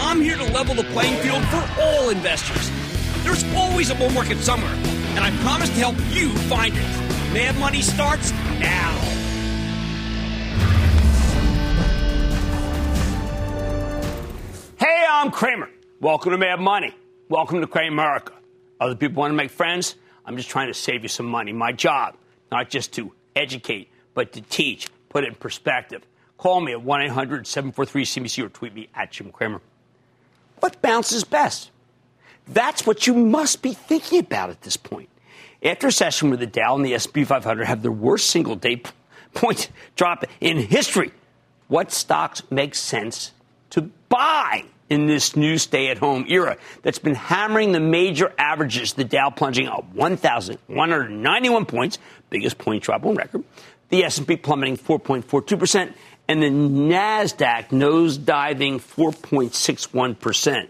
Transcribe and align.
I'm 0.00 0.20
here 0.20 0.36
to 0.36 0.44
level 0.52 0.76
the 0.76 0.84
playing 0.84 1.20
field 1.22 1.42
for 1.46 1.82
all 1.82 2.10
investors. 2.10 2.70
There's 3.24 3.42
always 3.54 3.90
a 3.90 3.96
bull 3.96 4.10
market 4.10 4.38
somewhere, 4.38 4.72
and 4.72 5.18
I 5.18 5.36
promise 5.42 5.68
to 5.70 5.74
help 5.74 5.96
you 6.10 6.32
find 6.48 6.72
it. 6.72 7.34
Mad 7.34 7.58
Money 7.58 7.82
starts 7.82 8.30
now. 8.30 8.92
Hey, 14.78 15.04
I'm 15.10 15.32
Cramer. 15.32 15.68
Welcome 16.00 16.30
to 16.30 16.38
Mad 16.38 16.60
Money. 16.60 16.94
Welcome 17.28 17.60
to 17.60 17.66
Cramerica. 17.66 18.34
Other 18.80 18.94
people 18.94 19.20
want 19.20 19.32
to 19.32 19.36
make 19.36 19.50
friends? 19.50 19.96
I'm 20.24 20.36
just 20.36 20.48
trying 20.48 20.68
to 20.68 20.74
save 20.74 21.02
you 21.02 21.08
some 21.08 21.26
money. 21.26 21.52
My 21.52 21.72
job, 21.72 22.16
not 22.52 22.70
just 22.70 22.92
to 22.92 23.12
educate, 23.34 23.90
but 24.14 24.32
to 24.34 24.42
teach, 24.42 24.88
put 25.08 25.24
it 25.24 25.26
in 25.26 25.34
perspective. 25.34 26.06
Call 26.36 26.60
me 26.60 26.70
at 26.70 26.82
1 26.82 27.02
800 27.02 27.48
743 27.48 28.04
CBC 28.04 28.44
or 28.44 28.48
tweet 28.48 28.74
me 28.74 28.88
at 28.94 29.10
Jim 29.10 29.32
Cramer. 29.32 29.60
What 30.60 30.80
bounces 30.82 31.24
best? 31.24 31.70
That's 32.46 32.86
what 32.86 33.06
you 33.06 33.14
must 33.14 33.62
be 33.62 33.74
thinking 33.74 34.20
about 34.20 34.50
at 34.50 34.62
this 34.62 34.76
point. 34.76 35.08
After 35.62 35.88
a 35.88 35.92
session 35.92 36.30
where 36.30 36.38
the 36.38 36.46
Dow 36.46 36.76
and 36.76 36.84
the 36.84 36.94
S&P 36.94 37.24
500 37.24 37.64
have 37.64 37.82
their 37.82 37.92
worst 37.92 38.30
single 38.30 38.56
day 38.56 38.82
point 39.34 39.70
drop 39.96 40.24
in 40.40 40.58
history, 40.58 41.10
what 41.66 41.92
stocks 41.92 42.42
make 42.50 42.74
sense 42.74 43.32
to 43.70 43.82
buy 44.08 44.64
in 44.88 45.06
this 45.06 45.36
new 45.36 45.58
stay-at-home 45.58 46.24
era 46.28 46.56
that's 46.82 46.98
been 46.98 47.14
hammering 47.14 47.72
the 47.72 47.80
major 47.80 48.32
averages? 48.38 48.94
The 48.94 49.04
Dow 49.04 49.30
plunging 49.30 49.68
up 49.68 49.84
1,191 49.92 51.66
points, 51.66 51.98
biggest 52.30 52.56
point 52.56 52.82
drop 52.82 53.04
on 53.04 53.16
record. 53.16 53.44
The 53.90 54.04
S&P 54.04 54.36
plummeting 54.36 54.76
4.42 54.76 55.58
percent, 55.58 55.96
and 56.28 56.42
the 56.42 56.50
NASDAQ 56.50 57.70
nosediving 57.70 58.80
4.61%. 58.80 60.68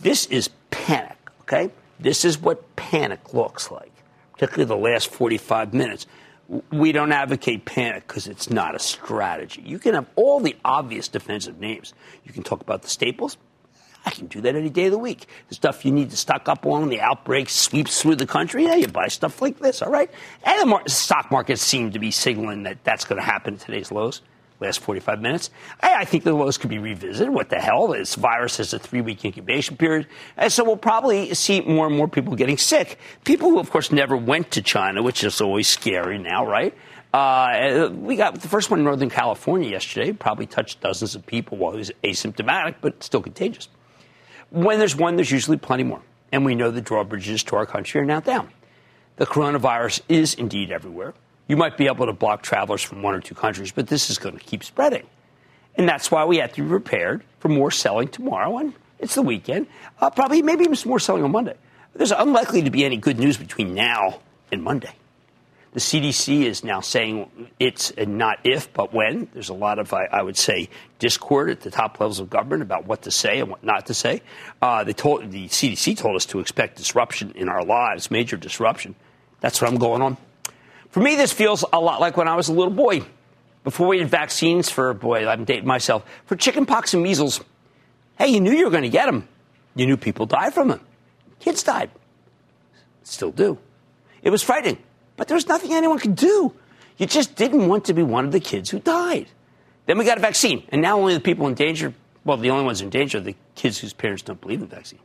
This 0.00 0.26
is 0.26 0.48
panic, 0.70 1.18
okay? 1.42 1.70
This 2.00 2.24
is 2.24 2.38
what 2.38 2.74
panic 2.76 3.34
looks 3.34 3.70
like, 3.70 3.92
particularly 4.32 4.64
the 4.64 4.76
last 4.76 5.08
45 5.08 5.74
minutes. 5.74 6.06
We 6.70 6.92
don't 6.92 7.12
advocate 7.12 7.64
panic 7.64 8.06
because 8.06 8.26
it's 8.26 8.48
not 8.50 8.74
a 8.74 8.78
strategy. 8.78 9.62
You 9.64 9.78
can 9.78 9.94
have 9.94 10.06
all 10.16 10.40
the 10.40 10.56
obvious 10.64 11.08
defensive 11.08 11.58
names. 11.58 11.92
You 12.24 12.32
can 12.32 12.42
talk 12.42 12.60
about 12.60 12.82
the 12.82 12.88
staples, 12.88 13.36
I 14.06 14.10
can 14.10 14.28
do 14.28 14.40
that 14.42 14.54
any 14.54 14.70
day 14.70 14.86
of 14.86 14.92
the 14.92 14.98
week. 14.98 15.26
The 15.48 15.56
stuff 15.56 15.84
you 15.84 15.90
need 15.90 16.10
to 16.10 16.16
stock 16.16 16.48
up 16.48 16.64
on, 16.64 16.88
the 16.88 17.00
outbreak 17.00 17.48
sweeps 17.48 18.00
through 18.00 18.16
the 18.16 18.26
country. 18.26 18.64
Yeah, 18.64 18.76
you 18.76 18.86
buy 18.86 19.08
stuff 19.08 19.42
like 19.42 19.58
this, 19.58 19.82
all 19.82 19.90
right? 19.90 20.08
And 20.44 20.62
the 20.62 20.66
mar- 20.66 20.88
stock 20.88 21.32
markets 21.32 21.60
seem 21.60 21.90
to 21.90 21.98
be 21.98 22.12
signaling 22.12 22.62
that 22.62 22.84
that's 22.84 23.04
going 23.04 23.20
to 23.20 23.26
happen 23.26 23.54
in 23.54 23.60
today's 23.60 23.90
lows. 23.90 24.22
Last 24.60 24.78
45 24.80 25.20
minutes. 25.20 25.50
I, 25.80 25.96
I 25.96 26.04
think 26.04 26.22
the 26.22 26.32
lows 26.32 26.56
could 26.56 26.70
be 26.70 26.78
revisited. 26.78 27.34
What 27.34 27.50
the 27.50 27.60
hell? 27.60 27.88
This 27.88 28.14
virus 28.14 28.56
has 28.58 28.72
a 28.72 28.78
three 28.78 29.00
week 29.00 29.24
incubation 29.24 29.76
period. 29.76 30.06
And 30.36 30.50
so 30.52 30.64
we'll 30.64 30.76
probably 30.78 31.34
see 31.34 31.60
more 31.60 31.86
and 31.86 31.96
more 31.96 32.08
people 32.08 32.36
getting 32.36 32.56
sick. 32.56 32.98
People 33.24 33.50
who, 33.50 33.58
of 33.58 33.70
course, 33.70 33.90
never 33.90 34.16
went 34.16 34.52
to 34.52 34.62
China, 34.62 35.02
which 35.02 35.24
is 35.24 35.40
always 35.40 35.68
scary 35.68 36.16
now, 36.16 36.46
right? 36.46 36.72
Uh, 37.12 37.90
we 37.92 38.14
got 38.16 38.40
the 38.40 38.48
first 38.48 38.70
one 38.70 38.78
in 38.78 38.84
Northern 38.84 39.10
California 39.10 39.68
yesterday, 39.68 40.12
probably 40.12 40.46
touched 40.46 40.80
dozens 40.80 41.14
of 41.14 41.26
people 41.26 41.58
while 41.58 41.72
it 41.74 41.78
was 41.78 41.92
asymptomatic, 42.04 42.76
but 42.80 43.02
still 43.02 43.20
contagious. 43.22 43.68
When 44.56 44.78
there's 44.78 44.96
one, 44.96 45.16
there's 45.16 45.30
usually 45.30 45.58
plenty 45.58 45.82
more. 45.82 46.00
And 46.32 46.42
we 46.46 46.54
know 46.54 46.70
the 46.70 46.80
drawbridges 46.80 47.42
to 47.44 47.56
our 47.56 47.66
country 47.66 48.00
are 48.00 48.06
now 48.06 48.20
down. 48.20 48.48
The 49.16 49.26
coronavirus 49.26 50.00
is 50.08 50.32
indeed 50.32 50.72
everywhere. 50.72 51.12
You 51.46 51.58
might 51.58 51.76
be 51.76 51.88
able 51.88 52.06
to 52.06 52.14
block 52.14 52.40
travelers 52.40 52.80
from 52.80 53.02
one 53.02 53.14
or 53.14 53.20
two 53.20 53.34
countries, 53.34 53.70
but 53.70 53.86
this 53.88 54.08
is 54.08 54.16
going 54.16 54.38
to 54.38 54.42
keep 54.42 54.64
spreading. 54.64 55.06
And 55.74 55.86
that's 55.86 56.10
why 56.10 56.24
we 56.24 56.38
have 56.38 56.54
to 56.54 56.62
be 56.62 56.68
prepared 56.70 57.22
for 57.38 57.50
more 57.50 57.70
selling 57.70 58.08
tomorrow. 58.08 58.56
And 58.56 58.72
it's 58.98 59.14
the 59.14 59.20
weekend. 59.20 59.66
Uh, 60.00 60.08
probably, 60.08 60.40
maybe 60.40 60.64
even 60.64 60.74
some 60.74 60.88
more 60.88 61.00
selling 61.00 61.22
on 61.22 61.32
Monday. 61.32 61.56
There's 61.94 62.12
unlikely 62.12 62.62
to 62.62 62.70
be 62.70 62.86
any 62.86 62.96
good 62.96 63.18
news 63.18 63.36
between 63.36 63.74
now 63.74 64.20
and 64.50 64.62
Monday. 64.62 64.94
The 65.76 65.82
CDC 65.82 66.44
is 66.44 66.64
now 66.64 66.80
saying 66.80 67.50
it's 67.60 67.92
not 67.98 68.38
if, 68.44 68.72
but 68.72 68.94
when. 68.94 69.28
There's 69.34 69.50
a 69.50 69.54
lot 69.54 69.78
of, 69.78 69.92
I, 69.92 70.06
I, 70.06 70.22
would 70.22 70.38
say, 70.38 70.70
discord 70.98 71.50
at 71.50 71.60
the 71.60 71.70
top 71.70 72.00
levels 72.00 72.18
of 72.18 72.30
government 72.30 72.62
about 72.62 72.86
what 72.86 73.02
to 73.02 73.10
say 73.10 73.40
and 73.40 73.50
what 73.50 73.62
not 73.62 73.84
to 73.88 73.92
say. 73.92 74.22
Uh, 74.62 74.84
they 74.84 74.94
told, 74.94 75.30
the 75.30 75.48
CDC 75.48 75.98
told 75.98 76.16
us 76.16 76.24
to 76.24 76.40
expect 76.40 76.78
disruption 76.78 77.32
in 77.32 77.50
our 77.50 77.62
lives, 77.62 78.10
major 78.10 78.38
disruption. 78.38 78.94
That's 79.40 79.60
what 79.60 79.70
I'm 79.70 79.76
going 79.76 80.00
on. 80.00 80.16
For 80.88 81.00
me, 81.00 81.14
this 81.14 81.34
feels 81.34 81.62
a 81.70 81.78
lot 81.78 82.00
like 82.00 82.16
when 82.16 82.26
I 82.26 82.36
was 82.36 82.48
a 82.48 82.54
little 82.54 82.72
boy. 82.72 83.02
Before 83.62 83.86
we 83.86 83.98
had 83.98 84.08
vaccines 84.08 84.70
for, 84.70 84.94
boy, 84.94 85.28
I'm 85.28 85.44
dating 85.44 85.66
myself, 85.66 86.06
for 86.24 86.36
chickenpox 86.36 86.94
and 86.94 87.02
measles. 87.02 87.44
Hey, 88.16 88.28
you 88.28 88.40
knew 88.40 88.52
you 88.52 88.64
were 88.64 88.70
going 88.70 88.84
to 88.84 88.88
get 88.88 89.04
them. 89.04 89.28
You 89.74 89.84
knew 89.84 89.98
people 89.98 90.24
died 90.24 90.54
from 90.54 90.68
them. 90.68 90.80
Kids 91.38 91.62
died. 91.62 91.90
Still 93.02 93.30
do. 93.30 93.58
It 94.22 94.30
was 94.30 94.42
frightening. 94.42 94.78
But 95.16 95.28
there 95.28 95.34
was 95.34 95.46
nothing 95.48 95.72
anyone 95.72 95.98
could 95.98 96.16
do. 96.16 96.54
You 96.98 97.06
just 97.06 97.36
didn't 97.36 97.68
want 97.68 97.84
to 97.86 97.94
be 97.94 98.02
one 98.02 98.24
of 98.24 98.32
the 98.32 98.40
kids 98.40 98.70
who 98.70 98.78
died. 98.78 99.26
Then 99.86 99.98
we 99.98 100.04
got 100.04 100.18
a 100.18 100.20
vaccine, 100.20 100.64
and 100.70 100.82
now 100.82 100.98
only 100.98 101.14
the 101.14 101.20
people 101.20 101.46
in 101.46 101.54
danger, 101.54 101.94
well, 102.24 102.36
the 102.36 102.50
only 102.50 102.64
ones 102.64 102.80
in 102.80 102.90
danger 102.90 103.18
are 103.18 103.20
the 103.20 103.36
kids 103.54 103.78
whose 103.78 103.92
parents 103.92 104.22
don't 104.22 104.40
believe 104.40 104.60
in 104.60 104.68
the 104.68 104.74
vaccine. 104.74 104.98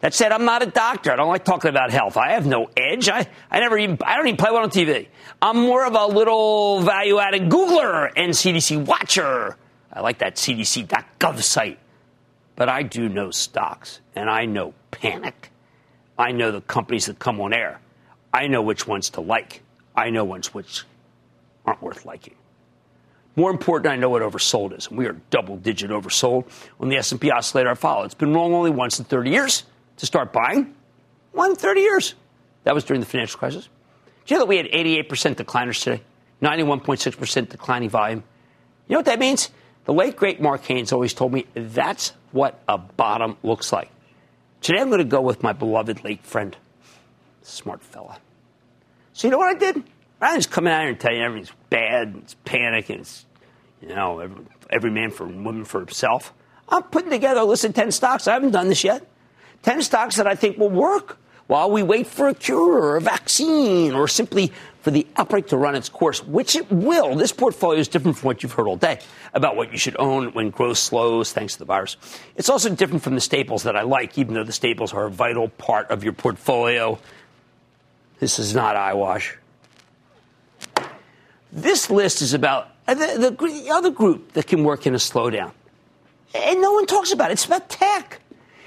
That 0.00 0.14
said, 0.14 0.32
I'm 0.32 0.46
not 0.46 0.62
a 0.62 0.66
doctor. 0.66 1.12
I 1.12 1.16
don't 1.16 1.28
like 1.28 1.44
talking 1.44 1.68
about 1.68 1.90
health. 1.90 2.16
I 2.16 2.32
have 2.32 2.46
no 2.46 2.70
edge. 2.74 3.10
I, 3.10 3.26
I 3.50 3.60
never 3.60 3.76
even, 3.76 3.98
I 4.02 4.16
don't 4.16 4.26
even 4.28 4.38
play 4.38 4.50
one 4.50 4.62
on 4.62 4.70
TV. 4.70 5.08
I'm 5.42 5.58
more 5.58 5.84
of 5.84 5.94
a 5.94 6.06
little 6.06 6.80
value 6.80 7.18
added 7.18 7.50
Googler 7.50 8.10
and 8.16 8.32
CDC 8.32 8.86
watcher. 8.86 9.58
I 9.92 10.00
like 10.00 10.18
that 10.18 10.36
CDC.gov 10.36 11.42
site. 11.42 11.78
But 12.56 12.70
I 12.70 12.82
do 12.82 13.08
know 13.08 13.30
stocks, 13.30 14.00
and 14.14 14.30
I 14.30 14.46
know 14.46 14.74
panic. 14.90 15.50
I 16.18 16.32
know 16.32 16.50
the 16.50 16.60
companies 16.62 17.06
that 17.06 17.18
come 17.18 17.40
on 17.40 17.52
air. 17.52 17.80
I 18.32 18.46
know 18.46 18.62
which 18.62 18.86
ones 18.86 19.10
to 19.10 19.20
like. 19.20 19.62
I 19.94 20.10
know 20.10 20.24
ones 20.24 20.54
which 20.54 20.84
aren't 21.66 21.82
worth 21.82 22.04
liking. 22.04 22.34
More 23.36 23.50
important, 23.50 23.92
I 23.92 23.96
know 23.96 24.10
what 24.10 24.22
oversold 24.22 24.76
is. 24.76 24.88
And 24.88 24.98
we 24.98 25.06
are 25.06 25.16
double 25.30 25.56
digit 25.56 25.90
oversold 25.90 26.44
on 26.78 26.88
the 26.88 26.96
S&P 26.96 27.30
oscillator 27.30 27.70
I 27.70 27.74
follow. 27.74 28.04
It's 28.04 28.14
been 28.14 28.34
wrong 28.34 28.52
only 28.54 28.70
once 28.70 28.98
in 28.98 29.04
30 29.04 29.30
years 29.30 29.64
to 29.98 30.06
start 30.06 30.32
buying. 30.32 30.74
One 31.32 31.50
in 31.50 31.56
30 31.56 31.80
years. 31.80 32.14
That 32.64 32.74
was 32.74 32.84
during 32.84 33.00
the 33.00 33.06
financial 33.06 33.38
crisis. 33.38 33.68
Do 34.26 34.34
you 34.34 34.38
know 34.38 34.44
that 34.44 34.48
we 34.48 34.56
had 34.56 34.66
88% 34.66 35.08
decliners 35.36 35.82
today? 35.82 36.02
91.6% 36.42 37.48
declining 37.48 37.88
volume. 37.88 38.22
You 38.88 38.94
know 38.94 38.98
what 38.98 39.06
that 39.06 39.18
means? 39.18 39.50
The 39.84 39.92
late, 39.92 40.16
great 40.16 40.40
Mark 40.40 40.64
Haines 40.64 40.92
always 40.92 41.14
told 41.14 41.32
me 41.32 41.46
that's 41.54 42.12
what 42.32 42.62
a 42.68 42.78
bottom 42.78 43.36
looks 43.42 43.72
like. 43.72 43.90
Today 44.60 44.80
I'm 44.80 44.88
going 44.88 44.98
to 44.98 45.04
go 45.04 45.20
with 45.20 45.42
my 45.42 45.52
beloved 45.52 46.04
late 46.04 46.22
friend, 46.24 46.56
Smart 47.42 47.82
fella. 47.82 48.18
So 49.12 49.26
you 49.26 49.32
know 49.32 49.38
what 49.38 49.54
I 49.54 49.58
did? 49.58 49.82
I 50.20 50.36
just 50.36 50.50
come 50.50 50.66
out 50.66 50.80
here 50.80 50.90
and 50.90 51.00
tell 51.00 51.12
you 51.12 51.22
everything's 51.22 51.52
bad, 51.70 52.08
and 52.08 52.16
it's 52.18 52.34
panic, 52.44 52.90
and 52.90 53.00
it's, 53.00 53.24
you 53.80 53.88
know, 53.88 54.18
every, 54.20 54.44
every 54.68 54.90
man 54.90 55.10
for 55.10 55.26
woman 55.26 55.64
for 55.64 55.80
himself. 55.80 56.34
I'm 56.68 56.82
putting 56.84 57.10
together 57.10 57.40
a 57.40 57.44
list 57.44 57.64
of 57.64 57.74
10 57.74 57.90
stocks. 57.90 58.28
I 58.28 58.34
haven't 58.34 58.52
done 58.52 58.68
this 58.68 58.84
yet. 58.84 59.06
10 59.62 59.82
stocks 59.82 60.16
that 60.16 60.26
I 60.26 60.34
think 60.34 60.58
will 60.58 60.70
work 60.70 61.18
while 61.46 61.70
we 61.70 61.82
wait 61.82 62.06
for 62.06 62.28
a 62.28 62.34
cure 62.34 62.80
or 62.80 62.96
a 62.96 63.00
vaccine 63.00 63.92
or 63.92 64.06
simply 64.06 64.52
for 64.82 64.90
the 64.90 65.06
outbreak 65.16 65.48
to 65.48 65.56
run 65.56 65.74
its 65.74 65.88
course, 65.88 66.24
which 66.24 66.54
it 66.54 66.70
will. 66.70 67.16
This 67.16 67.32
portfolio 67.32 67.80
is 67.80 67.88
different 67.88 68.16
from 68.16 68.28
what 68.28 68.42
you've 68.42 68.52
heard 68.52 68.68
all 68.68 68.76
day 68.76 69.00
about 69.34 69.56
what 69.56 69.72
you 69.72 69.76
should 69.76 69.96
own 69.98 70.32
when 70.32 70.50
growth 70.50 70.78
slows 70.78 71.32
thanks 71.32 71.54
to 71.54 71.58
the 71.58 71.64
virus. 71.64 71.96
It's 72.36 72.48
also 72.48 72.72
different 72.74 73.02
from 73.02 73.16
the 73.16 73.20
staples 73.20 73.64
that 73.64 73.76
I 73.76 73.82
like, 73.82 74.16
even 74.16 74.34
though 74.34 74.44
the 74.44 74.52
staples 74.52 74.94
are 74.94 75.06
a 75.06 75.10
vital 75.10 75.48
part 75.48 75.90
of 75.90 76.04
your 76.04 76.12
portfolio. 76.12 76.98
This 78.20 78.38
is 78.38 78.54
not 78.54 78.76
eyewash. 78.76 79.36
This 81.50 81.90
list 81.90 82.22
is 82.22 82.34
about 82.34 82.68
the, 82.86 82.94
the, 82.94 83.46
the 83.46 83.70
other 83.70 83.90
group 83.90 84.34
that 84.34 84.46
can 84.46 84.62
work 84.62 84.86
in 84.86 84.94
a 84.94 84.98
slowdown. 84.98 85.52
And 86.34 86.60
no 86.60 86.72
one 86.74 86.86
talks 86.86 87.12
about 87.12 87.30
it. 87.30 87.34
It's 87.34 87.46
about 87.46 87.68
tech. 87.68 88.20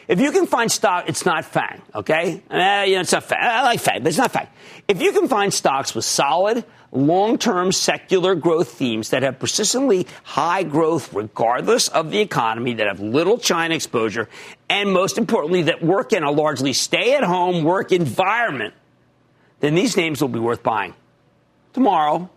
If 0.08 0.20
you 0.20 0.32
can 0.32 0.48
find 0.48 0.70
stock, 0.70 1.08
it's 1.08 1.26
not 1.26 1.46
FANG, 1.46 1.82
okay? 1.96 2.44
Uh, 2.50 2.84
you 2.86 2.96
know, 2.96 3.02
it's 3.02 3.14
not 3.14 3.24
FANG. 3.24 3.40
I 3.42 3.64
like 3.64 3.80
FANG, 3.80 4.04
but 4.04 4.10
it's 4.10 4.18
not 4.18 4.32
FANG. 4.32 4.48
If 4.88 5.02
you 5.02 5.14
can 5.14 5.30
find 5.30 5.54
stocks 5.54 5.96
with 5.96 6.04
solid, 6.04 6.66
long-term 6.92 7.72
secular 7.72 8.36
growth 8.36 8.72
themes 8.72 9.12
that 9.12 9.24
have 9.24 9.40
persistently 9.40 10.08
high 10.24 10.64
growth 10.64 11.14
regardless 11.14 11.88
of 11.88 12.12
the 12.12 12.20
economy, 12.20 12.74
that 12.74 12.88
have 12.88 13.00
little 13.00 13.38
China 13.38 13.76
exposure, 13.76 14.28
and 14.68 14.92
most 14.92 15.18
importantly, 15.18 15.64
that 15.64 15.82
work 15.82 16.12
in 16.12 16.24
a 16.24 16.32
largely 16.32 16.74
stay-at-home 16.74 17.64
work 17.64 17.94
environment, 17.94 18.74
then 19.64 19.76
these 19.76 19.96
names 19.96 20.20
will 20.20 20.28
be 20.28 20.40
worth 20.40 20.62
buying. 20.62 20.94
Tomorrow, 21.72 22.30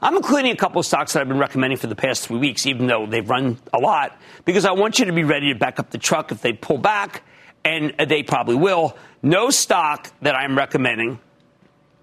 I'm 0.00 0.16
including 0.16 0.52
a 0.52 0.56
couple 0.56 0.78
of 0.78 0.86
stocks 0.86 1.14
that 1.14 1.20
I've 1.20 1.28
been 1.28 1.38
recommending 1.38 1.76
for 1.76 1.88
the 1.88 1.96
past 1.96 2.28
three 2.28 2.38
weeks, 2.38 2.64
even 2.64 2.86
though 2.86 3.06
they've 3.06 3.28
run 3.28 3.58
a 3.72 3.78
lot, 3.78 4.16
because 4.44 4.64
I 4.64 4.70
want 4.70 5.00
you 5.00 5.06
to 5.06 5.12
be 5.12 5.24
ready 5.24 5.52
to 5.52 5.58
back 5.58 5.80
up 5.80 5.90
the 5.90 5.98
truck 5.98 6.30
if 6.30 6.42
they 6.42 6.52
pull 6.52 6.78
back, 6.78 7.24
and 7.64 7.92
they 8.08 8.22
probably 8.22 8.54
will. 8.54 8.96
No 9.20 9.50
stock 9.50 10.12
that 10.22 10.36
I'm 10.36 10.56
recommending 10.56 11.18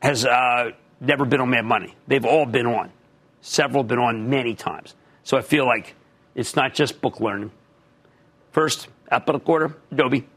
has 0.01 0.25
uh, 0.25 0.71
never 0.99 1.23
been 1.23 1.39
on 1.39 1.49
Mad 1.49 1.63
Money. 1.63 1.95
They've 2.05 2.25
all 2.25 2.45
been 2.45 2.67
on. 2.67 2.91
Several 3.39 3.83
have 3.83 3.87
been 3.87 3.99
on 3.99 4.29
many 4.29 4.53
times. 4.53 4.95
So 5.23 5.37
I 5.37 5.41
feel 5.41 5.65
like 5.65 5.95
it's 6.35 6.57
not 6.57 6.73
just 6.73 6.99
book 6.99 7.21
learning. 7.21 7.51
First, 8.51 8.89
up 9.09 9.29
a 9.29 9.39
quarter, 9.39 9.77
Adobe. 9.93 10.27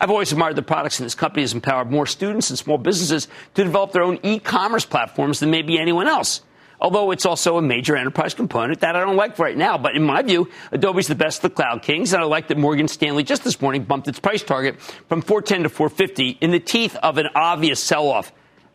I've 0.00 0.10
always 0.10 0.30
admired 0.32 0.56
the 0.56 0.62
products, 0.62 1.00
and 1.00 1.06
this 1.06 1.14
company 1.14 1.42
has 1.42 1.52
empowered 1.52 1.90
more 1.90 2.06
students 2.06 2.50
and 2.50 2.58
small 2.58 2.78
businesses 2.78 3.26
to 3.54 3.64
develop 3.64 3.92
their 3.92 4.02
own 4.02 4.18
e 4.22 4.38
commerce 4.38 4.84
platforms 4.84 5.40
than 5.40 5.50
maybe 5.50 5.78
anyone 5.78 6.06
else 6.06 6.42
although 6.80 7.10
it's 7.10 7.26
also 7.26 7.58
a 7.58 7.62
major 7.62 7.96
enterprise 7.96 8.34
component 8.34 8.80
that 8.80 8.96
I 8.96 9.00
don't 9.00 9.16
like 9.16 9.38
right 9.38 9.56
now. 9.56 9.78
But 9.78 9.96
in 9.96 10.02
my 10.02 10.22
view, 10.22 10.48
Adobe's 10.72 11.08
the 11.08 11.14
best 11.14 11.38
of 11.38 11.50
the 11.50 11.54
cloud 11.56 11.82
kings, 11.82 12.12
and 12.12 12.22
I 12.22 12.26
like 12.26 12.48
that 12.48 12.58
Morgan 12.58 12.88
Stanley 12.88 13.22
just 13.22 13.44
this 13.44 13.60
morning 13.60 13.84
bumped 13.84 14.08
its 14.08 14.20
price 14.20 14.42
target 14.42 14.80
from 14.80 15.22
410 15.22 15.64
to 15.64 15.68
450 15.68 16.38
in 16.40 16.50
the 16.50 16.60
teeth 16.60 16.96
of 16.96 17.18
an 17.18 17.28
obvious 17.34 17.80
sell-off. 17.80 18.32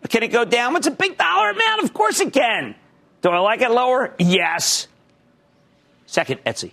Can 0.09 0.23
it 0.23 0.29
go 0.29 0.43
down? 0.43 0.75
It's 0.75 0.87
a 0.87 0.91
big 0.91 1.17
dollar 1.17 1.51
amount. 1.51 1.83
Of 1.83 1.93
course 1.93 2.19
it 2.19 2.33
can. 2.33 2.75
Do 3.21 3.29
I 3.29 3.39
like 3.39 3.61
it 3.61 3.71
lower? 3.71 4.13
Yes. 4.19 4.87
Second, 6.05 6.43
Etsy. 6.43 6.71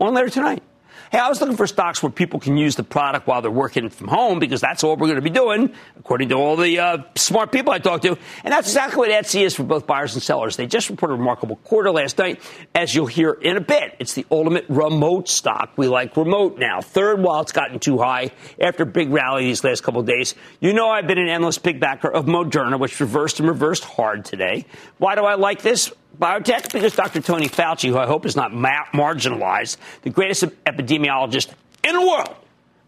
On 0.00 0.14
later 0.14 0.30
tonight. 0.30 0.62
Hey, 1.12 1.18
I 1.18 1.28
was 1.28 1.42
looking 1.42 1.58
for 1.58 1.66
stocks 1.66 2.02
where 2.02 2.08
people 2.08 2.40
can 2.40 2.56
use 2.56 2.74
the 2.74 2.82
product 2.82 3.26
while 3.26 3.42
they're 3.42 3.50
working 3.50 3.90
from 3.90 4.08
home 4.08 4.38
because 4.38 4.62
that's 4.62 4.82
all 4.82 4.96
we're 4.96 5.08
going 5.08 5.16
to 5.16 5.20
be 5.20 5.28
doing, 5.28 5.74
according 5.98 6.30
to 6.30 6.36
all 6.36 6.56
the 6.56 6.78
uh, 6.78 6.98
smart 7.16 7.52
people 7.52 7.70
I 7.70 7.80
talked 7.80 8.04
to. 8.04 8.16
And 8.44 8.50
that's 8.50 8.66
exactly 8.68 8.96
what 8.96 9.10
Etsy 9.10 9.42
is 9.42 9.54
for 9.54 9.62
both 9.62 9.86
buyers 9.86 10.14
and 10.14 10.22
sellers. 10.22 10.56
They 10.56 10.66
just 10.66 10.88
reported 10.88 11.16
a 11.16 11.18
remarkable 11.18 11.56
quarter 11.56 11.90
last 11.90 12.16
night, 12.16 12.40
as 12.74 12.94
you'll 12.94 13.08
hear 13.08 13.32
in 13.32 13.58
a 13.58 13.60
bit. 13.60 13.94
It's 13.98 14.14
the 14.14 14.24
ultimate 14.30 14.64
remote 14.70 15.28
stock. 15.28 15.74
We 15.76 15.86
like 15.86 16.16
remote 16.16 16.56
now. 16.58 16.80
Third, 16.80 17.20
while 17.20 17.42
it's 17.42 17.52
gotten 17.52 17.78
too 17.78 17.98
high 17.98 18.30
after 18.58 18.84
a 18.84 18.86
big 18.86 19.10
rally 19.10 19.44
these 19.44 19.62
last 19.62 19.82
couple 19.82 20.02
days. 20.02 20.34
You 20.60 20.72
know 20.72 20.88
I've 20.88 21.06
been 21.06 21.18
an 21.18 21.28
endless 21.28 21.58
big 21.58 21.78
backer 21.78 22.10
of 22.10 22.24
Moderna, 22.24 22.80
which 22.80 22.98
reversed 23.00 23.38
and 23.38 23.50
reversed 23.50 23.84
hard 23.84 24.24
today. 24.24 24.64
Why 24.96 25.14
do 25.14 25.24
I 25.24 25.34
like 25.34 25.60
this? 25.60 25.92
Biotech? 26.18 26.72
Because 26.72 26.94
Dr. 26.94 27.20
Tony 27.20 27.48
Fauci, 27.48 27.88
who 27.88 27.98
I 27.98 28.06
hope 28.06 28.26
is 28.26 28.36
not 28.36 28.52
ma- 28.52 28.84
marginalized, 28.92 29.76
the 30.02 30.10
greatest 30.10 30.44
epidemiologist 30.64 31.52
in 31.84 31.94
the 31.94 32.00
world, 32.00 32.34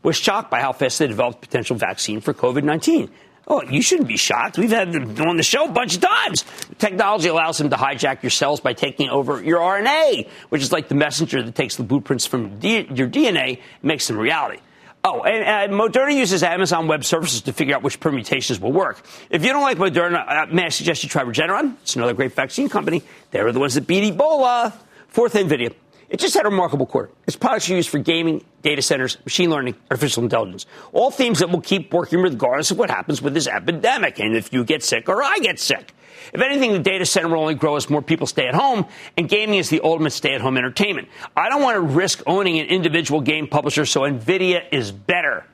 was 0.02 0.16
shocked 0.16 0.50
by 0.50 0.60
how 0.60 0.72
fast 0.72 0.98
they 0.98 1.06
developed 1.06 1.40
potential 1.40 1.76
vaccine 1.76 2.20
for 2.20 2.34
COVID 2.34 2.62
19. 2.62 3.10
Oh, 3.46 3.62
you 3.62 3.82
shouldn't 3.82 4.08
be 4.08 4.16
shocked. 4.16 4.56
We've 4.56 4.70
had 4.70 4.92
them 4.92 5.28
on 5.28 5.36
the 5.36 5.42
show 5.42 5.66
a 5.66 5.70
bunch 5.70 5.96
of 5.96 6.00
times. 6.00 6.44
Technology 6.78 7.28
allows 7.28 7.58
them 7.58 7.68
to 7.70 7.76
hijack 7.76 8.22
your 8.22 8.30
cells 8.30 8.60
by 8.60 8.72
taking 8.72 9.10
over 9.10 9.42
your 9.42 9.60
RNA, 9.60 10.28
which 10.48 10.62
is 10.62 10.72
like 10.72 10.88
the 10.88 10.94
messenger 10.94 11.42
that 11.42 11.54
takes 11.54 11.76
the 11.76 11.82
blueprints 11.82 12.26
from 12.26 12.58
your 12.62 13.08
DNA 13.08 13.58
and 13.58 13.82
makes 13.82 14.06
them 14.06 14.16
reality. 14.16 14.60
Oh, 15.06 15.22
and 15.22 15.70
uh, 15.70 15.76
Moderna 15.76 16.16
uses 16.16 16.42
Amazon 16.42 16.88
Web 16.88 17.04
Services 17.04 17.42
to 17.42 17.52
figure 17.52 17.74
out 17.74 17.82
which 17.82 18.00
permutations 18.00 18.58
will 18.58 18.72
work. 18.72 19.04
If 19.28 19.44
you 19.44 19.52
don't 19.52 19.60
like 19.60 19.76
Moderna, 19.76 20.24
uh, 20.26 20.46
may 20.46 20.64
I 20.64 20.68
suggest 20.70 21.02
you 21.02 21.10
try 21.10 21.22
Regeneron? 21.22 21.76
It's 21.82 21.94
another 21.94 22.14
great 22.14 22.32
vaccine 22.32 22.70
company. 22.70 23.02
They're 23.30 23.52
the 23.52 23.60
ones 23.60 23.74
that 23.74 23.86
beat 23.86 24.14
Ebola. 24.16 24.72
Fourth, 25.08 25.34
NVIDIA. 25.34 25.74
It 26.14 26.20
just 26.20 26.34
had 26.34 26.46
a 26.46 26.48
remarkable 26.48 26.86
quarter. 26.86 27.10
Its 27.26 27.34
products 27.34 27.68
are 27.68 27.74
used 27.74 27.88
for 27.88 27.98
gaming, 27.98 28.44
data 28.62 28.80
centers, 28.82 29.18
machine 29.24 29.50
learning, 29.50 29.74
artificial 29.90 30.22
intelligence. 30.22 30.64
All 30.92 31.10
themes 31.10 31.40
that 31.40 31.50
will 31.50 31.60
keep 31.60 31.92
working 31.92 32.20
regardless 32.20 32.70
of 32.70 32.78
what 32.78 32.88
happens 32.88 33.20
with 33.20 33.34
this 33.34 33.48
epidemic 33.48 34.20
and 34.20 34.36
if 34.36 34.52
you 34.52 34.62
get 34.62 34.84
sick 34.84 35.08
or 35.08 35.24
I 35.24 35.40
get 35.40 35.58
sick. 35.58 35.92
If 36.32 36.40
anything, 36.40 36.72
the 36.72 36.78
data 36.78 37.04
center 37.04 37.30
will 37.30 37.40
only 37.40 37.56
grow 37.56 37.74
as 37.74 37.90
more 37.90 38.00
people 38.00 38.28
stay 38.28 38.46
at 38.46 38.54
home, 38.54 38.86
and 39.16 39.28
gaming 39.28 39.58
is 39.58 39.70
the 39.70 39.80
ultimate 39.82 40.12
stay 40.12 40.34
at 40.36 40.40
home 40.40 40.56
entertainment. 40.56 41.08
I 41.36 41.48
don't 41.48 41.62
want 41.62 41.74
to 41.74 41.80
risk 41.80 42.22
owning 42.28 42.60
an 42.60 42.66
individual 42.66 43.20
game 43.20 43.48
publisher, 43.48 43.84
so 43.84 44.02
NVIDIA 44.02 44.66
is 44.70 44.92
better. 44.92 45.44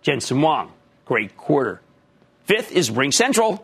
Jensen 0.00 0.38
Huang, 0.38 0.72
great 1.04 1.36
quarter. 1.36 1.82
Fifth 2.44 2.72
is 2.72 2.88
RingCentral. 2.88 3.62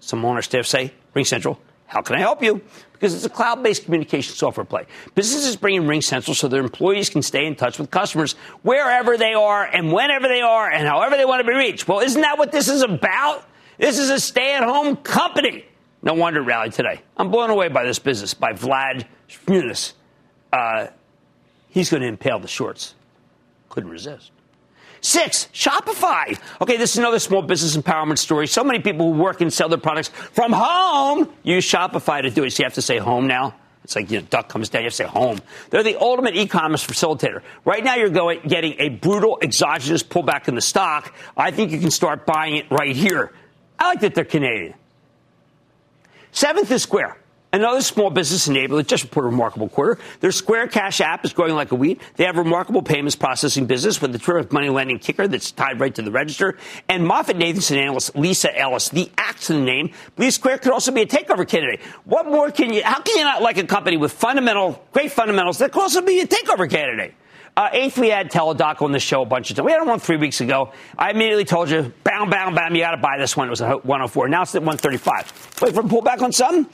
Some 0.00 0.24
on 0.24 0.36
our 0.36 0.40
staff 0.40 0.64
say, 0.64 0.94
RingCentral, 1.14 1.58
how 1.88 2.00
can 2.00 2.16
I 2.16 2.20
help 2.20 2.42
you? 2.42 2.62
Because 3.02 3.14
it's 3.14 3.24
a 3.24 3.28
cloud 3.28 3.64
based 3.64 3.84
communication 3.84 4.32
software 4.32 4.64
play. 4.64 4.86
Businesses 5.16 5.56
bring 5.56 5.74
in 5.74 5.82
RingCentral 5.88 6.36
so 6.36 6.46
their 6.46 6.60
employees 6.60 7.10
can 7.10 7.20
stay 7.20 7.46
in 7.46 7.56
touch 7.56 7.80
with 7.80 7.90
customers 7.90 8.34
wherever 8.62 9.18
they 9.18 9.34
are 9.34 9.64
and 9.64 9.92
whenever 9.92 10.28
they 10.28 10.40
are 10.40 10.70
and 10.70 10.86
however 10.86 11.16
they 11.16 11.24
want 11.24 11.44
to 11.44 11.44
be 11.44 11.52
reached. 11.52 11.88
Well, 11.88 11.98
isn't 11.98 12.20
that 12.20 12.38
what 12.38 12.52
this 12.52 12.68
is 12.68 12.82
about? 12.82 13.42
This 13.76 13.98
is 13.98 14.08
a 14.08 14.20
stay 14.20 14.54
at 14.54 14.62
home 14.62 14.94
company. 14.94 15.64
No 16.00 16.14
wonder 16.14 16.42
it 16.42 16.44
rallied 16.44 16.74
today. 16.74 17.00
I'm 17.16 17.32
blown 17.32 17.50
away 17.50 17.66
by 17.66 17.82
this 17.82 17.98
business, 17.98 18.34
by 18.34 18.52
Vlad 18.52 19.04
Shmunis. 19.28 19.94
Uh, 20.52 20.86
he's 21.70 21.90
going 21.90 22.02
to 22.02 22.08
impale 22.08 22.38
the 22.38 22.46
shorts. 22.46 22.94
Couldn't 23.68 23.90
resist. 23.90 24.31
Six, 25.04 25.48
Shopify. 25.52 26.38
Okay, 26.60 26.76
this 26.76 26.92
is 26.92 26.98
another 26.98 27.18
small 27.18 27.42
business 27.42 27.76
empowerment 27.76 28.18
story. 28.18 28.46
So 28.46 28.62
many 28.62 28.78
people 28.78 29.12
who 29.12 29.20
work 29.20 29.40
and 29.40 29.52
sell 29.52 29.68
their 29.68 29.76
products 29.76 30.08
from 30.08 30.52
home 30.52 31.28
use 31.42 31.68
Shopify 31.68 32.22
to 32.22 32.30
do 32.30 32.44
it. 32.44 32.52
So 32.52 32.62
you 32.62 32.66
have 32.66 32.74
to 32.74 32.82
say 32.82 32.98
home 32.98 33.26
now. 33.26 33.56
It's 33.82 33.96
like, 33.96 34.12
you 34.12 34.20
know, 34.20 34.26
duck 34.30 34.48
comes 34.48 34.68
down, 34.68 34.82
you 34.82 34.86
have 34.86 34.92
to 34.92 34.96
say 34.96 35.04
home. 35.04 35.40
They're 35.70 35.82
the 35.82 35.96
ultimate 35.96 36.36
e-commerce 36.36 36.86
facilitator. 36.86 37.42
Right 37.64 37.82
now, 37.82 37.96
you're 37.96 38.10
going, 38.10 38.42
getting 38.46 38.76
a 38.78 38.90
brutal 38.90 39.38
exogenous 39.42 40.04
pullback 40.04 40.46
in 40.46 40.54
the 40.54 40.60
stock. 40.60 41.12
I 41.36 41.50
think 41.50 41.72
you 41.72 41.80
can 41.80 41.90
start 41.90 42.24
buying 42.24 42.54
it 42.54 42.70
right 42.70 42.94
here. 42.94 43.32
I 43.80 43.88
like 43.88 44.00
that 44.00 44.14
they're 44.14 44.24
Canadian. 44.24 44.74
Seventh 46.30 46.70
is 46.70 46.82
Square. 46.84 47.16
Another 47.54 47.82
small 47.82 48.08
business 48.08 48.48
enabler 48.48 48.78
that 48.78 48.88
just 48.88 49.02
reported 49.02 49.28
a 49.28 49.30
remarkable 49.30 49.68
quarter. 49.68 49.98
Their 50.20 50.32
Square 50.32 50.68
Cash 50.68 51.02
app 51.02 51.22
is 51.26 51.34
growing 51.34 51.54
like 51.54 51.70
a 51.70 51.74
weed. 51.74 52.00
They 52.16 52.24
have 52.24 52.38
a 52.38 52.42
remarkable 52.42 52.80
payments 52.80 53.14
processing 53.14 53.66
business 53.66 54.00
with 54.00 54.14
a 54.14 54.18
terrific 54.18 54.54
money 54.54 54.70
lending 54.70 54.98
kicker 54.98 55.28
that's 55.28 55.52
tied 55.52 55.78
right 55.78 55.94
to 55.94 56.00
the 56.00 56.10
register. 56.10 56.56
And 56.88 57.02
MoffettNathanson 57.02 57.76
analyst 57.76 58.16
Lisa 58.16 58.58
Ellis, 58.58 58.88
the 58.88 59.10
act 59.18 59.50
in 59.50 59.60
the 59.60 59.66
name, 59.66 59.90
believes 60.16 60.36
Square 60.36 60.58
could 60.58 60.72
also 60.72 60.92
be 60.92 61.02
a 61.02 61.06
takeover 61.06 61.46
candidate. 61.46 61.82
What 62.04 62.24
more 62.24 62.50
can 62.50 62.72
you, 62.72 62.82
how 62.82 63.02
can 63.02 63.18
you 63.18 63.24
not 63.24 63.42
like 63.42 63.58
a 63.58 63.66
company 63.66 63.98
with 63.98 64.12
fundamental, 64.12 64.82
great 64.92 65.12
fundamentals 65.12 65.58
that 65.58 65.72
could 65.72 65.82
also 65.82 66.00
be 66.00 66.20
a 66.20 66.26
takeover 66.26 66.70
candidate? 66.70 67.12
Uh, 67.54 67.68
eighth, 67.72 67.98
we 67.98 68.08
had 68.08 68.30
Teladoc 68.30 68.80
on 68.80 68.92
the 68.92 68.98
show 68.98 69.20
a 69.20 69.26
bunch 69.26 69.50
of 69.50 69.56
times. 69.56 69.66
We 69.66 69.72
had 69.72 69.86
one 69.86 70.00
three 70.00 70.16
weeks 70.16 70.40
ago. 70.40 70.72
I 70.96 71.10
immediately 71.10 71.44
told 71.44 71.68
you, 71.68 71.92
bam, 72.02 72.30
bam, 72.30 72.54
bam, 72.54 72.74
you 72.74 72.80
got 72.80 72.92
to 72.92 72.96
buy 72.96 73.18
this 73.18 73.36
one. 73.36 73.48
It 73.48 73.50
was 73.50 73.60
at 73.60 73.84
104. 73.84 74.28
Now 74.30 74.40
it's 74.40 74.54
at 74.54 74.62
135. 74.62 75.60
Wait 75.60 75.74
for 75.74 75.80
a 75.80 75.84
pullback 75.84 76.22
on 76.22 76.32
some? 76.32 76.70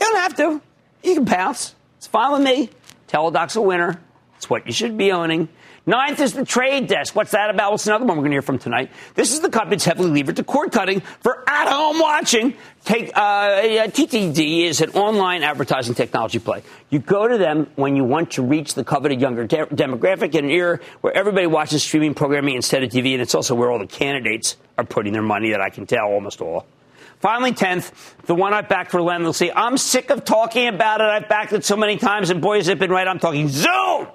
You 0.00 0.06
don't 0.06 0.16
have 0.16 0.36
to. 0.36 0.60
You 1.02 1.14
can 1.14 1.26
pounce. 1.26 1.74
It's 1.98 2.06
fine 2.06 2.32
with 2.32 2.42
me. 2.42 2.70
Teladoc's 3.08 3.56
a 3.56 3.60
winner. 3.60 4.00
It's 4.36 4.50
what 4.50 4.66
you 4.66 4.72
should 4.72 4.98
be 4.98 5.12
owning. 5.12 5.48
Ninth 5.88 6.18
is 6.18 6.32
the 6.32 6.44
trade 6.44 6.88
desk. 6.88 7.14
What's 7.14 7.30
that 7.30 7.48
about? 7.48 7.70
What's 7.70 7.86
another 7.86 8.04
one 8.04 8.16
we're 8.16 8.22
going 8.22 8.32
to 8.32 8.34
hear 8.34 8.42
from 8.42 8.58
tonight? 8.58 8.90
This 9.14 9.32
is 9.32 9.38
the 9.40 9.48
company 9.48 9.76
that's 9.76 9.84
heavily 9.84 10.10
levered 10.10 10.34
to 10.36 10.42
cord 10.42 10.72
cutting 10.72 11.00
for 11.20 11.48
at 11.48 11.68
home 11.68 12.00
watching. 12.00 12.54
Take, 12.84 13.12
uh, 13.14 13.62
TTD 13.86 14.64
is 14.64 14.80
an 14.80 14.90
online 14.90 15.44
advertising 15.44 15.94
technology 15.94 16.40
play. 16.40 16.64
You 16.90 16.98
go 16.98 17.28
to 17.28 17.38
them 17.38 17.70
when 17.76 17.94
you 17.94 18.02
want 18.02 18.32
to 18.32 18.42
reach 18.42 18.74
the 18.74 18.82
coveted 18.82 19.20
younger 19.20 19.46
de- 19.46 19.66
demographic 19.66 20.34
in 20.34 20.46
an 20.46 20.50
era 20.50 20.80
where 21.02 21.16
everybody 21.16 21.46
watches 21.46 21.84
streaming 21.84 22.14
programming 22.14 22.56
instead 22.56 22.82
of 22.82 22.90
TV, 22.90 23.12
and 23.12 23.22
it's 23.22 23.36
also 23.36 23.54
where 23.54 23.70
all 23.70 23.78
the 23.78 23.86
candidates 23.86 24.56
are 24.76 24.84
putting 24.84 25.12
their 25.12 25.22
money 25.22 25.52
that 25.52 25.60
I 25.60 25.70
can 25.70 25.86
tell 25.86 26.06
almost 26.06 26.40
all. 26.40 26.66
Finally, 27.20 27.52
10th, 27.52 27.92
the 28.26 28.34
one 28.34 28.52
I've 28.52 28.68
backed 28.68 28.92
relentlessly. 28.92 29.52
I'm 29.52 29.78
sick 29.78 30.10
of 30.10 30.24
talking 30.24 30.68
about 30.68 31.00
it. 31.00 31.04
I've 31.04 31.28
backed 31.28 31.52
it 31.52 31.64
so 31.64 31.76
many 31.76 31.96
times, 31.96 32.30
and 32.30 32.42
boy, 32.42 32.56
has 32.56 32.68
it 32.68 32.78
been 32.78 32.90
right. 32.90 33.08
I'm 33.08 33.18
talking 33.18 33.48
Zoom. 33.48 34.08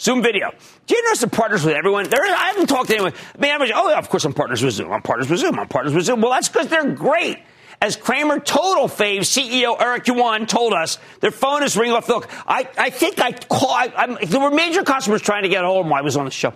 Zoom 0.00 0.22
video. 0.22 0.50
Do 0.86 0.96
you 0.96 1.04
notice 1.04 1.20
the 1.20 1.28
partners 1.28 1.64
with 1.64 1.74
everyone? 1.74 2.08
There, 2.08 2.20
I 2.20 2.46
haven't 2.48 2.66
talked 2.66 2.88
to 2.88 2.94
anyone. 2.94 3.12
I 3.12 3.40
mean, 3.40 3.50
everybody, 3.52 3.72
oh, 3.74 3.90
yeah, 3.90 3.98
of 3.98 4.08
course 4.08 4.24
I'm 4.24 4.32
partners 4.32 4.62
with 4.62 4.74
Zoom. 4.74 4.92
I'm 4.92 5.02
partners 5.02 5.30
with 5.30 5.38
Zoom. 5.38 5.58
I'm 5.58 5.68
partners 5.68 5.94
with 5.94 6.04
Zoom. 6.04 6.20
Well, 6.20 6.32
that's 6.32 6.48
because 6.48 6.68
they're 6.68 6.90
great. 6.90 7.38
As 7.80 7.96
Cramer 7.96 8.40
Total 8.40 8.88
Fave 8.88 9.20
CEO 9.20 9.80
Eric 9.80 10.06
Yuan 10.06 10.46
told 10.46 10.72
us, 10.72 10.98
their 11.20 11.30
phone 11.30 11.62
is 11.62 11.76
ringing 11.76 11.94
off 11.94 12.06
the 12.06 12.14
hook. 12.14 12.30
I, 12.46 12.68
I 12.76 12.90
think 12.90 13.20
I 13.20 13.32
call, 13.32 13.70
I, 13.70 14.24
there 14.24 14.40
were 14.40 14.50
major 14.50 14.82
customers 14.82 15.22
trying 15.22 15.42
to 15.42 15.48
get 15.48 15.64
a 15.64 15.66
hold 15.66 15.80
of 15.80 15.86
them. 15.86 15.92
I 15.92 16.00
was 16.00 16.16
on 16.16 16.24
the 16.24 16.30
show. 16.30 16.54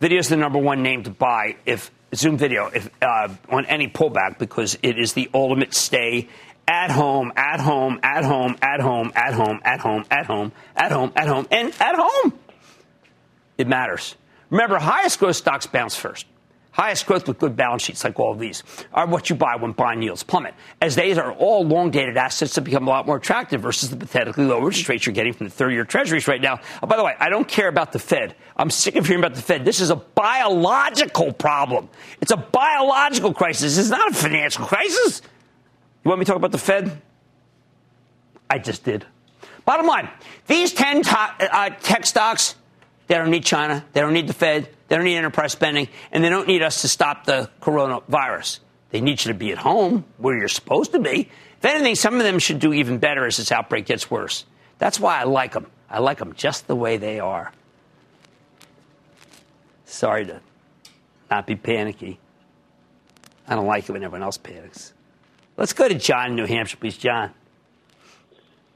Video 0.00 0.18
is 0.18 0.28
the 0.28 0.36
number 0.36 0.58
one 0.58 0.82
name 0.82 1.04
to 1.04 1.10
buy 1.10 1.56
if 1.64 1.90
Zoom 2.16 2.36
video 2.36 2.66
if, 2.66 2.90
uh, 3.02 3.28
on 3.48 3.66
any 3.66 3.88
pullback 3.88 4.38
because 4.38 4.78
it 4.82 4.98
is 4.98 5.12
the 5.12 5.30
ultimate 5.34 5.74
stay 5.74 6.28
at 6.68 6.90
home, 6.90 7.32
at 7.36 7.60
home, 7.60 8.00
at 8.02 8.24
home, 8.24 8.56
at 8.60 8.80
home, 8.80 9.12
at 9.14 9.34
home, 9.34 9.60
at 9.64 9.80
home, 9.80 10.04
at 10.10 10.26
home, 10.26 10.52
at 10.74 10.92
home, 10.92 11.12
at 11.14 11.28
home, 11.28 11.46
and 11.50 11.72
at 11.80 11.94
home. 11.96 12.32
It 13.56 13.68
matters. 13.68 14.16
Remember, 14.50 14.78
highest 14.78 15.18
growth 15.18 15.36
stocks 15.36 15.66
bounce 15.66 15.96
first. 15.96 16.26
Highest 16.76 17.06
growth 17.06 17.26
with 17.26 17.38
good 17.38 17.56
balance 17.56 17.84
sheets 17.84 18.04
like 18.04 18.20
all 18.20 18.32
of 18.32 18.38
these 18.38 18.62
are 18.92 19.06
what 19.06 19.30
you 19.30 19.34
buy 19.34 19.56
when 19.56 19.72
bond 19.72 20.04
yields 20.04 20.22
plummet, 20.22 20.52
as 20.82 20.94
these 20.94 21.16
are 21.16 21.32
all 21.32 21.64
long 21.64 21.90
dated 21.90 22.18
assets 22.18 22.54
that 22.54 22.60
become 22.60 22.86
a 22.86 22.90
lot 22.90 23.06
more 23.06 23.16
attractive 23.16 23.62
versus 23.62 23.88
the 23.88 23.96
pathetically 23.96 24.44
low 24.44 24.58
interest 24.58 24.86
rates 24.86 25.06
you're 25.06 25.14
getting 25.14 25.32
from 25.32 25.46
the 25.46 25.50
30 25.50 25.72
year 25.72 25.84
treasuries 25.86 26.28
right 26.28 26.42
now. 26.42 26.60
Oh, 26.82 26.86
by 26.86 26.98
the 26.98 27.02
way, 27.02 27.14
I 27.18 27.30
don't 27.30 27.48
care 27.48 27.68
about 27.68 27.92
the 27.92 27.98
Fed. 27.98 28.34
I'm 28.58 28.68
sick 28.68 28.94
of 28.96 29.06
hearing 29.06 29.24
about 29.24 29.34
the 29.34 29.40
Fed. 29.40 29.64
This 29.64 29.80
is 29.80 29.88
a 29.88 29.96
biological 29.96 31.32
problem. 31.32 31.88
It's 32.20 32.30
a 32.30 32.36
biological 32.36 33.32
crisis. 33.32 33.78
It's 33.78 33.88
not 33.88 34.10
a 34.10 34.14
financial 34.14 34.66
crisis. 34.66 35.22
You 36.04 36.10
want 36.10 36.18
me 36.18 36.26
to 36.26 36.28
talk 36.28 36.36
about 36.36 36.52
the 36.52 36.58
Fed? 36.58 37.00
I 38.50 38.58
just 38.58 38.84
did. 38.84 39.06
Bottom 39.64 39.86
line, 39.86 40.10
these 40.46 40.74
10 40.74 41.04
uh, 41.06 41.70
tech 41.80 42.04
stocks, 42.04 42.54
they 43.06 43.14
don't 43.14 43.30
need 43.30 43.44
China. 43.44 43.84
They 43.92 44.00
don't 44.00 44.12
need 44.12 44.26
the 44.26 44.32
Fed. 44.32 44.68
They 44.88 44.96
don't 44.96 45.04
need 45.04 45.16
enterprise 45.16 45.52
spending. 45.52 45.88
And 46.12 46.24
they 46.24 46.28
don't 46.28 46.48
need 46.48 46.62
us 46.62 46.82
to 46.82 46.88
stop 46.88 47.24
the 47.24 47.50
coronavirus. 47.60 48.60
They 48.90 49.00
need 49.00 49.24
you 49.24 49.32
to 49.32 49.38
be 49.38 49.52
at 49.52 49.58
home 49.58 50.04
where 50.18 50.36
you're 50.36 50.48
supposed 50.48 50.92
to 50.92 50.98
be. 50.98 51.30
If 51.58 51.64
anything, 51.64 51.94
some 51.94 52.14
of 52.16 52.22
them 52.22 52.38
should 52.38 52.58
do 52.58 52.72
even 52.72 52.98
better 52.98 53.26
as 53.26 53.36
this 53.36 53.52
outbreak 53.52 53.86
gets 53.86 54.10
worse. 54.10 54.44
That's 54.78 55.00
why 55.00 55.20
I 55.20 55.24
like 55.24 55.52
them. 55.52 55.66
I 55.88 56.00
like 56.00 56.18
them 56.18 56.34
just 56.34 56.66
the 56.66 56.76
way 56.76 56.96
they 56.96 57.20
are. 57.20 57.52
Sorry 59.84 60.26
to 60.26 60.40
not 61.30 61.46
be 61.46 61.56
panicky. 61.56 62.18
I 63.48 63.54
don't 63.54 63.66
like 63.66 63.88
it 63.88 63.92
when 63.92 64.02
everyone 64.02 64.22
else 64.22 64.36
panics. 64.36 64.92
Let's 65.56 65.72
go 65.72 65.88
to 65.88 65.94
John 65.94 66.30
in 66.30 66.36
New 66.36 66.46
Hampshire, 66.46 66.76
please. 66.76 66.96
John. 66.96 67.32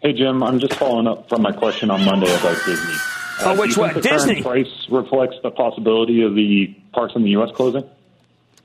Hey, 0.01 0.13
Jim. 0.13 0.43
I'm 0.43 0.59
just 0.61 0.75
following 0.75 1.07
up 1.07 1.29
from 1.29 1.43
my 1.43 1.53
question 1.53 1.91
on 1.91 2.05
Monday 2.05 2.33
about 2.33 2.65
Disney. 2.65 2.95
Oh, 3.43 3.59
which 3.59 3.77
one? 3.77 3.95
The 3.95 4.01
Disney. 4.01 4.43
price 4.43 4.87
reflects 4.91 5.37
the 5.43 5.51
possibility 5.51 6.23
of 6.23 6.35
the 6.35 6.75
parks 6.93 7.15
in 7.17 7.23
the 7.23 7.31
U.S. 7.31 7.51
closing. 7.55 7.89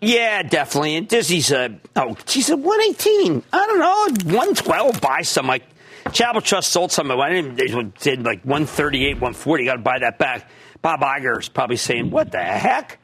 Yeah, 0.01 0.43
definitely. 0.43 0.95
And 0.95 1.07
Disney's 1.07 1.51
a 1.51 1.79
oh, 1.95 2.15
she's 2.27 2.49
a 2.49 2.57
one 2.57 2.81
eighteen. 2.81 3.43
I 3.51 3.65
don't 3.65 3.79
know, 3.79 4.33
one 4.37 4.53
twelve. 4.53 4.99
Buy 5.01 5.21
some 5.21 5.47
like 5.47 5.63
Chapel 6.11 6.41
Trust 6.41 6.71
sold 6.71 6.91
some. 6.91 7.09
I 7.11 7.29
didn't. 7.29 7.55
They 7.55 7.67
did 8.01 8.23
like 8.23 8.43
one 8.43 8.65
thirty 8.65 9.05
eight, 9.05 9.19
one 9.19 9.33
forty. 9.33 9.65
Got 9.65 9.73
to 9.73 9.79
buy 9.79 9.99
that 9.99 10.19
back. 10.19 10.49
Bob 10.81 10.99
Iger 10.99 11.39
is 11.39 11.49
probably 11.49 11.77
saying, 11.77 12.11
"What 12.11 12.31
the 12.31 12.43
heck?" 12.43 12.99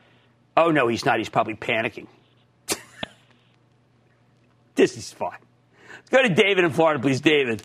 Oh 0.55 0.69
no, 0.71 0.87
he's 0.87 1.05
not. 1.05 1.17
He's 1.17 1.29
probably 1.29 1.55
panicking. 1.55 2.07
Disney's 4.75 5.11
fine. 5.13 5.39
Let's 5.95 6.09
go 6.09 6.21
to 6.21 6.29
David 6.29 6.65
in 6.65 6.71
Florida, 6.71 6.99
please, 6.99 7.21
David. 7.21 7.63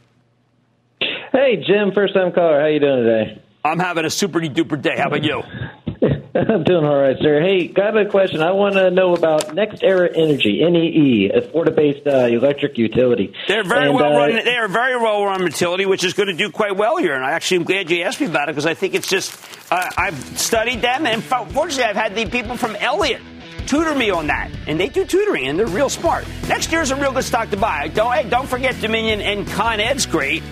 Hey, 1.00 1.62
Jim, 1.66 1.92
first 1.92 2.14
time 2.14 2.32
caller. 2.32 2.60
How 2.60 2.66
you 2.66 2.80
doing 2.80 3.04
today? 3.04 3.42
I'm 3.66 3.78
having 3.78 4.04
a 4.04 4.10
super 4.10 4.40
duper 4.40 4.80
day. 4.80 4.96
How 4.96 5.08
about 5.08 5.24
you? 5.24 5.42
I'm 6.34 6.64
doing 6.64 6.84
all 6.84 6.96
right, 6.98 7.16
sir. 7.20 7.40
Hey, 7.40 7.66
got 7.68 7.96
a 7.96 8.08
question. 8.08 8.42
I 8.42 8.52
want 8.52 8.74
to 8.74 8.90
know 8.90 9.14
about 9.14 9.48
NextEra 9.48 10.10
Energy, 10.14 10.62
NEE, 10.62 11.30
a 11.34 11.40
Florida-based 11.40 12.06
uh, 12.06 12.26
electric 12.26 12.76
utility. 12.76 13.32
They're 13.48 13.64
very 13.64 13.86
And, 13.86 13.94
well 13.94 14.14
uh, 14.14 14.26
run. 14.26 14.44
They 14.44 14.56
are 14.56 14.68
very 14.68 14.96
well 14.96 15.24
run 15.24 15.42
utility, 15.42 15.86
which 15.86 16.04
is 16.04 16.12
going 16.12 16.28
to 16.28 16.34
do 16.34 16.50
quite 16.50 16.76
well 16.76 16.98
here. 16.98 17.14
And 17.14 17.24
I 17.24 17.32
actually 17.32 17.58
am 17.58 17.64
glad 17.64 17.90
you 17.90 18.02
asked 18.02 18.20
me 18.20 18.26
about 18.26 18.48
it 18.48 18.52
because 18.52 18.66
I 18.66 18.74
think 18.74 18.94
it's 18.94 19.08
just 19.08 19.34
uh, 19.72 19.88
I've 19.96 20.18
studied 20.38 20.82
them, 20.82 21.06
and 21.06 21.22
fortunately, 21.24 21.84
I've 21.84 21.96
had 21.96 22.14
the 22.14 22.26
people 22.26 22.56
from 22.56 22.76
Elliott 22.76 23.22
tutor 23.66 23.94
me 23.94 24.10
on 24.10 24.28
that, 24.28 24.50
and 24.66 24.78
they 24.78 24.88
do 24.88 25.04
tutoring, 25.04 25.48
and 25.48 25.58
they're 25.58 25.66
real 25.66 25.88
smart. 25.88 26.24
NextEra's 26.42 26.90
a 26.90 26.96
real 26.96 27.12
good 27.12 27.24
stock 27.24 27.50
to 27.50 27.56
buy. 27.56 27.88
Don't 27.88 28.12
hey, 28.12 28.28
don't 28.28 28.46
forget 28.48 28.80
Dominion 28.80 29.20
and 29.20 29.46
Con 29.48 29.80
Ed's 29.80 30.06
great. 30.06 30.42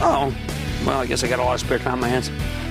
Oh, 0.00 0.34
well, 0.86 1.00
I 1.00 1.06
guess 1.06 1.22
I 1.22 1.28
got 1.28 1.38
a 1.38 1.44
lot 1.44 1.54
of 1.54 1.60
spare 1.60 1.78
time 1.78 1.94
on 1.94 2.00
my 2.00 2.08
hands. 2.08 2.28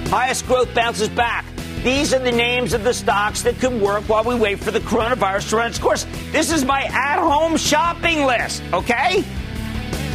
Highest 0.09 0.45
growth 0.47 0.73
bounces 0.73 1.09
back. 1.09 1.45
These 1.83 2.13
are 2.13 2.19
the 2.19 2.31
names 2.31 2.73
of 2.73 2.83
the 2.83 2.93
stocks 2.93 3.41
that 3.43 3.57
could 3.59 3.81
work 3.81 4.03
while 4.09 4.23
we 4.23 4.35
wait 4.35 4.59
for 4.59 4.71
the 4.71 4.81
coronavirus 4.81 5.49
to 5.51 5.55
run 5.57 5.67
its 5.69 5.79
course. 5.79 6.05
This 6.31 6.51
is 6.51 6.65
my 6.65 6.83
at 6.83 7.19
home 7.19 7.55
shopping 7.55 8.25
list, 8.25 8.61
okay? 8.73 9.23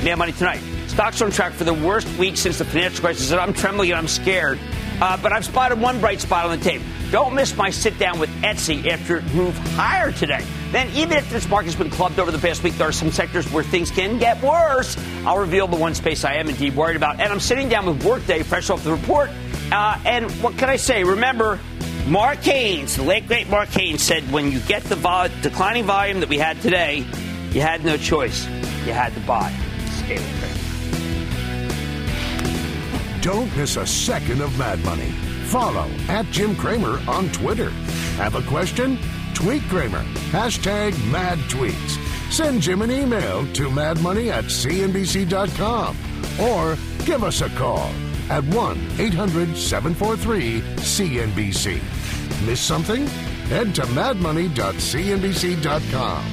Mad 0.04 0.16
Money 0.16 0.32
tonight. 0.32 0.60
Stocks 0.88 1.22
are 1.22 1.24
on 1.24 1.30
track 1.30 1.52
for 1.54 1.64
the 1.64 1.72
worst 1.72 2.06
week 2.18 2.36
since 2.36 2.58
the 2.58 2.64
financial 2.64 3.00
crisis, 3.00 3.30
and 3.30 3.40
I'm 3.40 3.54
trembling 3.54 3.90
and 3.90 3.98
I'm 3.98 4.08
scared. 4.08 4.58
Uh, 5.00 5.16
but 5.16 5.32
I've 5.32 5.44
spotted 5.44 5.80
one 5.80 6.00
bright 6.00 6.20
spot 6.20 6.44
on 6.44 6.58
the 6.58 6.62
tape. 6.62 6.82
Don't 7.14 7.32
miss 7.32 7.56
my 7.56 7.70
sit 7.70 7.96
down 7.96 8.18
with 8.18 8.28
Etsy 8.42 8.88
after 8.88 9.18
it 9.18 9.34
moved 9.34 9.56
higher 9.76 10.10
today. 10.10 10.44
Then, 10.72 10.90
even 10.96 11.16
if 11.16 11.30
this 11.30 11.48
market's 11.48 11.76
been 11.76 11.88
clubbed 11.88 12.18
over 12.18 12.32
the 12.32 12.40
past 12.40 12.64
week, 12.64 12.76
there 12.76 12.88
are 12.88 12.92
some 12.92 13.12
sectors 13.12 13.48
where 13.52 13.62
things 13.62 13.92
can 13.92 14.18
get 14.18 14.42
worse. 14.42 14.96
I'll 15.24 15.38
reveal 15.38 15.68
the 15.68 15.76
one 15.76 15.94
space 15.94 16.24
I 16.24 16.34
am 16.34 16.48
indeed 16.48 16.74
worried 16.74 16.96
about. 16.96 17.20
And 17.20 17.32
I'm 17.32 17.38
sitting 17.38 17.68
down 17.68 17.86
with 17.86 18.04
Workday, 18.04 18.42
fresh 18.42 18.68
off 18.68 18.82
the 18.82 18.90
report. 18.90 19.30
Uh, 19.70 19.96
and 20.04 20.28
what 20.42 20.58
can 20.58 20.68
I 20.68 20.74
say? 20.74 21.04
Remember, 21.04 21.60
Mark 22.08 22.38
Haines, 22.38 22.96
the 22.96 23.04
late 23.04 23.28
great 23.28 23.48
Mark 23.48 23.68
Haines, 23.68 24.02
said 24.02 24.24
when 24.32 24.50
you 24.50 24.58
get 24.58 24.82
the 24.82 24.96
declining 25.40 25.84
volume 25.84 26.18
that 26.18 26.28
we 26.28 26.38
had 26.38 26.60
today, 26.62 27.06
you 27.52 27.60
had 27.60 27.84
no 27.84 27.96
choice. 27.96 28.44
You 28.86 28.92
had 28.92 29.14
to 29.14 29.20
buy. 29.20 29.56
Stay 29.86 30.14
with 30.14 30.42
me. 30.42 30.48
Don't 33.20 33.56
miss 33.56 33.76
a 33.76 33.86
second 33.86 34.40
of 34.40 34.58
Mad 34.58 34.84
Money. 34.84 35.14
Follow 35.46 35.88
at 36.08 36.26
Jim 36.26 36.54
Cramer 36.56 37.00
on 37.08 37.30
Twitter. 37.30 37.70
Have 38.16 38.34
a 38.34 38.42
question? 38.42 38.98
Tweet 39.34 39.62
Cramer. 39.64 40.02
Hashtag 40.30 40.92
mad 41.10 41.38
tweets. 41.50 41.98
Send 42.32 42.62
Jim 42.62 42.82
an 42.82 42.90
email 42.90 43.46
to 43.52 43.68
madmoney 43.68 44.30
at 44.30 44.44
cnbc.com 44.44 45.96
or 46.40 46.76
give 47.04 47.22
us 47.22 47.40
a 47.40 47.48
call 47.50 47.90
at 48.30 48.42
1 48.44 48.78
800 48.98 49.56
743 49.56 50.60
CNBC. 50.60 51.80
Miss 52.46 52.60
something? 52.60 53.06
Head 53.48 53.74
to 53.74 53.82
madmoney.cnbc.com. 53.82 56.24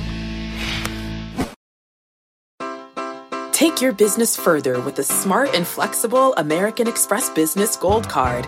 Take 3.52 3.80
your 3.80 3.94
business 3.94 4.36
further 4.36 4.82
with 4.82 4.96
the 4.96 5.04
smart 5.04 5.54
and 5.54 5.68
flexible 5.68 6.34
American 6.34 6.88
Express 6.88 7.30
Business 7.30 7.76
Gold 7.76 8.10
Card. 8.10 8.48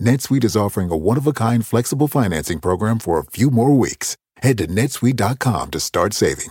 NetSuite 0.00 0.44
is 0.44 0.56
offering 0.56 0.90
a 0.90 0.96
one-of-a-kind 0.96 1.66
flexible 1.66 2.08
financing 2.08 2.58
program 2.58 2.98
for 2.98 3.18
a 3.18 3.24
few 3.24 3.50
more 3.50 3.76
weeks. 3.76 4.16
Head 4.38 4.56
to 4.58 4.66
netsuite.com 4.66 5.70
to 5.72 5.78
start 5.78 6.14
saving. 6.14 6.48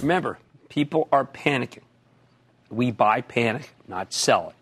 Remember, 0.00 0.38
people 0.68 1.08
are 1.10 1.24
panicking. 1.24 1.82
We 2.70 2.92
buy 2.92 3.22
panic, 3.22 3.70
not 3.88 4.12
sell 4.12 4.50
it. 4.50 4.54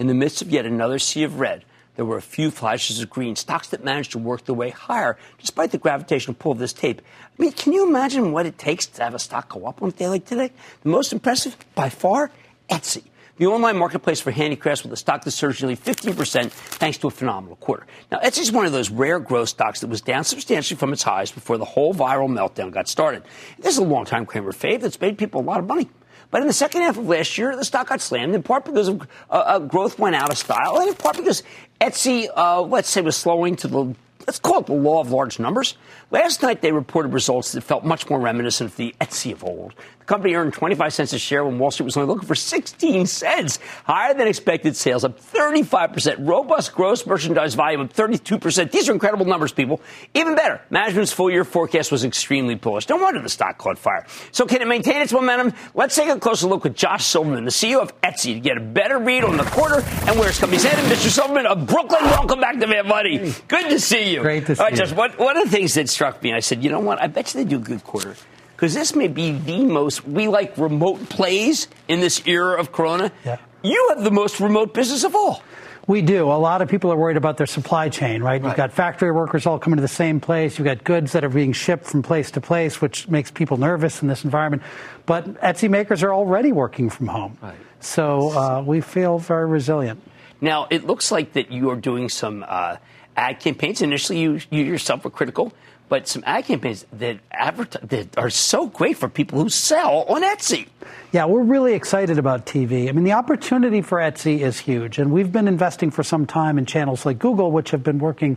In 0.00 0.06
the 0.06 0.14
midst 0.14 0.40
of 0.40 0.48
yet 0.48 0.64
another 0.64 0.98
sea 0.98 1.24
of 1.24 1.38
red, 1.38 1.64
there 1.98 2.04
were 2.04 2.16
a 2.16 2.22
few 2.22 2.52
flashes 2.52 3.00
of 3.00 3.10
green, 3.10 3.34
stocks 3.34 3.66
that 3.70 3.82
managed 3.82 4.12
to 4.12 4.18
work 4.18 4.44
their 4.44 4.54
way 4.54 4.70
higher 4.70 5.18
despite 5.40 5.72
the 5.72 5.78
gravitational 5.78 6.36
pull 6.38 6.52
of 6.52 6.58
this 6.58 6.72
tape. 6.72 7.02
I 7.36 7.42
mean, 7.42 7.50
can 7.50 7.72
you 7.72 7.88
imagine 7.88 8.30
what 8.30 8.46
it 8.46 8.56
takes 8.56 8.86
to 8.86 9.02
have 9.02 9.14
a 9.14 9.18
stock 9.18 9.48
go 9.48 9.66
up 9.66 9.82
on 9.82 9.88
a 9.88 9.92
day 9.92 10.08
like 10.08 10.24
today? 10.24 10.52
The 10.84 10.90
most 10.90 11.12
impressive, 11.12 11.56
by 11.74 11.88
far, 11.88 12.30
Etsy. 12.70 13.02
The 13.38 13.46
online 13.46 13.76
marketplace 13.76 14.20
for 14.20 14.30
handicrafts 14.30 14.84
with 14.84 14.92
a 14.92 14.96
stock 14.96 15.24
that 15.24 15.32
surged 15.32 15.60
nearly 15.60 15.76
15% 15.76 16.52
thanks 16.52 16.98
to 16.98 17.08
a 17.08 17.10
phenomenal 17.10 17.56
quarter. 17.56 17.84
Now, 18.12 18.20
Etsy 18.20 18.42
is 18.42 18.52
one 18.52 18.64
of 18.64 18.70
those 18.70 18.90
rare 18.90 19.18
growth 19.18 19.48
stocks 19.48 19.80
that 19.80 19.88
was 19.88 20.00
down 20.00 20.22
substantially 20.22 20.78
from 20.78 20.92
its 20.92 21.02
highs 21.02 21.32
before 21.32 21.58
the 21.58 21.64
whole 21.64 21.92
viral 21.94 22.28
meltdown 22.28 22.70
got 22.70 22.86
started. 22.86 23.24
This 23.58 23.74
is 23.74 23.78
a 23.78 23.84
long-time 23.84 24.24
Cramer 24.24 24.52
fave 24.52 24.82
that's 24.82 25.00
made 25.00 25.18
people 25.18 25.40
a 25.40 25.42
lot 25.42 25.58
of 25.58 25.66
money. 25.66 25.88
But 26.30 26.42
in 26.42 26.46
the 26.46 26.52
second 26.52 26.82
half 26.82 26.98
of 26.98 27.08
last 27.08 27.38
year, 27.38 27.56
the 27.56 27.64
stock 27.64 27.88
got 27.88 28.00
slammed 28.00 28.34
in 28.34 28.42
part 28.42 28.64
because 28.64 28.88
of 28.88 29.02
uh, 29.30 29.32
uh, 29.32 29.58
growth 29.60 29.98
went 29.98 30.14
out 30.14 30.30
of 30.30 30.38
style, 30.38 30.78
and 30.78 30.88
in 30.88 30.94
part 30.94 31.16
because 31.16 31.42
Etsy, 31.80 32.28
uh, 32.36 32.60
let's 32.62 32.88
say, 32.88 33.00
was 33.00 33.16
slowing 33.16 33.56
to 33.56 33.68
the 33.68 33.94
let's 34.26 34.38
call 34.38 34.60
it 34.60 34.66
the 34.66 34.74
law 34.74 35.00
of 35.00 35.10
large 35.10 35.38
numbers. 35.38 35.76
Last 36.10 36.42
night 36.42 36.60
they 36.60 36.70
reported 36.70 37.14
results 37.14 37.52
that 37.52 37.62
felt 37.62 37.84
much 37.84 38.10
more 38.10 38.20
reminiscent 38.20 38.70
of 38.70 38.76
the 38.76 38.94
Etsy 39.00 39.32
of 39.32 39.42
old 39.42 39.74
company 40.08 40.34
earned 40.34 40.54
25 40.54 40.92
cents 40.92 41.12
a 41.12 41.18
share 41.18 41.44
when 41.44 41.58
Wall 41.58 41.70
Street 41.70 41.84
was 41.84 41.96
only 41.96 42.08
looking 42.08 42.26
for 42.26 42.34
16 42.34 43.06
cents. 43.06 43.58
Higher 43.84 44.14
than 44.14 44.26
expected 44.26 44.74
sales 44.74 45.04
up 45.04 45.20
35%. 45.20 46.26
Robust 46.26 46.74
gross 46.74 47.06
merchandise 47.06 47.54
volume 47.54 47.82
of 47.82 47.92
32%. 47.92 48.72
These 48.72 48.88
are 48.88 48.92
incredible 48.92 49.26
numbers, 49.26 49.52
people. 49.52 49.80
Even 50.14 50.34
better, 50.34 50.60
management's 50.70 51.12
full 51.12 51.30
year 51.30 51.44
forecast 51.44 51.92
was 51.92 52.04
extremely 52.04 52.54
bullish. 52.54 52.88
No 52.88 52.96
wonder 52.96 53.20
the 53.20 53.28
stock 53.28 53.58
caught 53.58 53.78
fire. 53.78 54.06
So 54.32 54.46
can 54.46 54.62
it 54.62 54.66
maintain 54.66 55.02
its 55.02 55.12
momentum? 55.12 55.52
Let's 55.74 55.94
take 55.94 56.08
a 56.08 56.18
closer 56.18 56.46
look 56.46 56.64
with 56.64 56.74
Josh 56.74 57.04
Silverman, 57.04 57.44
the 57.44 57.50
CEO 57.50 57.80
of 57.80 58.00
Etsy, 58.00 58.32
to 58.34 58.40
get 58.40 58.56
a 58.56 58.60
better 58.60 58.98
read 58.98 59.24
on 59.24 59.36
the 59.36 59.44
quarter 59.44 59.82
and 60.06 60.18
where 60.18 60.30
its 60.30 60.40
company's 60.40 60.64
headed. 60.64 60.84
Mr. 60.86 61.10
Silverman 61.10 61.46
of 61.46 61.66
Brooklyn, 61.66 62.02
welcome 62.04 62.40
back 62.40 62.58
to 62.58 62.66
Mad 62.66 62.86
Money. 62.86 63.34
Good 63.46 63.68
to 63.68 63.78
see 63.78 64.14
you. 64.14 64.22
Great 64.22 64.46
to 64.46 64.56
see 64.56 64.60
All 64.60 64.68
right, 64.68 64.72
you. 64.72 64.86
Josh, 64.86 64.92
one, 64.92 65.10
one 65.12 65.36
of 65.36 65.44
the 65.44 65.50
things 65.50 65.74
that 65.74 65.90
struck 65.90 66.22
me, 66.22 66.32
I 66.32 66.40
said, 66.40 66.64
you 66.64 66.70
know 66.70 66.80
what? 66.80 67.00
I 67.02 67.08
bet 67.08 67.34
you 67.34 67.44
they 67.44 67.48
do 67.48 67.56
a 67.56 67.60
good 67.60 67.84
quarter 67.84 68.16
because 68.58 68.74
this 68.74 68.96
may 68.96 69.06
be 69.06 69.30
the 69.30 69.64
most 69.64 70.04
we 70.04 70.26
like 70.26 70.58
remote 70.58 71.08
plays 71.08 71.68
in 71.86 72.00
this 72.00 72.26
era 72.26 72.58
of 72.58 72.72
Corona. 72.72 73.12
Yeah. 73.24 73.38
You 73.62 73.94
have 73.94 74.02
the 74.02 74.10
most 74.10 74.40
remote 74.40 74.74
business 74.74 75.04
of 75.04 75.14
all. 75.14 75.44
We 75.86 76.02
do. 76.02 76.24
A 76.24 76.34
lot 76.34 76.60
of 76.60 76.68
people 76.68 76.92
are 76.92 76.96
worried 76.96 77.16
about 77.16 77.36
their 77.36 77.46
supply 77.46 77.88
chain, 77.88 78.20
right? 78.20 78.42
You've 78.42 78.56
got 78.56 78.72
factory 78.72 79.12
workers 79.12 79.46
all 79.46 79.60
coming 79.60 79.76
to 79.76 79.80
the 79.80 79.86
same 79.86 80.18
place. 80.18 80.58
You've 80.58 80.66
got 80.66 80.82
goods 80.82 81.12
that 81.12 81.24
are 81.24 81.28
being 81.28 81.52
shipped 81.52 81.86
from 81.86 82.02
place 82.02 82.32
to 82.32 82.40
place, 82.40 82.80
which 82.80 83.06
makes 83.08 83.30
people 83.30 83.58
nervous 83.58 84.02
in 84.02 84.08
this 84.08 84.24
environment. 84.24 84.64
But 85.06 85.40
Etsy 85.40 85.70
makers 85.70 86.02
are 86.02 86.12
already 86.12 86.50
working 86.50 86.90
from 86.90 87.06
home. 87.06 87.38
Right. 87.40 87.54
So 87.78 88.32
uh, 88.32 88.62
we 88.66 88.80
feel 88.80 89.20
very 89.20 89.46
resilient. 89.46 90.02
Now, 90.40 90.66
it 90.68 90.84
looks 90.84 91.12
like 91.12 91.34
that 91.34 91.52
you 91.52 91.70
are 91.70 91.76
doing 91.76 92.08
some 92.08 92.44
uh, 92.46 92.76
ad 93.16 93.38
campaigns. 93.38 93.82
Initially, 93.82 94.20
you, 94.20 94.40
you 94.50 94.64
yourself 94.64 95.04
were 95.04 95.10
critical 95.10 95.52
but 95.88 96.08
some 96.08 96.22
ad 96.26 96.44
campaigns 96.44 96.86
that 96.92 97.18
advertise 97.30 97.82
that 97.88 98.18
are 98.18 98.30
so 98.30 98.66
great 98.66 98.96
for 98.96 99.08
people 99.08 99.42
who 99.42 99.48
sell 99.48 100.04
on 100.08 100.22
Etsy. 100.22 100.66
Yeah, 101.12 101.24
we're 101.24 101.42
really 101.42 101.74
excited 101.74 102.18
about 102.18 102.46
TV. 102.46 102.88
I 102.88 102.92
mean, 102.92 103.04
the 103.04 103.12
opportunity 103.12 103.80
for 103.80 103.98
Etsy 103.98 104.40
is 104.40 104.58
huge, 104.58 104.98
and 104.98 105.12
we've 105.12 105.32
been 105.32 105.48
investing 105.48 105.90
for 105.90 106.02
some 106.02 106.26
time 106.26 106.58
in 106.58 106.66
channels 106.66 107.06
like 107.06 107.18
Google, 107.18 107.50
which 107.50 107.70
have 107.70 107.82
been 107.82 107.98
working 107.98 108.36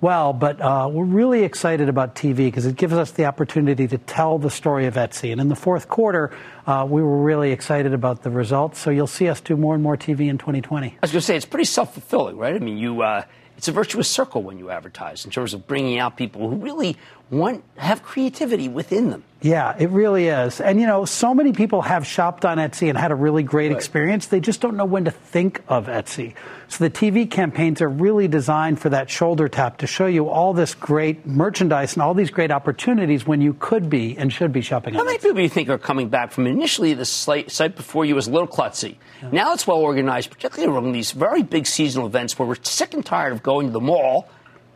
well. 0.00 0.32
But 0.32 0.60
uh, 0.60 0.88
we're 0.92 1.04
really 1.04 1.44
excited 1.44 1.88
about 1.88 2.14
TV 2.14 2.36
because 2.36 2.66
it 2.66 2.76
gives 2.76 2.94
us 2.94 3.12
the 3.12 3.24
opportunity 3.24 3.88
to 3.88 3.98
tell 3.98 4.38
the 4.38 4.50
story 4.50 4.86
of 4.86 4.94
Etsy. 4.94 5.32
And 5.32 5.40
in 5.40 5.48
the 5.48 5.56
fourth 5.56 5.88
quarter, 5.88 6.30
uh, 6.66 6.86
we 6.88 7.02
were 7.02 7.22
really 7.22 7.52
excited 7.52 7.94
about 7.94 8.22
the 8.22 8.30
results. 8.30 8.78
So 8.78 8.90
you'll 8.90 9.06
see 9.06 9.28
us 9.28 9.40
do 9.40 9.56
more 9.56 9.74
and 9.74 9.82
more 9.82 9.96
TV 9.96 10.28
in 10.28 10.38
2020. 10.38 10.88
I 10.88 10.92
was 11.00 11.12
going 11.12 11.20
to 11.20 11.26
say 11.26 11.36
it's 11.36 11.46
pretty 11.46 11.64
self 11.64 11.94
fulfilling, 11.94 12.36
right? 12.36 12.54
I 12.54 12.58
mean, 12.58 12.78
you. 12.78 13.02
Uh 13.02 13.24
it's 13.60 13.68
a 13.68 13.72
virtuous 13.72 14.08
circle 14.08 14.42
when 14.42 14.56
you 14.58 14.70
advertise 14.70 15.26
in 15.26 15.30
terms 15.30 15.52
of 15.52 15.66
bringing 15.66 15.98
out 15.98 16.16
people 16.16 16.48
who 16.48 16.56
really 16.56 16.96
want 17.30 17.64
have 17.76 18.02
creativity 18.02 18.68
within 18.68 19.10
them. 19.10 19.24
Yeah, 19.42 19.74
it 19.78 19.88
really 19.90 20.26
is. 20.26 20.60
And 20.60 20.78
you 20.80 20.86
know, 20.86 21.04
so 21.04 21.32
many 21.32 21.52
people 21.52 21.80
have 21.80 22.06
shopped 22.06 22.44
on 22.44 22.58
Etsy 22.58 22.88
and 22.88 22.98
had 22.98 23.10
a 23.10 23.14
really 23.14 23.42
great 23.42 23.68
right. 23.68 23.76
experience. 23.76 24.26
They 24.26 24.40
just 24.40 24.60
don't 24.60 24.76
know 24.76 24.84
when 24.84 25.06
to 25.06 25.10
think 25.10 25.62
of 25.66 25.86
Etsy. 25.86 26.34
So 26.68 26.84
the 26.84 26.90
TV 26.90 27.30
campaigns 27.30 27.80
are 27.80 27.88
really 27.88 28.28
designed 28.28 28.80
for 28.80 28.90
that 28.90 29.08
shoulder 29.08 29.48
tap 29.48 29.78
to 29.78 29.86
show 29.86 30.06
you 30.06 30.28
all 30.28 30.52
this 30.52 30.74
great 30.74 31.24
merchandise 31.24 31.94
and 31.94 32.02
all 32.02 32.12
these 32.12 32.30
great 32.30 32.50
opportunities 32.50 33.26
when 33.26 33.40
you 33.40 33.54
could 33.54 33.88
be 33.88 34.16
and 34.18 34.32
should 34.32 34.52
be 34.52 34.60
shopping 34.60 34.94
How 34.94 35.00
on 35.00 35.06
many 35.06 35.18
Etsy. 35.18 35.22
people 35.22 35.36
do 35.36 35.42
you 35.42 35.48
think 35.48 35.68
are 35.70 35.78
coming 35.78 36.08
back 36.10 36.32
from 36.32 36.46
initially 36.46 36.92
the 36.92 37.06
site 37.06 37.76
before 37.76 38.04
you 38.04 38.14
was 38.14 38.26
a 38.26 38.30
little 38.30 38.48
klutzy? 38.48 38.96
Yeah. 39.22 39.30
Now 39.32 39.52
it's 39.54 39.66
well 39.66 39.78
organized, 39.78 40.30
particularly 40.30 40.72
around 40.74 40.92
these 40.92 41.12
very 41.12 41.42
big 41.42 41.66
seasonal 41.66 42.06
events 42.06 42.38
where 42.38 42.46
we're 42.46 42.62
sick 42.62 42.92
and 42.92 43.06
tired 43.06 43.32
of 43.32 43.42
going 43.42 43.68
to 43.68 43.72
the 43.72 43.80
mall 43.80 44.28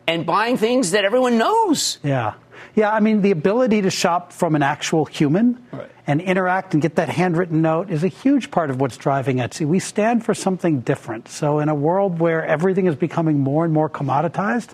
and 0.07 0.25
buying 0.25 0.57
things 0.57 0.91
that 0.91 1.05
everyone 1.05 1.37
knows. 1.37 1.97
Yeah. 2.03 2.33
Yeah, 2.75 2.91
I 2.91 2.99
mean, 2.99 3.21
the 3.21 3.31
ability 3.31 3.83
to 3.83 3.89
shop 3.89 4.33
from 4.33 4.53
an 4.53 4.61
actual 4.61 5.05
human 5.05 5.63
right. 5.71 5.89
and 6.05 6.19
interact 6.19 6.73
and 6.73 6.81
get 6.81 6.95
that 6.95 7.07
handwritten 7.07 7.61
note 7.61 7.89
is 7.89 8.03
a 8.03 8.09
huge 8.09 8.51
part 8.51 8.69
of 8.69 8.81
what's 8.81 8.97
driving 8.97 9.37
Etsy. 9.37 9.65
We 9.65 9.79
stand 9.79 10.25
for 10.25 10.33
something 10.33 10.81
different. 10.81 11.29
So, 11.29 11.59
in 11.59 11.69
a 11.69 11.75
world 11.75 12.19
where 12.19 12.45
everything 12.45 12.87
is 12.87 12.95
becoming 12.95 13.39
more 13.39 13.63
and 13.63 13.73
more 13.73 13.89
commoditized, 13.89 14.71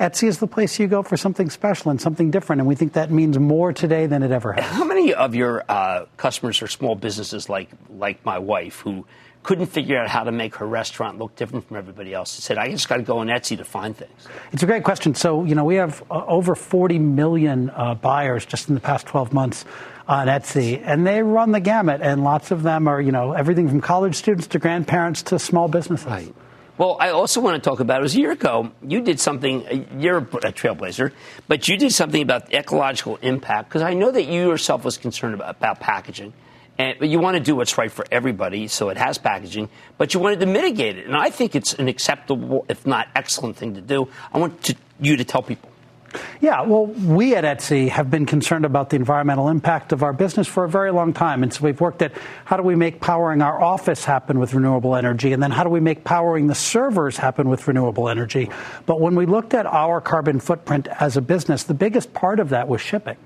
Etsy 0.00 0.28
is 0.28 0.38
the 0.38 0.46
place 0.46 0.78
you 0.78 0.86
go 0.86 1.02
for 1.02 1.16
something 1.16 1.50
special 1.50 1.90
and 1.90 2.00
something 2.00 2.30
different. 2.30 2.60
And 2.60 2.68
we 2.68 2.74
think 2.74 2.94
that 2.94 3.10
means 3.10 3.38
more 3.38 3.72
today 3.72 4.06
than 4.06 4.22
it 4.22 4.30
ever 4.30 4.52
has. 4.52 4.64
How 4.64 4.84
many 4.84 5.14
of 5.14 5.34
your 5.34 5.64
uh, 5.68 6.06
customers 6.16 6.62
are 6.62 6.68
small 6.68 6.94
businesses 6.94 7.48
like, 7.48 7.68
like 7.90 8.24
my 8.24 8.38
wife 8.38 8.80
who 8.80 9.06
couldn't 9.44 9.66
figure 9.66 9.98
out 9.98 10.08
how 10.08 10.24
to 10.24 10.32
make 10.32 10.56
her 10.56 10.66
restaurant 10.66 11.18
look 11.18 11.36
different 11.36 11.68
from 11.68 11.76
everybody 11.76 12.12
else. 12.12 12.34
She 12.34 12.42
said, 12.42 12.58
I 12.58 12.70
just 12.70 12.88
got 12.88 12.96
to 12.96 13.02
go 13.02 13.18
on 13.18 13.28
Etsy 13.28 13.56
to 13.58 13.64
find 13.64 13.96
things. 13.96 14.10
It's 14.52 14.62
a 14.62 14.66
great 14.66 14.82
question. 14.82 15.14
So, 15.14 15.44
you 15.44 15.54
know, 15.54 15.64
we 15.64 15.76
have 15.76 16.02
uh, 16.10 16.24
over 16.26 16.54
40 16.54 16.98
million 16.98 17.70
uh, 17.70 17.94
buyers 17.94 18.44
just 18.46 18.68
in 18.68 18.74
the 18.74 18.80
past 18.80 19.06
12 19.06 19.32
months 19.32 19.64
on 20.08 20.26
Etsy, 20.26 20.82
and 20.84 21.06
they 21.06 21.22
run 21.22 21.52
the 21.52 21.60
gamut, 21.60 22.00
and 22.02 22.24
lots 22.24 22.50
of 22.50 22.62
them 22.62 22.88
are, 22.88 23.00
you 23.00 23.12
know, 23.12 23.32
everything 23.32 23.68
from 23.68 23.80
college 23.80 24.14
students 24.16 24.46
to 24.48 24.58
grandparents 24.58 25.22
to 25.24 25.38
small 25.38 25.68
businesses. 25.68 26.06
Right. 26.06 26.34
Well, 26.76 26.96
I 26.98 27.10
also 27.10 27.40
want 27.40 27.62
to 27.62 27.70
talk 27.70 27.78
about 27.78 28.00
it 28.00 28.02
was 28.02 28.16
a 28.16 28.18
year 28.18 28.32
ago. 28.32 28.72
You 28.82 29.00
did 29.00 29.20
something. 29.20 29.66
Uh, 29.66 29.98
you're 29.98 30.18
a 30.18 30.22
trailblazer, 30.22 31.12
but 31.46 31.68
you 31.68 31.76
did 31.76 31.92
something 31.92 32.20
about 32.20 32.50
the 32.50 32.58
ecological 32.58 33.16
impact 33.22 33.68
because 33.68 33.82
I 33.82 33.94
know 33.94 34.10
that 34.10 34.24
you 34.24 34.50
yourself 34.50 34.84
was 34.84 34.98
concerned 34.98 35.34
about, 35.34 35.56
about 35.56 35.78
packaging 35.78 36.32
and, 36.78 36.96
you 37.00 37.20
want 37.20 37.36
to 37.36 37.42
do 37.42 37.54
what's 37.54 37.78
right 37.78 37.90
for 37.90 38.04
everybody, 38.10 38.66
so 38.68 38.88
it 38.88 38.96
has 38.96 39.18
packaging, 39.18 39.68
but 39.96 40.12
you 40.12 40.20
wanted 40.20 40.40
to 40.40 40.46
mitigate 40.46 40.98
it. 40.98 41.06
And 41.06 41.16
I 41.16 41.30
think 41.30 41.54
it's 41.54 41.74
an 41.74 41.88
acceptable, 41.88 42.66
if 42.68 42.86
not 42.86 43.08
excellent, 43.14 43.56
thing 43.56 43.74
to 43.74 43.80
do. 43.80 44.08
I 44.32 44.38
want 44.38 44.60
to, 44.64 44.74
you 45.00 45.16
to 45.16 45.24
tell 45.24 45.42
people. 45.42 45.70
Yeah, 46.40 46.62
well, 46.62 46.86
we 46.86 47.34
at 47.34 47.44
Etsy 47.44 47.88
have 47.88 48.10
been 48.10 48.26
concerned 48.26 48.64
about 48.64 48.90
the 48.90 48.96
environmental 48.96 49.48
impact 49.48 49.92
of 49.92 50.02
our 50.02 50.12
business 50.12 50.46
for 50.46 50.64
a 50.64 50.68
very 50.68 50.92
long 50.92 51.12
time. 51.12 51.42
And 51.42 51.52
so 51.52 51.64
we've 51.64 51.80
worked 51.80 52.02
at 52.02 52.12
how 52.44 52.56
do 52.56 52.62
we 52.62 52.74
make 52.74 53.00
powering 53.00 53.42
our 53.42 53.60
office 53.62 54.04
happen 54.04 54.38
with 54.38 54.54
renewable 54.54 54.96
energy, 54.96 55.32
and 55.32 55.42
then 55.42 55.50
how 55.50 55.64
do 55.64 55.70
we 55.70 55.80
make 55.80 56.04
powering 56.04 56.46
the 56.46 56.54
servers 56.54 57.16
happen 57.16 57.48
with 57.48 57.66
renewable 57.66 58.08
energy. 58.08 58.50
But 58.86 59.00
when 59.00 59.14
we 59.14 59.26
looked 59.26 59.54
at 59.54 59.66
our 59.66 60.00
carbon 60.00 60.40
footprint 60.40 60.88
as 61.00 61.16
a 61.16 61.22
business, 61.22 61.64
the 61.64 61.74
biggest 61.74 62.12
part 62.14 62.40
of 62.40 62.50
that 62.50 62.68
was 62.68 62.80
shipping. 62.80 63.16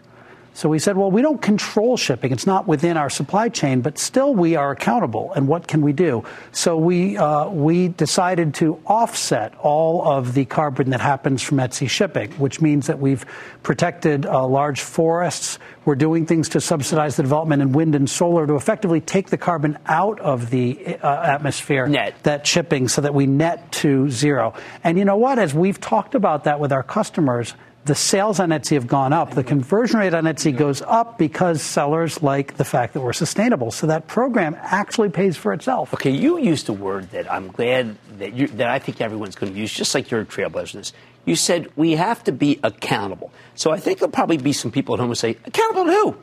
So 0.58 0.68
we 0.68 0.80
said, 0.80 0.96
well, 0.96 1.08
we 1.08 1.22
don't 1.22 1.40
control 1.40 1.96
shipping. 1.96 2.32
It's 2.32 2.44
not 2.44 2.66
within 2.66 2.96
our 2.96 3.08
supply 3.10 3.48
chain, 3.48 3.80
but 3.80 3.96
still 3.96 4.34
we 4.34 4.56
are 4.56 4.72
accountable. 4.72 5.32
And 5.36 5.46
what 5.46 5.68
can 5.68 5.82
we 5.82 5.92
do? 5.92 6.24
So 6.50 6.76
we, 6.76 7.16
uh, 7.16 7.48
we 7.48 7.86
decided 7.86 8.54
to 8.54 8.82
offset 8.84 9.54
all 9.60 10.02
of 10.04 10.34
the 10.34 10.46
carbon 10.46 10.90
that 10.90 11.00
happens 11.00 11.44
from 11.44 11.58
Etsy 11.58 11.88
shipping, 11.88 12.32
which 12.32 12.60
means 12.60 12.88
that 12.88 12.98
we've 12.98 13.24
protected 13.62 14.26
uh, 14.26 14.48
large 14.48 14.80
forests. 14.80 15.60
We're 15.84 15.94
doing 15.94 16.26
things 16.26 16.48
to 16.48 16.60
subsidize 16.60 17.14
the 17.14 17.22
development 17.22 17.62
in 17.62 17.70
wind 17.70 17.94
and 17.94 18.10
solar 18.10 18.44
to 18.44 18.56
effectively 18.56 19.00
take 19.00 19.30
the 19.30 19.38
carbon 19.38 19.78
out 19.86 20.18
of 20.18 20.50
the 20.50 20.98
uh, 21.00 21.22
atmosphere 21.22 21.86
net. 21.86 22.16
that 22.24 22.48
shipping 22.48 22.88
so 22.88 23.00
that 23.02 23.14
we 23.14 23.28
net 23.28 23.70
to 23.74 24.10
zero. 24.10 24.54
And 24.82 24.98
you 24.98 25.04
know 25.04 25.18
what? 25.18 25.38
As 25.38 25.54
we've 25.54 25.78
talked 25.78 26.16
about 26.16 26.44
that 26.44 26.58
with 26.58 26.72
our 26.72 26.82
customers, 26.82 27.54
the 27.88 27.94
sales 27.94 28.38
on 28.38 28.50
Etsy 28.50 28.74
have 28.74 28.86
gone 28.86 29.12
up. 29.12 29.34
The 29.34 29.42
conversion 29.42 29.98
rate 29.98 30.14
on 30.14 30.24
Etsy 30.24 30.56
goes 30.56 30.82
up 30.82 31.18
because 31.18 31.60
sellers 31.62 32.22
like 32.22 32.56
the 32.56 32.64
fact 32.64 32.94
that 32.94 33.00
we're 33.00 33.12
sustainable. 33.12 33.72
So 33.72 33.88
that 33.88 34.06
program 34.06 34.56
actually 34.60 35.08
pays 35.08 35.36
for 35.36 35.52
itself. 35.52 35.92
Okay, 35.94 36.10
you 36.10 36.38
used 36.38 36.68
a 36.68 36.72
word 36.72 37.10
that 37.10 37.32
I'm 37.32 37.48
glad 37.48 37.96
that 38.18 38.34
you, 38.34 38.46
that 38.48 38.68
I 38.68 38.78
think 38.78 39.00
everyone's 39.00 39.34
going 39.34 39.52
to 39.52 39.58
use, 39.58 39.72
just 39.72 39.94
like 39.94 40.10
you're 40.10 40.20
a 40.20 40.26
trailblazer. 40.26 40.74
This, 40.74 40.92
you 41.24 41.34
said 41.34 41.68
we 41.76 41.92
have 41.92 42.22
to 42.24 42.32
be 42.32 42.60
accountable. 42.62 43.32
So 43.54 43.70
I 43.70 43.78
think 43.78 43.98
there'll 43.98 44.12
probably 44.12 44.38
be 44.38 44.52
some 44.52 44.70
people 44.70 44.94
at 44.94 45.00
home 45.00 45.08
who 45.08 45.14
say, 45.14 45.36
accountable 45.46 45.86
to 45.86 45.92
who? 45.92 46.16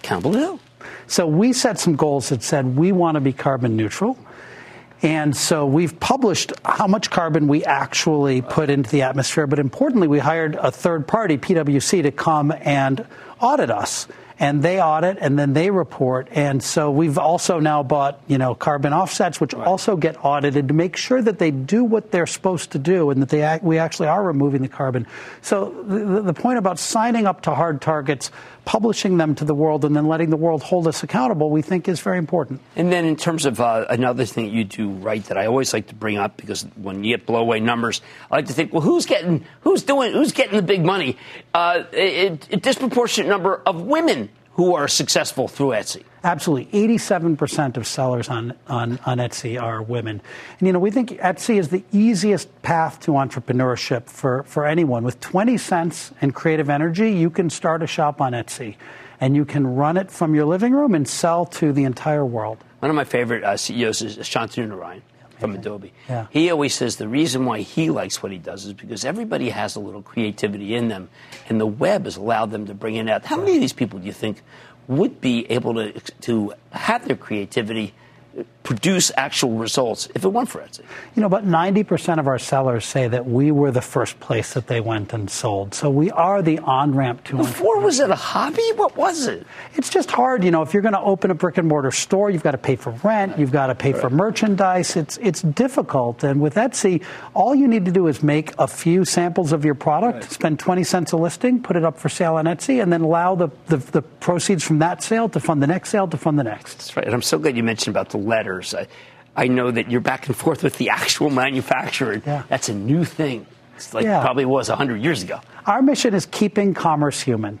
Accountable 0.00 0.32
to 0.32 0.38
who? 0.38 0.60
So 1.06 1.26
we 1.26 1.52
set 1.52 1.78
some 1.78 1.96
goals 1.96 2.28
that 2.28 2.42
said 2.42 2.76
we 2.76 2.92
want 2.92 3.14
to 3.14 3.20
be 3.20 3.32
carbon 3.32 3.76
neutral. 3.76 4.18
And 5.02 5.36
so 5.36 5.66
we've 5.66 5.98
published 6.00 6.52
how 6.64 6.86
much 6.86 7.10
carbon 7.10 7.48
we 7.48 7.64
actually 7.64 8.42
put 8.42 8.70
into 8.70 8.90
the 8.90 9.02
atmosphere. 9.02 9.46
But 9.46 9.58
importantly, 9.58 10.08
we 10.08 10.18
hired 10.18 10.54
a 10.54 10.70
third 10.70 11.06
party, 11.06 11.36
PwC, 11.36 12.02
to 12.02 12.10
come 12.10 12.52
and 12.60 13.06
audit 13.40 13.70
us. 13.70 14.08
And 14.38 14.62
they 14.62 14.82
audit 14.82 15.16
and 15.18 15.38
then 15.38 15.54
they 15.54 15.70
report. 15.70 16.28
And 16.30 16.62
so 16.62 16.90
we've 16.90 17.16
also 17.16 17.58
now 17.58 17.82
bought, 17.82 18.20
you 18.26 18.36
know, 18.36 18.54
carbon 18.54 18.92
offsets, 18.92 19.40
which 19.40 19.54
right. 19.54 19.66
also 19.66 19.96
get 19.96 20.22
audited 20.22 20.68
to 20.68 20.74
make 20.74 20.98
sure 20.98 21.22
that 21.22 21.38
they 21.38 21.50
do 21.50 21.82
what 21.84 22.10
they're 22.10 22.26
supposed 22.26 22.72
to 22.72 22.78
do 22.78 23.08
and 23.08 23.22
that 23.22 23.30
they 23.30 23.58
we 23.62 23.78
actually 23.78 24.08
are 24.08 24.22
removing 24.22 24.60
the 24.60 24.68
carbon. 24.68 25.06
So 25.40 25.74
the, 25.86 26.20
the 26.20 26.34
point 26.34 26.58
about 26.58 26.78
signing 26.78 27.26
up 27.26 27.42
to 27.42 27.54
hard 27.54 27.80
targets 27.80 28.30
publishing 28.66 29.16
them 29.16 29.34
to 29.36 29.44
the 29.44 29.54
world 29.54 29.84
and 29.84 29.96
then 29.96 30.06
letting 30.06 30.28
the 30.28 30.36
world 30.36 30.62
hold 30.62 30.86
us 30.86 31.02
accountable, 31.02 31.50
we 31.50 31.62
think 31.62 31.88
is 31.88 32.00
very 32.00 32.18
important. 32.18 32.60
And 32.74 32.92
then, 32.92 33.06
in 33.06 33.16
terms 33.16 33.46
of 33.46 33.60
uh, 33.60 33.86
another 33.88 34.26
thing 34.26 34.50
you 34.50 34.64
do 34.64 34.90
right 34.90 35.24
that 35.26 35.38
I 35.38 35.46
always 35.46 35.72
like 35.72 35.86
to 35.86 35.94
bring 35.94 36.18
up 36.18 36.36
because 36.36 36.62
when 36.76 37.04
you 37.04 37.16
get 37.16 37.26
blowaway 37.26 37.62
numbers, 37.62 38.02
I 38.30 38.36
like 38.36 38.46
to 38.46 38.52
think, 38.52 38.72
well, 38.72 38.82
who's 38.82 39.06
getting, 39.06 39.46
who's 39.60 39.84
doing, 39.84 40.12
who's 40.12 40.32
getting 40.32 40.56
the 40.56 40.62
big 40.62 40.84
money? 40.84 41.16
Uh, 41.54 41.84
a, 41.92 42.26
a 42.26 42.56
disproportionate 42.56 43.30
number 43.30 43.62
of 43.64 43.80
women 43.80 44.28
who 44.56 44.74
are 44.74 44.88
successful 44.88 45.48
through 45.48 45.68
Etsy. 45.68 46.02
Absolutely. 46.24 46.66
87% 46.98 47.76
of 47.76 47.86
sellers 47.86 48.30
on, 48.30 48.54
on, 48.68 48.98
on 49.04 49.18
Etsy 49.18 49.60
are 49.60 49.82
women. 49.82 50.22
And, 50.58 50.66
you 50.66 50.72
know, 50.72 50.78
we 50.78 50.90
think 50.90 51.10
Etsy 51.10 51.58
is 51.58 51.68
the 51.68 51.84
easiest 51.92 52.62
path 52.62 52.98
to 53.00 53.12
entrepreneurship 53.12 54.06
for, 54.06 54.44
for 54.44 54.66
anyone. 54.66 55.04
With 55.04 55.20
20 55.20 55.58
cents 55.58 56.10
and 56.22 56.34
creative 56.34 56.70
energy, 56.70 57.12
you 57.12 57.28
can 57.28 57.50
start 57.50 57.82
a 57.82 57.86
shop 57.86 58.22
on 58.22 58.32
Etsy 58.32 58.76
and 59.20 59.36
you 59.36 59.44
can 59.44 59.66
run 59.66 59.98
it 59.98 60.10
from 60.10 60.34
your 60.34 60.46
living 60.46 60.72
room 60.72 60.94
and 60.94 61.06
sell 61.06 61.44
to 61.46 61.72
the 61.72 61.84
entire 61.84 62.24
world. 62.24 62.56
One 62.80 62.90
of 62.90 62.96
my 62.96 63.04
favorite 63.04 63.44
uh, 63.44 63.58
CEOs 63.58 64.00
is 64.00 64.16
Shantanu 64.18 64.68
Narayan 64.68 65.02
from 65.38 65.54
Adobe. 65.54 65.92
Yeah. 66.08 66.26
He 66.30 66.50
always 66.50 66.74
says 66.74 66.96
the 66.96 67.08
reason 67.08 67.44
why 67.44 67.60
he 67.60 67.90
likes 67.90 68.22
what 68.22 68.32
he 68.32 68.38
does 68.38 68.64
is 68.64 68.72
because 68.72 69.04
everybody 69.04 69.50
has 69.50 69.76
a 69.76 69.80
little 69.80 70.02
creativity 70.02 70.74
in 70.74 70.88
them, 70.88 71.08
and 71.48 71.60
the 71.60 71.66
web 71.66 72.04
has 72.04 72.16
allowed 72.16 72.50
them 72.50 72.66
to 72.66 72.74
bring 72.74 72.96
it 72.96 73.08
out. 73.08 73.24
How 73.24 73.36
many 73.36 73.54
of 73.54 73.60
these 73.60 73.72
people 73.72 73.98
do 73.98 74.06
you 74.06 74.12
think 74.12 74.42
would 74.88 75.20
be 75.20 75.50
able 75.50 75.74
to 75.74 75.92
to 76.22 76.54
have 76.70 77.06
their 77.06 77.16
creativity 77.16 77.94
produce 78.62 79.12
actual 79.16 79.52
results 79.52 80.08
if 80.14 80.24
it 80.24 80.28
weren't 80.28 80.48
for 80.48 80.60
Etsy. 80.60 80.80
You 81.14 81.22
know, 81.22 81.28
but 81.28 81.46
90% 81.46 82.18
of 82.18 82.26
our 82.26 82.38
sellers 82.38 82.84
say 82.84 83.06
that 83.06 83.26
we 83.26 83.50
were 83.52 83.70
the 83.70 83.80
first 83.80 84.18
place 84.18 84.54
that 84.54 84.66
they 84.66 84.80
went 84.80 85.12
and 85.12 85.30
sold. 85.30 85.72
So 85.72 85.88
we 85.88 86.10
are 86.10 86.42
the 86.42 86.58
on 86.58 86.94
ramp 86.94 87.22
to 87.24 87.36
Before, 87.36 87.80
was 87.80 88.00
it 88.00 88.10
a 88.10 88.16
hobby? 88.16 88.68
What 88.74 88.96
was 88.96 89.28
it? 89.28 89.46
It's 89.76 89.88
just 89.88 90.10
hard. 90.10 90.42
You 90.42 90.50
know, 90.50 90.62
if 90.62 90.74
you're 90.74 90.82
going 90.82 90.94
to 90.94 91.00
open 91.00 91.30
a 91.30 91.34
brick 91.34 91.58
and 91.58 91.68
mortar 91.68 91.92
store, 91.92 92.28
you've 92.28 92.42
got 92.42 92.52
to 92.52 92.58
pay 92.58 92.76
for 92.76 92.90
rent, 93.04 93.38
you've 93.38 93.52
got 93.52 93.68
to 93.68 93.74
pay 93.74 93.92
right. 93.92 94.00
for 94.00 94.10
merchandise. 94.10 94.96
It's, 94.96 95.16
it's 95.18 95.42
difficult. 95.42 96.24
And 96.24 96.40
with 96.40 96.56
Etsy, 96.56 97.04
all 97.34 97.54
you 97.54 97.68
need 97.68 97.84
to 97.84 97.92
do 97.92 98.08
is 98.08 98.22
make 98.22 98.52
a 98.58 98.66
few 98.66 99.04
samples 99.04 99.52
of 99.52 99.64
your 99.64 99.74
product, 99.74 100.22
right. 100.22 100.32
spend 100.32 100.58
20 100.58 100.82
cents 100.82 101.12
a 101.12 101.16
listing, 101.16 101.62
put 101.62 101.76
it 101.76 101.84
up 101.84 101.98
for 101.98 102.08
sale 102.08 102.34
on 102.34 102.46
Etsy, 102.46 102.82
and 102.82 102.92
then 102.92 103.02
allow 103.02 103.36
the, 103.36 103.48
the, 103.66 103.76
the 103.76 104.02
proceeds 104.02 104.64
from 104.64 104.80
that 104.80 105.02
sale 105.04 105.28
to 105.28 105.38
fund 105.38 105.62
the 105.62 105.66
next 105.66 105.90
sale 105.90 106.08
to 106.08 106.16
fund 106.16 106.38
the 106.38 106.44
next. 106.44 106.74
That's 106.74 106.96
right. 106.96 107.06
And 107.06 107.14
I'm 107.14 107.22
so 107.22 107.38
glad 107.38 107.56
you 107.56 107.62
mentioned 107.62 107.94
about 107.94 108.10
the 108.10 108.18
letters. 108.26 108.74
I, 108.74 108.86
I 109.36 109.48
know 109.48 109.70
that 109.70 109.90
you're 109.90 110.00
back 110.00 110.26
and 110.26 110.36
forth 110.36 110.62
with 110.62 110.78
the 110.78 110.90
actual 110.90 111.30
manufacturer. 111.44 112.22
Yeah. 112.24 112.44
That's 112.48 112.68
a 112.68 112.74
new 112.74 113.04
thing. 113.04 113.46
It's 113.76 113.92
like 113.92 114.04
yeah. 114.04 114.22
probably 114.22 114.46
was 114.46 114.68
100 114.68 115.02
years 115.02 115.22
ago. 115.22 115.40
Our 115.66 115.82
mission 115.82 116.14
is 116.14 116.26
keeping 116.26 116.72
commerce 116.72 117.20
human. 117.20 117.58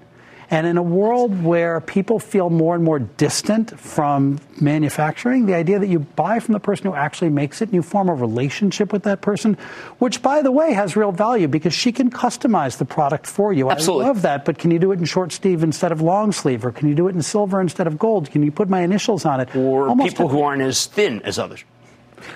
And 0.50 0.66
in 0.66 0.76
a 0.76 0.82
world 0.82 1.42
where 1.42 1.80
people 1.80 2.18
feel 2.18 2.50
more 2.50 2.74
and 2.74 2.84
more 2.84 3.00
distant 3.00 3.78
from 3.78 4.38
manufacturing, 4.60 5.46
the 5.46 5.54
idea 5.54 5.78
that 5.78 5.88
you 5.88 6.00
buy 6.00 6.38
from 6.38 6.52
the 6.52 6.60
person 6.60 6.86
who 6.86 6.94
actually 6.94 7.30
makes 7.30 7.60
it 7.60 7.66
and 7.66 7.74
you 7.74 7.82
form 7.82 8.08
a 8.08 8.14
relationship 8.14 8.92
with 8.92 9.02
that 9.04 9.20
person, 9.20 9.58
which, 9.98 10.22
by 10.22 10.42
the 10.42 10.52
way, 10.52 10.72
has 10.72 10.94
real 10.94 11.10
value 11.10 11.48
because 11.48 11.74
she 11.74 11.90
can 11.90 12.10
customize 12.10 12.78
the 12.78 12.84
product 12.84 13.26
for 13.26 13.52
you. 13.52 13.70
Absolutely. 13.70 14.04
I 14.04 14.08
love 14.08 14.22
that, 14.22 14.44
but 14.44 14.58
can 14.58 14.70
you 14.70 14.78
do 14.78 14.92
it 14.92 14.98
in 15.00 15.04
short 15.04 15.32
sleeve 15.32 15.64
instead 15.64 15.90
of 15.90 16.00
long 16.00 16.30
sleeve? 16.30 16.64
Or 16.64 16.70
can 16.70 16.88
you 16.88 16.94
do 16.94 17.08
it 17.08 17.14
in 17.14 17.22
silver 17.22 17.60
instead 17.60 17.86
of 17.86 17.98
gold? 17.98 18.30
Can 18.30 18.42
you 18.42 18.52
put 18.52 18.68
my 18.68 18.82
initials 18.82 19.24
on 19.24 19.40
it? 19.40 19.54
Or 19.56 19.88
Almost 19.88 20.10
people 20.10 20.28
who 20.28 20.42
aren't 20.42 20.62
as 20.62 20.86
thin 20.86 21.22
as 21.22 21.38
others 21.38 21.64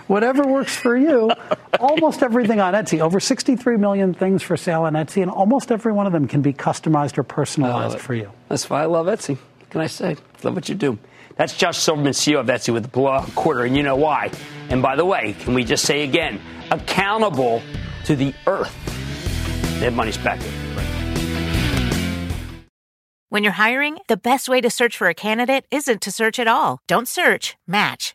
whatever 0.07 0.47
works 0.47 0.77
for 0.77 0.97
you. 0.97 1.31
almost 1.81 2.23
everything 2.23 2.61
on 2.61 2.75
Etsy, 2.75 3.01
over 3.01 3.21
63 3.21 3.77
million 3.77 4.15
things 4.15 4.43
for 4.43 4.57
sale 4.57 4.83
on 4.83 4.95
Etsy, 4.95 5.23
and 5.23 5.31
almost 5.31 5.73
every 5.73 5.93
one 5.93 6.07
of 6.07 6.13
them 6.13 6.29
can 6.29 6.43
be 6.43 6.53
customized 6.53 7.19
or 7.19 7.23
personalized 7.23 7.99
for 7.99 8.15
you. 8.15 8.31
That's 8.49 8.69
why 8.69 8.83
I 8.83 8.87
love 8.87 9.07
Etsy. 9.07 9.37
What 9.37 9.71
can 9.71 9.81
I 9.81 9.87
say? 9.87 10.17
Love 10.43 10.55
what 10.55 10.69
you 10.69 10.75
do. 10.75 10.99
That's 11.37 11.57
Josh 11.57 11.79
Silverman, 11.79 12.13
CEO 12.13 12.41
of 12.41 12.47
Etsy, 12.47 12.73
with 12.73 12.83
the 12.83 12.89
blowout 12.89 13.35
quarter, 13.35 13.65
and 13.65 13.77
you 13.77 13.83
know 13.83 13.97
why. 13.97 14.31
And 14.69 14.83
by 14.83 14.97
the 14.97 15.05
way, 15.05 15.35
can 15.41 15.55
we 15.55 15.65
just 15.65 15.85
say 15.85 16.03
again, 16.03 16.41
accountable 16.71 17.63
to 18.05 18.17
the 18.17 18.35
earth. 18.47 18.75
They 19.81 19.89
money's 19.89 20.19
money 20.19 20.39
back 20.39 20.41
When 23.31 23.43
you're 23.43 23.53
hiring, 23.53 23.99
the 24.09 24.19
best 24.19 24.49
way 24.49 24.61
to 24.61 24.69
search 24.69 24.97
for 24.97 25.09
a 25.09 25.15
candidate 25.15 25.65
isn't 25.71 26.03
to 26.03 26.13
search 26.13 26.39
at 26.39 26.49
all. 26.49 26.81
Don't 26.87 27.09
search, 27.09 27.57
match 27.67 28.15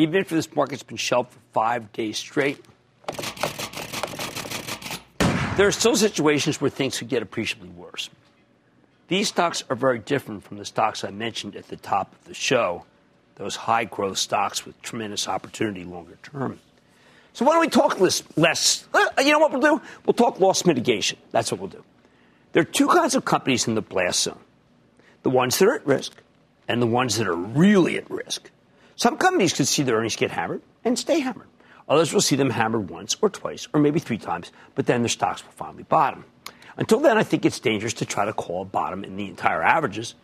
Even 0.00 0.20
if 0.20 0.28
this 0.28 0.54
market's 0.54 0.82
been 0.82 0.96
shelved 0.96 1.32
for 1.32 1.40
five 1.52 1.92
days 1.92 2.16
straight, 2.16 2.64
there 5.56 5.66
are 5.66 5.72
still 5.72 5.94
situations 5.94 6.60
where 6.60 6.70
things 6.70 6.98
could 6.98 7.08
get 7.08 7.22
appreciably 7.22 7.68
worse. 7.68 8.08
These 9.08 9.28
stocks 9.28 9.62
are 9.68 9.76
very 9.76 9.98
different 9.98 10.44
from 10.44 10.56
the 10.56 10.64
stocks 10.64 11.04
I 11.04 11.10
mentioned 11.10 11.56
at 11.56 11.68
the 11.68 11.76
top 11.76 12.12
of 12.12 12.24
the 12.24 12.34
show, 12.34 12.84
those 13.34 13.56
high 13.56 13.84
growth 13.84 14.18
stocks 14.18 14.64
with 14.64 14.80
tremendous 14.82 15.28
opportunity 15.28 15.84
longer 15.84 16.16
term. 16.22 16.60
So 17.32 17.44
why 17.44 17.52
don't 17.52 17.60
we 17.60 17.68
talk 17.68 18.00
less? 18.00 18.22
less 18.36 18.86
uh, 18.94 19.06
you 19.18 19.32
know 19.32 19.38
what 19.38 19.52
we'll 19.52 19.60
do? 19.60 19.82
We'll 20.06 20.14
talk 20.14 20.40
loss 20.40 20.64
mitigation. 20.64 21.18
That's 21.30 21.52
what 21.52 21.60
we'll 21.60 21.70
do. 21.70 21.84
There 22.52 22.62
are 22.62 22.64
two 22.64 22.88
kinds 22.88 23.14
of 23.14 23.24
companies 23.24 23.68
in 23.68 23.74
the 23.74 23.82
blast 23.82 24.20
zone 24.20 24.38
the 25.22 25.30
ones 25.30 25.58
that 25.58 25.68
are 25.68 25.74
at 25.74 25.86
risk 25.86 26.22
and 26.66 26.80
the 26.80 26.86
ones 26.86 27.18
that 27.18 27.26
are 27.26 27.36
really 27.36 27.98
at 27.98 28.10
risk. 28.10 28.50
Some 29.00 29.16
companies 29.16 29.54
could 29.54 29.66
see 29.66 29.82
their 29.82 29.96
earnings 29.96 30.14
get 30.14 30.30
hammered 30.30 30.60
and 30.84 30.98
stay 30.98 31.20
hammered. 31.20 31.46
Others 31.88 32.12
will 32.12 32.20
see 32.20 32.36
them 32.36 32.50
hammered 32.50 32.90
once 32.90 33.16
or 33.22 33.30
twice 33.30 33.66
or 33.72 33.80
maybe 33.80 33.98
three 33.98 34.18
times, 34.18 34.52
but 34.74 34.84
then 34.84 35.00
their 35.00 35.08
stocks 35.08 35.42
will 35.42 35.52
finally 35.52 35.84
bottom. 35.84 36.26
Until 36.76 37.00
then, 37.00 37.16
I 37.16 37.22
think 37.22 37.46
it's 37.46 37.58
dangerous 37.60 37.94
to 37.94 38.04
try 38.04 38.26
to 38.26 38.34
call 38.34 38.60
a 38.60 38.66
bottom 38.66 39.02
in 39.02 39.16
the 39.16 39.26
entire 39.26 39.62
averages. 39.62 40.16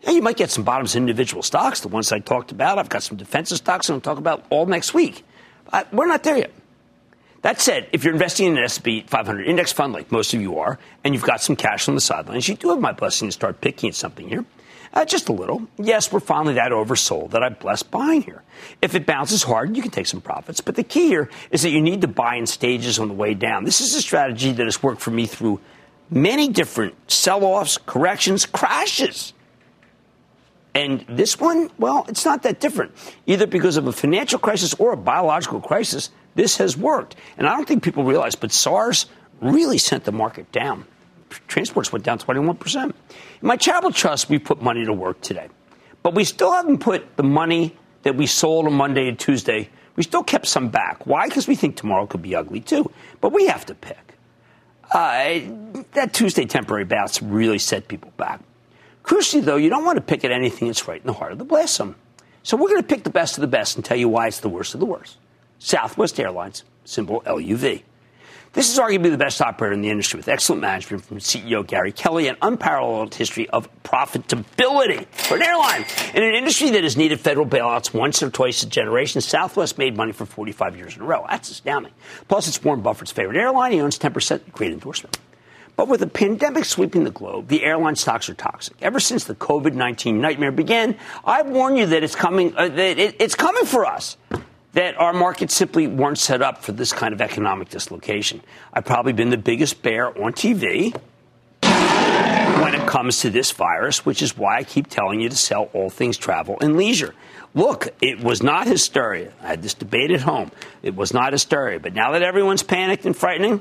Yeah, 0.00 0.12
you 0.12 0.22
might 0.22 0.38
get 0.38 0.50
some 0.50 0.64
bottoms 0.64 0.96
in 0.96 1.02
individual 1.02 1.42
stocks, 1.42 1.80
the 1.80 1.88
ones 1.88 2.10
I 2.10 2.20
talked 2.20 2.52
about. 2.52 2.78
I've 2.78 2.88
got 2.88 3.02
some 3.02 3.18
defensive 3.18 3.58
stocks 3.58 3.90
I'm 3.90 3.96
going 3.96 4.00
to 4.00 4.04
talk 4.06 4.16
about 4.16 4.46
all 4.48 4.64
next 4.64 4.94
week. 4.94 5.26
But 5.70 5.92
we're 5.92 6.06
not 6.06 6.22
there 6.22 6.38
yet. 6.38 6.52
That 7.42 7.60
said, 7.60 7.86
if 7.92 8.02
you're 8.02 8.14
investing 8.14 8.46
in 8.46 8.56
an 8.56 8.64
S&P 8.64 9.02
500 9.08 9.46
index 9.46 9.72
fund, 9.72 9.92
like 9.92 10.10
most 10.10 10.32
of 10.32 10.40
you 10.40 10.58
are, 10.58 10.78
and 11.04 11.12
you've 11.12 11.22
got 11.22 11.42
some 11.42 11.54
cash 11.54 11.86
on 11.86 11.94
the 11.94 12.00
sidelines, 12.00 12.48
you 12.48 12.54
do 12.54 12.70
have 12.70 12.80
my 12.80 12.92
blessing 12.92 13.28
to 13.28 13.32
start 13.32 13.60
picking 13.60 13.90
at 13.90 13.94
something 13.94 14.26
here. 14.26 14.46
Uh, 14.92 15.04
just 15.06 15.28
a 15.28 15.32
little. 15.32 15.66
Yes, 15.78 16.12
we're 16.12 16.20
finally 16.20 16.54
that 16.54 16.70
oversold 16.70 17.30
that 17.30 17.42
I 17.42 17.48
blessed 17.48 17.90
buying 17.90 18.22
here. 18.22 18.42
If 18.82 18.94
it 18.94 19.06
bounces 19.06 19.42
hard, 19.42 19.74
you 19.74 19.82
can 19.82 19.90
take 19.90 20.06
some 20.06 20.20
profits. 20.20 20.60
But 20.60 20.74
the 20.74 20.84
key 20.84 21.08
here 21.08 21.30
is 21.50 21.62
that 21.62 21.70
you 21.70 21.80
need 21.80 22.02
to 22.02 22.08
buy 22.08 22.36
in 22.36 22.46
stages 22.46 22.98
on 22.98 23.08
the 23.08 23.14
way 23.14 23.32
down. 23.32 23.64
This 23.64 23.80
is 23.80 23.94
a 23.94 24.02
strategy 24.02 24.52
that 24.52 24.64
has 24.64 24.82
worked 24.82 25.00
for 25.00 25.10
me 25.10 25.26
through 25.26 25.60
many 26.10 26.48
different 26.48 26.94
sell 27.10 27.42
offs, 27.42 27.78
corrections, 27.78 28.44
crashes. 28.44 29.32
And 30.74 31.04
this 31.08 31.38
one, 31.40 31.70
well, 31.78 32.04
it's 32.08 32.24
not 32.24 32.42
that 32.42 32.60
different. 32.60 32.92
Either 33.26 33.46
because 33.46 33.76
of 33.76 33.86
a 33.86 33.92
financial 33.92 34.38
crisis 34.38 34.74
or 34.74 34.92
a 34.92 34.96
biological 34.96 35.60
crisis, 35.60 36.10
this 36.34 36.58
has 36.58 36.76
worked. 36.76 37.16
And 37.36 37.46
I 37.46 37.56
don't 37.56 37.66
think 37.66 37.82
people 37.82 38.04
realize, 38.04 38.34
but 38.34 38.52
SARS 38.52 39.06
really 39.40 39.78
sent 39.78 40.04
the 40.04 40.12
market 40.12 40.50
down. 40.52 40.86
Transports 41.46 41.92
went 41.92 42.04
down 42.04 42.18
21%. 42.18 42.84
In 42.84 42.94
my 43.40 43.56
charitable 43.56 43.92
trust, 43.92 44.28
we 44.28 44.38
put 44.38 44.62
money 44.62 44.84
to 44.84 44.92
work 44.92 45.20
today. 45.20 45.48
But 46.02 46.14
we 46.14 46.24
still 46.24 46.52
haven't 46.52 46.78
put 46.78 47.16
the 47.16 47.22
money 47.22 47.76
that 48.02 48.16
we 48.16 48.26
sold 48.26 48.66
on 48.66 48.74
Monday 48.74 49.08
and 49.08 49.18
Tuesday, 49.18 49.68
we 49.96 50.02
still 50.02 50.22
kept 50.22 50.46
some 50.46 50.68
back. 50.68 51.06
Why? 51.06 51.28
Because 51.28 51.46
we 51.46 51.54
think 51.54 51.76
tomorrow 51.76 52.06
could 52.06 52.22
be 52.22 52.34
ugly 52.34 52.60
too. 52.60 52.90
But 53.20 53.32
we 53.32 53.46
have 53.46 53.66
to 53.66 53.74
pick. 53.74 54.16
Uh, 54.90 55.40
that 55.92 56.12
Tuesday 56.12 56.44
temporary 56.44 56.84
bounce 56.84 57.22
really 57.22 57.58
set 57.58 57.88
people 57.88 58.12
back. 58.16 58.40
Crucially, 59.04 59.42
though, 59.42 59.56
you 59.56 59.68
don't 59.68 59.84
want 59.84 59.96
to 59.96 60.02
pick 60.02 60.24
at 60.24 60.30
anything 60.30 60.68
that's 60.68 60.86
right 60.86 61.00
in 61.00 61.06
the 61.06 61.12
heart 61.12 61.32
of 61.32 61.38
the 61.38 61.66
zone. 61.66 61.94
So 62.42 62.56
we're 62.56 62.68
going 62.68 62.82
to 62.82 62.86
pick 62.86 63.04
the 63.04 63.10
best 63.10 63.36
of 63.36 63.40
the 63.40 63.46
best 63.46 63.76
and 63.76 63.84
tell 63.84 63.96
you 63.96 64.08
why 64.08 64.26
it's 64.26 64.40
the 64.40 64.48
worst 64.48 64.74
of 64.74 64.80
the 64.80 64.86
worst. 64.86 65.16
Southwest 65.58 66.18
Airlines, 66.18 66.64
symbol 66.84 67.22
LUV. 67.22 67.82
This 68.54 68.70
is 68.70 68.78
arguably 68.78 69.10
the 69.10 69.16
best 69.16 69.40
operator 69.40 69.72
in 69.72 69.80
the 69.80 69.88
industry 69.88 70.18
with 70.18 70.28
excellent 70.28 70.60
management 70.60 71.06
from 71.06 71.20
CEO 71.20 71.66
Gary 71.66 71.90
Kelly 71.90 72.28
and 72.28 72.36
unparalleled 72.42 73.14
history 73.14 73.48
of 73.48 73.66
profitability 73.82 75.06
for 75.06 75.36
an 75.36 75.42
airline. 75.42 75.86
In 76.12 76.22
an 76.22 76.34
industry 76.34 76.68
that 76.70 76.82
has 76.82 76.94
needed 76.94 77.18
federal 77.18 77.46
bailouts 77.46 77.94
once 77.94 78.22
or 78.22 78.28
twice 78.28 78.62
a 78.62 78.66
generation, 78.66 79.22
Southwest 79.22 79.78
made 79.78 79.96
money 79.96 80.12
for 80.12 80.26
45 80.26 80.76
years 80.76 80.96
in 80.96 81.00
a 81.00 81.06
row. 81.06 81.24
That's 81.30 81.50
astounding. 81.50 81.92
Plus, 82.28 82.46
it's 82.46 82.62
Warren 82.62 82.82
Buffett's 82.82 83.10
favorite 83.10 83.38
airline. 83.38 83.72
He 83.72 83.80
owns 83.80 83.98
10%. 83.98 84.52
Great 84.52 84.72
endorsement. 84.72 85.18
But 85.74 85.88
with 85.88 86.00
the 86.00 86.06
pandemic 86.06 86.66
sweeping 86.66 87.04
the 87.04 87.10
globe, 87.10 87.48
the 87.48 87.64
airline 87.64 87.96
stocks 87.96 88.28
are 88.28 88.34
toxic. 88.34 88.76
Ever 88.82 89.00
since 89.00 89.24
the 89.24 89.34
COVID 89.34 89.72
19 89.72 90.20
nightmare 90.20 90.52
began, 90.52 90.98
I 91.24 91.40
warn 91.40 91.78
you 91.78 91.86
that 91.86 92.04
it's 92.04 92.14
coming, 92.14 92.54
uh, 92.54 92.68
that 92.68 92.98
it, 92.98 93.16
it's 93.18 93.34
coming 93.34 93.64
for 93.64 93.86
us. 93.86 94.18
That 94.72 94.98
our 94.98 95.12
markets 95.12 95.54
simply 95.54 95.86
weren't 95.86 96.18
set 96.18 96.40
up 96.40 96.62
for 96.62 96.72
this 96.72 96.92
kind 96.92 97.12
of 97.12 97.20
economic 97.20 97.68
dislocation. 97.68 98.42
I've 98.72 98.86
probably 98.86 99.12
been 99.12 99.30
the 99.30 99.36
biggest 99.36 99.82
bear 99.82 100.08
on 100.08 100.32
TV 100.32 100.98
when 101.62 102.74
it 102.74 102.86
comes 102.86 103.20
to 103.20 103.30
this 103.30 103.50
virus, 103.50 104.06
which 104.06 104.22
is 104.22 104.36
why 104.36 104.58
I 104.58 104.64
keep 104.64 104.86
telling 104.86 105.20
you 105.20 105.28
to 105.28 105.36
sell 105.36 105.68
all 105.74 105.90
things 105.90 106.16
travel 106.16 106.56
and 106.60 106.76
leisure. 106.76 107.14
Look, 107.54 107.88
it 108.00 108.20
was 108.20 108.42
not 108.42 108.66
hysteria. 108.66 109.32
I 109.42 109.48
had 109.48 109.62
this 109.62 109.74
debate 109.74 110.10
at 110.10 110.22
home. 110.22 110.50
It 110.82 110.96
was 110.96 111.12
not 111.12 111.32
hysteria. 111.32 111.78
But 111.78 111.92
now 111.92 112.12
that 112.12 112.22
everyone's 112.22 112.62
panicked 112.62 113.04
and 113.04 113.14
frightening, 113.14 113.60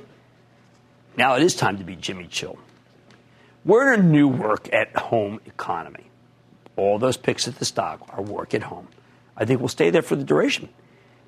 now 1.17 1.35
it 1.35 1.43
is 1.43 1.55
time 1.55 1.77
to 1.79 1.83
be 1.83 1.95
Jimmy 1.95 2.27
Chill. 2.27 2.57
We're 3.65 3.93
in 3.93 3.99
a 3.99 4.03
new 4.03 4.27
work 4.27 4.73
at 4.73 4.95
home 4.95 5.41
economy. 5.45 6.05
All 6.77 6.99
those 6.99 7.17
picks 7.17 7.47
at 7.47 7.55
the 7.59 7.65
stock 7.65 8.01
are 8.09 8.21
work 8.21 8.53
at 8.53 8.63
home. 8.63 8.87
I 9.35 9.45
think 9.45 9.59
we'll 9.59 9.69
stay 9.69 9.89
there 9.89 10.01
for 10.01 10.15
the 10.15 10.23
duration. 10.23 10.69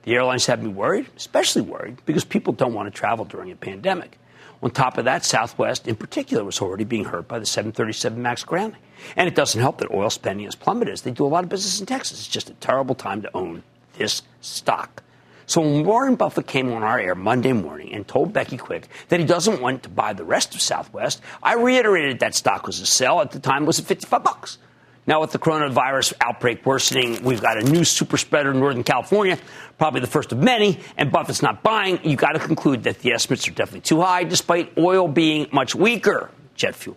The 0.04 0.16
airlines 0.16 0.46
have 0.46 0.62
me 0.62 0.70
worried, 0.70 1.08
especially 1.16 1.62
worried, 1.62 1.98
because 2.06 2.26
people 2.26 2.54
don't 2.54 2.74
want 2.74 2.94
to 2.94 2.98
travel 2.98 3.26
during 3.26 3.52
a 3.52 3.56
pandemic. 3.56 4.20
On 4.62 4.72
top 4.72 4.98
of 4.98 5.06
that, 5.06 5.26
Southwest 5.26 5.88
in 5.88 5.96
particular 5.96 6.44
was 6.44 6.62
already 6.62 6.86
being 6.86 7.06
hurt 7.06 7.28
by 7.28 7.38
the 7.38 7.46
737 7.46 8.22
MAX 8.22 8.44
grounding. 8.46 8.80
And 9.18 9.28
it 9.28 9.36
doesn't 9.36 9.60
help 9.60 9.80
that 9.80 9.92
oil 9.92 10.10
spending 10.10 10.46
has 10.46 10.56
plummeted 10.56 10.94
as 10.94 11.02
they 11.02 11.12
do 11.12 11.26
a 11.26 11.28
lot 11.28 11.44
of 11.44 11.50
business 11.50 11.82
in 11.82 11.86
Texas. 11.86 12.20
It's 12.20 12.28
just 12.28 12.50
a 12.50 12.54
terrible 12.54 12.96
time 12.96 13.22
to 13.24 13.36
own 13.36 13.64
this 13.98 14.22
stock. 14.40 15.04
So 15.46 15.60
when 15.62 15.86
Warren 15.86 16.16
Buffett 16.16 16.48
came 16.48 16.72
on 16.72 16.84
our 16.84 16.98
air 16.98 17.16
Monday 17.16 17.52
morning 17.52 17.94
and 17.94 18.08
told 18.08 18.32
Becky 18.32 18.56
Quick 18.56 18.88
that 19.10 19.20
he 19.20 19.26
doesn't 19.26 19.62
want 19.62 19.84
to 19.84 19.90
buy 19.90 20.14
the 20.14 20.24
rest 20.24 20.56
of 20.56 20.62
Southwest, 20.62 21.22
I 21.42 21.56
reiterated 21.56 22.20
that 22.20 22.34
stock 22.34 22.66
was 22.66 22.80
a 22.80 22.86
sell. 22.86 23.20
At 23.20 23.32
the 23.32 23.40
time, 23.40 23.64
it 23.64 23.68
was 23.68 23.80
at 23.80 23.86
55 23.86 24.24
bucks. 24.24 24.58
Now, 25.06 25.20
with 25.20 25.32
the 25.32 25.40
coronavirus 25.40 26.14
outbreak 26.22 26.66
worsening, 26.66 27.24
we've 27.24 27.42
got 27.42 27.58
a 27.58 27.64
new 27.64 27.84
super 27.84 28.18
spreader 28.18 28.52
in 28.52 28.60
Northern 28.60 28.86
California, 28.86 29.38
probably 29.78 30.00
the 30.00 30.08
first 30.08 30.32
of 30.32 30.38
many, 30.38 30.80
and 30.96 31.12
Buffett's 31.12 31.42
not 31.42 31.62
buying. 31.62 32.00
You've 32.04 32.20
got 32.20 32.34
to 32.34 32.40
conclude 32.40 32.84
that 32.84 33.00
the 33.00 33.12
estimates 33.12 33.46
are 33.50 33.52
definitely 33.52 33.82
too 33.82 34.00
high, 34.00 34.24
despite 34.24 34.78
oil 34.78 35.10
being 35.10 35.48
much 35.52 35.76
weaker, 35.76 36.32
jet 36.56 36.74
fuel. 36.74 36.96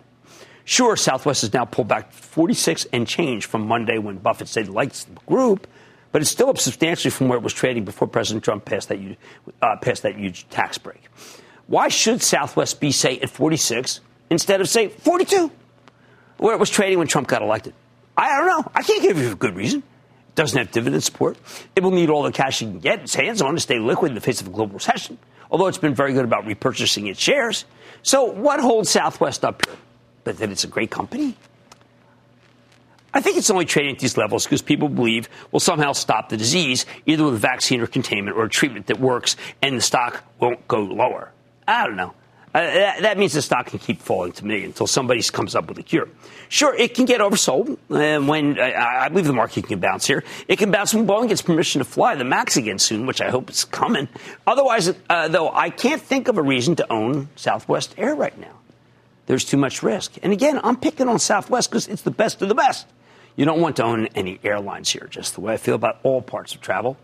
Sure, 0.64 0.96
Southwest 0.96 1.42
has 1.42 1.52
now 1.52 1.64
pulled 1.64 1.88
back 1.88 2.12
46 2.12 2.86
and 2.92 3.08
change 3.08 3.46
from 3.46 3.66
Monday 3.66 3.98
when 3.98 4.18
Buffett 4.18 4.48
said 4.48 4.66
he 4.66 4.70
likes 4.70 5.04
the 5.04 5.14
group, 5.26 5.66
but 6.12 6.22
it's 6.22 6.30
still 6.30 6.48
up 6.48 6.58
substantially 6.58 7.10
from 7.10 7.28
where 7.28 7.38
it 7.38 7.42
was 7.42 7.52
trading 7.52 7.84
before 7.84 8.06
President 8.06 8.44
Trump 8.44 8.64
passed 8.64 8.88
that, 8.88 8.98
huge, 8.98 9.18
uh, 9.62 9.76
passed 9.80 10.04
that 10.04 10.16
huge 10.16 10.48
tax 10.48 10.78
break. 10.78 11.02
Why 11.66 11.88
should 11.88 12.22
Southwest 12.22 12.80
be, 12.80 12.92
say, 12.92 13.18
at 13.18 13.30
46 13.30 14.00
instead 14.30 14.60
of, 14.60 14.68
say, 14.68 14.88
42, 14.88 15.50
where 16.38 16.54
it 16.54 16.60
was 16.60 16.70
trading 16.70 16.98
when 16.98 17.08
Trump 17.08 17.26
got 17.26 17.42
elected? 17.42 17.74
I 18.16 18.36
don't 18.36 18.46
know. 18.46 18.70
I 18.74 18.82
can't 18.82 19.02
give 19.02 19.18
you 19.18 19.32
a 19.32 19.34
good 19.34 19.54
reason. 19.54 19.80
It 19.80 20.34
doesn't 20.34 20.58
have 20.58 20.70
dividend 20.70 21.04
support. 21.04 21.36
It 21.74 21.82
will 21.82 21.90
need 21.90 22.10
all 22.10 22.22
the 22.22 22.32
cash 22.32 22.62
it 22.62 22.66
can 22.66 22.80
get 22.80 22.98
in 22.98 23.04
its 23.04 23.14
hands 23.14 23.42
on 23.42 23.54
to 23.54 23.60
stay 23.60 23.78
liquid 23.78 24.10
in 24.10 24.14
the 24.14 24.20
face 24.20 24.40
of 24.40 24.46
a 24.46 24.50
global 24.50 24.74
recession, 24.74 25.18
although 25.50 25.66
it's 25.66 25.78
been 25.78 25.94
very 25.94 26.12
good 26.12 26.24
about 26.24 26.44
repurchasing 26.44 27.08
its 27.10 27.20
shares. 27.20 27.64
So, 28.02 28.24
what 28.24 28.60
holds 28.60 28.88
Southwest 28.90 29.44
up 29.44 29.64
here? 29.66 29.76
But 30.24 30.38
that 30.38 30.50
it's 30.50 30.64
a 30.64 30.68
great 30.68 30.90
company? 30.90 31.36
I 33.12 33.20
think 33.22 33.38
it's 33.38 33.48
only 33.48 33.64
trading 33.64 33.94
at 33.94 33.98
these 33.98 34.18
levels 34.18 34.44
because 34.44 34.60
people 34.60 34.90
believe 34.90 35.30
we'll 35.50 35.60
somehow 35.60 35.92
stop 35.92 36.28
the 36.28 36.36
disease, 36.36 36.84
either 37.06 37.24
with 37.24 37.34
a 37.34 37.38
vaccine 37.38 37.80
or 37.80 37.86
containment 37.86 38.36
or 38.36 38.44
a 38.44 38.48
treatment 38.50 38.88
that 38.88 39.00
works, 39.00 39.36
and 39.62 39.78
the 39.78 39.80
stock 39.80 40.22
won't 40.38 40.68
go 40.68 40.80
lower. 40.80 41.30
I 41.66 41.86
don't 41.86 41.96
know. 41.96 42.14
Uh, 42.56 42.62
that, 42.62 43.02
that, 43.02 43.18
means 43.18 43.34
the 43.34 43.42
stock 43.42 43.66
can 43.66 43.78
keep 43.78 44.00
falling 44.00 44.32
to 44.32 44.46
me 44.46 44.64
until 44.64 44.86
somebody 44.86 45.22
comes 45.24 45.54
up 45.54 45.68
with 45.68 45.76
a 45.76 45.82
cure. 45.82 46.08
Sure, 46.48 46.74
it 46.74 46.94
can 46.94 47.04
get 47.04 47.20
oversold 47.20 47.76
uh, 47.90 48.24
when 48.24 48.58
uh, 48.58 48.62
I 48.62 49.10
believe 49.10 49.26
the 49.26 49.34
market 49.34 49.66
can 49.66 49.78
bounce 49.78 50.06
here. 50.06 50.24
It 50.48 50.56
can 50.56 50.70
bounce 50.70 50.94
when 50.94 51.06
Boeing 51.06 51.28
gets 51.28 51.42
permission 51.42 51.80
to 51.80 51.84
fly 51.84 52.14
the 52.14 52.24
MAX 52.24 52.56
again 52.56 52.78
soon, 52.78 53.04
which 53.04 53.20
I 53.20 53.28
hope 53.28 53.50
is 53.50 53.66
coming. 53.66 54.08
Otherwise, 54.46 54.90
uh, 55.10 55.28
though, 55.28 55.50
I 55.50 55.68
can't 55.68 56.00
think 56.00 56.28
of 56.28 56.38
a 56.38 56.42
reason 56.42 56.76
to 56.76 56.90
own 56.90 57.28
Southwest 57.36 57.94
Air 57.98 58.14
right 58.14 58.38
now. 58.38 58.56
There's 59.26 59.44
too 59.44 59.58
much 59.58 59.82
risk. 59.82 60.14
And 60.22 60.32
again, 60.32 60.58
I'm 60.64 60.76
picking 60.76 61.10
on 61.10 61.18
Southwest 61.18 61.68
because 61.68 61.88
it's 61.88 62.02
the 62.02 62.10
best 62.10 62.40
of 62.40 62.48
the 62.48 62.54
best. 62.54 62.86
You 63.36 63.44
don't 63.44 63.60
want 63.60 63.76
to 63.76 63.84
own 63.84 64.06
any 64.14 64.40
airlines 64.42 64.88
here, 64.88 65.08
just 65.10 65.34
the 65.34 65.42
way 65.42 65.52
I 65.52 65.56
feel 65.58 65.74
about 65.74 65.98
all 66.04 66.22
parts 66.22 66.54
of 66.54 66.62
travel. 66.62 66.96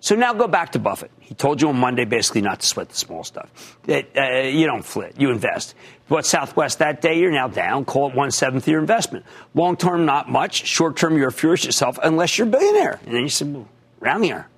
So 0.00 0.14
now 0.14 0.32
go 0.32 0.46
back 0.46 0.72
to 0.72 0.78
Buffett. 0.78 1.10
He 1.18 1.34
told 1.34 1.60
you 1.60 1.68
on 1.68 1.76
Monday 1.76 2.04
basically 2.04 2.40
not 2.40 2.60
to 2.60 2.66
sweat 2.66 2.88
the 2.88 2.94
small 2.94 3.24
stuff. 3.24 3.76
That 3.84 4.16
uh, 4.16 4.48
you 4.48 4.66
don't 4.66 4.84
flit, 4.84 5.14
you 5.18 5.30
invest. 5.30 5.74
But 6.08 6.24
Southwest 6.24 6.78
that 6.78 7.02
day, 7.02 7.18
you're 7.18 7.32
now 7.32 7.48
down. 7.48 7.84
Call 7.84 8.10
it 8.10 8.14
one 8.14 8.30
seventh 8.30 8.64
of 8.64 8.68
your 8.68 8.80
investment. 8.80 9.26
Long 9.54 9.76
term, 9.76 10.06
not 10.06 10.30
much. 10.30 10.66
Short 10.66 10.96
term, 10.96 11.18
you're 11.18 11.30
furious 11.30 11.64
yourself 11.64 11.98
unless 12.02 12.38
you're 12.38 12.46
a 12.46 12.50
billionaire. 12.50 13.00
And 13.04 13.14
then 13.14 13.22
you 13.22 13.28
said, 13.28 13.52
well, 13.52 13.68
round 14.00 14.24
the 14.24 14.30
air. 14.30 14.48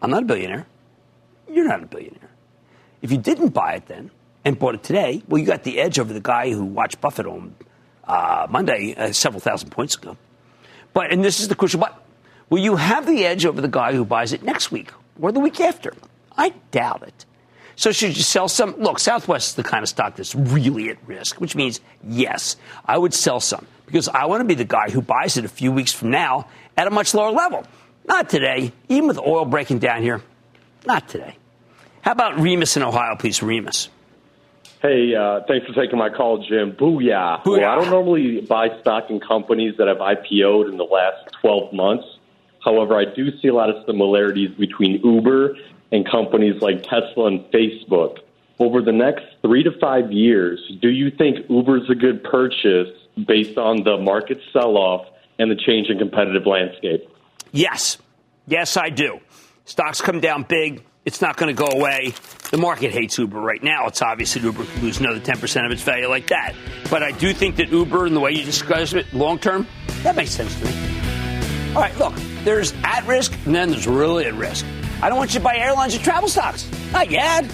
I'm 0.00 0.10
not 0.10 0.22
a 0.22 0.26
billionaire. 0.26 0.66
You're 1.50 1.68
not 1.68 1.82
a 1.82 1.86
billionaire. 1.86 2.30
If 3.02 3.12
you 3.12 3.18
didn't 3.18 3.50
buy 3.50 3.74
it 3.74 3.86
then 3.86 4.10
and 4.44 4.58
bought 4.58 4.74
it 4.74 4.82
today, 4.82 5.22
well, 5.28 5.38
you 5.38 5.46
got 5.46 5.62
the 5.62 5.78
edge 5.78 5.98
over 5.98 6.12
the 6.12 6.20
guy 6.20 6.50
who 6.50 6.64
watched 6.64 7.00
Buffett 7.00 7.26
on 7.26 7.54
uh, 8.04 8.46
Monday 8.50 8.94
uh, 8.96 9.12
several 9.12 9.40
thousand 9.40 9.70
points 9.70 9.94
ago. 9.94 10.16
But 10.94 11.12
and 11.12 11.22
this 11.22 11.38
is 11.40 11.48
the 11.48 11.54
crucial 11.54 11.80
but 11.80 12.02
Will 12.50 12.60
you 12.60 12.76
have 12.76 13.06
the 13.06 13.24
edge 13.24 13.44
over 13.44 13.60
the 13.60 13.68
guy 13.68 13.92
who 13.92 14.04
buys 14.04 14.32
it 14.32 14.42
next 14.42 14.70
week 14.70 14.90
or 15.20 15.32
the 15.32 15.40
week 15.40 15.60
after? 15.60 15.92
I 16.36 16.50
doubt 16.70 17.02
it. 17.02 17.26
So 17.76 17.92
should 17.92 18.16
you 18.16 18.22
sell 18.22 18.48
some? 18.48 18.74
Look, 18.78 18.98
Southwest 18.98 19.50
is 19.50 19.54
the 19.54 19.62
kind 19.62 19.82
of 19.82 19.88
stock 19.88 20.16
that's 20.16 20.34
really 20.34 20.90
at 20.90 20.96
risk, 21.06 21.40
which 21.40 21.54
means 21.54 21.80
yes, 22.02 22.56
I 22.84 22.98
would 22.98 23.14
sell 23.14 23.38
some 23.38 23.66
because 23.86 24.08
I 24.08 24.24
want 24.26 24.40
to 24.40 24.44
be 24.44 24.54
the 24.54 24.64
guy 24.64 24.90
who 24.90 25.00
buys 25.00 25.36
it 25.36 25.44
a 25.44 25.48
few 25.48 25.70
weeks 25.70 25.92
from 25.92 26.10
now 26.10 26.48
at 26.76 26.86
a 26.86 26.90
much 26.90 27.14
lower 27.14 27.30
level. 27.30 27.64
Not 28.06 28.30
today, 28.30 28.72
even 28.88 29.06
with 29.06 29.18
oil 29.18 29.44
breaking 29.44 29.78
down 29.78 30.02
here. 30.02 30.22
Not 30.86 31.08
today. 31.08 31.36
How 32.00 32.12
about 32.12 32.40
Remus 32.40 32.76
in 32.76 32.82
Ohio, 32.82 33.16
please? 33.16 33.42
Remus. 33.42 33.90
Hey, 34.80 35.14
uh, 35.14 35.40
thanks 35.46 35.66
for 35.66 35.74
taking 35.74 35.98
my 35.98 36.08
call, 36.08 36.38
Jim. 36.48 36.72
Booyah. 36.72 37.42
Booyah. 37.42 37.58
Well, 37.58 37.64
I 37.64 37.74
don't 37.74 37.90
normally 37.90 38.40
buy 38.40 38.68
stock 38.80 39.10
in 39.10 39.20
companies 39.20 39.74
that 39.78 39.88
have 39.88 39.98
IPO'd 39.98 40.68
in 40.68 40.78
the 40.78 40.84
last 40.84 41.32
12 41.42 41.72
months. 41.72 42.06
However, 42.68 42.98
I 42.98 43.06
do 43.06 43.30
see 43.40 43.48
a 43.48 43.54
lot 43.54 43.70
of 43.70 43.86
similarities 43.86 44.50
between 44.58 45.00
Uber 45.02 45.56
and 45.90 46.06
companies 46.06 46.60
like 46.60 46.82
Tesla 46.82 47.28
and 47.28 47.40
Facebook. 47.50 48.18
Over 48.58 48.82
the 48.82 48.92
next 48.92 49.24
three 49.40 49.62
to 49.62 49.70
five 49.80 50.12
years, 50.12 50.60
do 50.82 50.90
you 50.90 51.10
think 51.10 51.48
Uber's 51.48 51.88
a 51.88 51.94
good 51.94 52.22
purchase 52.24 52.88
based 53.26 53.56
on 53.56 53.84
the 53.84 53.96
market 53.96 54.42
sell 54.52 54.76
off 54.76 55.06
and 55.38 55.50
the 55.50 55.56
change 55.56 55.88
in 55.88 55.96
competitive 55.96 56.44
landscape? 56.44 57.08
Yes. 57.52 57.96
Yes, 58.46 58.76
I 58.76 58.90
do. 58.90 59.20
Stocks 59.64 60.02
come 60.02 60.20
down 60.20 60.42
big. 60.42 60.84
It's 61.06 61.22
not 61.22 61.38
going 61.38 61.56
to 61.56 61.58
go 61.58 61.68
away. 61.74 62.12
The 62.50 62.58
market 62.58 62.90
hates 62.90 63.16
Uber 63.16 63.40
right 63.40 63.62
now. 63.62 63.86
It's 63.86 64.02
obvious 64.02 64.34
that 64.34 64.42
Uber 64.42 64.66
could 64.66 64.82
lose 64.82 65.00
another 65.00 65.20
10% 65.20 65.64
of 65.64 65.72
its 65.72 65.80
value 65.80 66.08
like 66.08 66.26
that. 66.26 66.52
But 66.90 67.02
I 67.02 67.12
do 67.12 67.32
think 67.32 67.56
that 67.56 67.70
Uber, 67.70 68.04
and 68.04 68.14
the 68.14 68.20
way 68.20 68.32
you 68.32 68.44
describe 68.44 68.92
it 68.92 69.10
long 69.14 69.38
term, 69.38 69.66
that 70.02 70.16
makes 70.16 70.32
sense 70.32 70.54
to 70.60 70.66
me. 70.66 70.88
All 71.74 71.82
right, 71.82 71.96
look, 71.98 72.14
there's 72.44 72.72
at 72.84 73.06
risk 73.06 73.32
and 73.44 73.54
then 73.54 73.70
there's 73.70 73.86
really 73.86 74.26
at 74.26 74.34
risk. 74.34 74.64
I 75.02 75.08
don't 75.08 75.18
want 75.18 75.32
you 75.32 75.40
to 75.40 75.44
buy 75.44 75.56
airlines 75.56 75.94
or 75.94 75.98
travel 75.98 76.28
stocks. 76.28 76.68
Not 76.92 77.10
yet. 77.10 77.44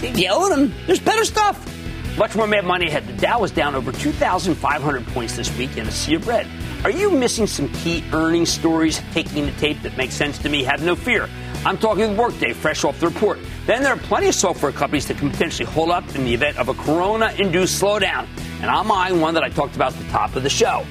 Keep 0.00 0.16
yelling 0.16 0.50
them. 0.50 0.74
There's 0.86 1.00
better 1.00 1.24
stuff. 1.24 1.64
Much 2.16 2.34
more 2.34 2.46
mad 2.46 2.64
money 2.64 2.88
ahead. 2.88 3.06
The 3.06 3.12
Dow 3.12 3.40
was 3.40 3.50
down 3.50 3.74
over 3.74 3.92
2,500 3.92 5.06
points 5.08 5.36
this 5.36 5.56
week 5.56 5.76
in 5.76 5.86
a 5.86 5.90
sea 5.90 6.14
of 6.14 6.26
red. 6.26 6.46
Are 6.84 6.90
you 6.90 7.10
missing 7.10 7.46
some 7.46 7.68
key 7.74 8.04
earnings 8.12 8.50
stories 8.50 9.00
taking 9.12 9.46
the 9.46 9.52
tape 9.52 9.82
that 9.82 9.96
make 9.96 10.10
sense 10.10 10.38
to 10.38 10.48
me? 10.48 10.64
Have 10.64 10.82
no 10.82 10.96
fear. 10.96 11.28
I'm 11.64 11.78
talking 11.78 12.16
Workday, 12.16 12.54
fresh 12.54 12.84
off 12.84 12.98
the 13.00 13.08
report. 13.08 13.38
Then 13.66 13.82
there 13.82 13.92
are 13.92 13.98
plenty 13.98 14.28
of 14.28 14.34
software 14.34 14.72
companies 14.72 15.06
that 15.08 15.18
can 15.18 15.30
potentially 15.30 15.68
hold 15.68 15.90
up 15.90 16.14
in 16.14 16.24
the 16.24 16.34
event 16.34 16.56
of 16.56 16.68
a 16.68 16.74
corona 16.74 17.34
induced 17.38 17.80
slowdown. 17.80 18.26
And 18.60 18.70
I'm 18.70 18.90
eyeing 18.90 19.20
one 19.20 19.34
that 19.34 19.42
I 19.42 19.48
talked 19.48 19.76
about 19.76 19.92
at 19.92 19.98
the 19.98 20.08
top 20.08 20.36
of 20.36 20.42
the 20.42 20.50
show 20.50 20.84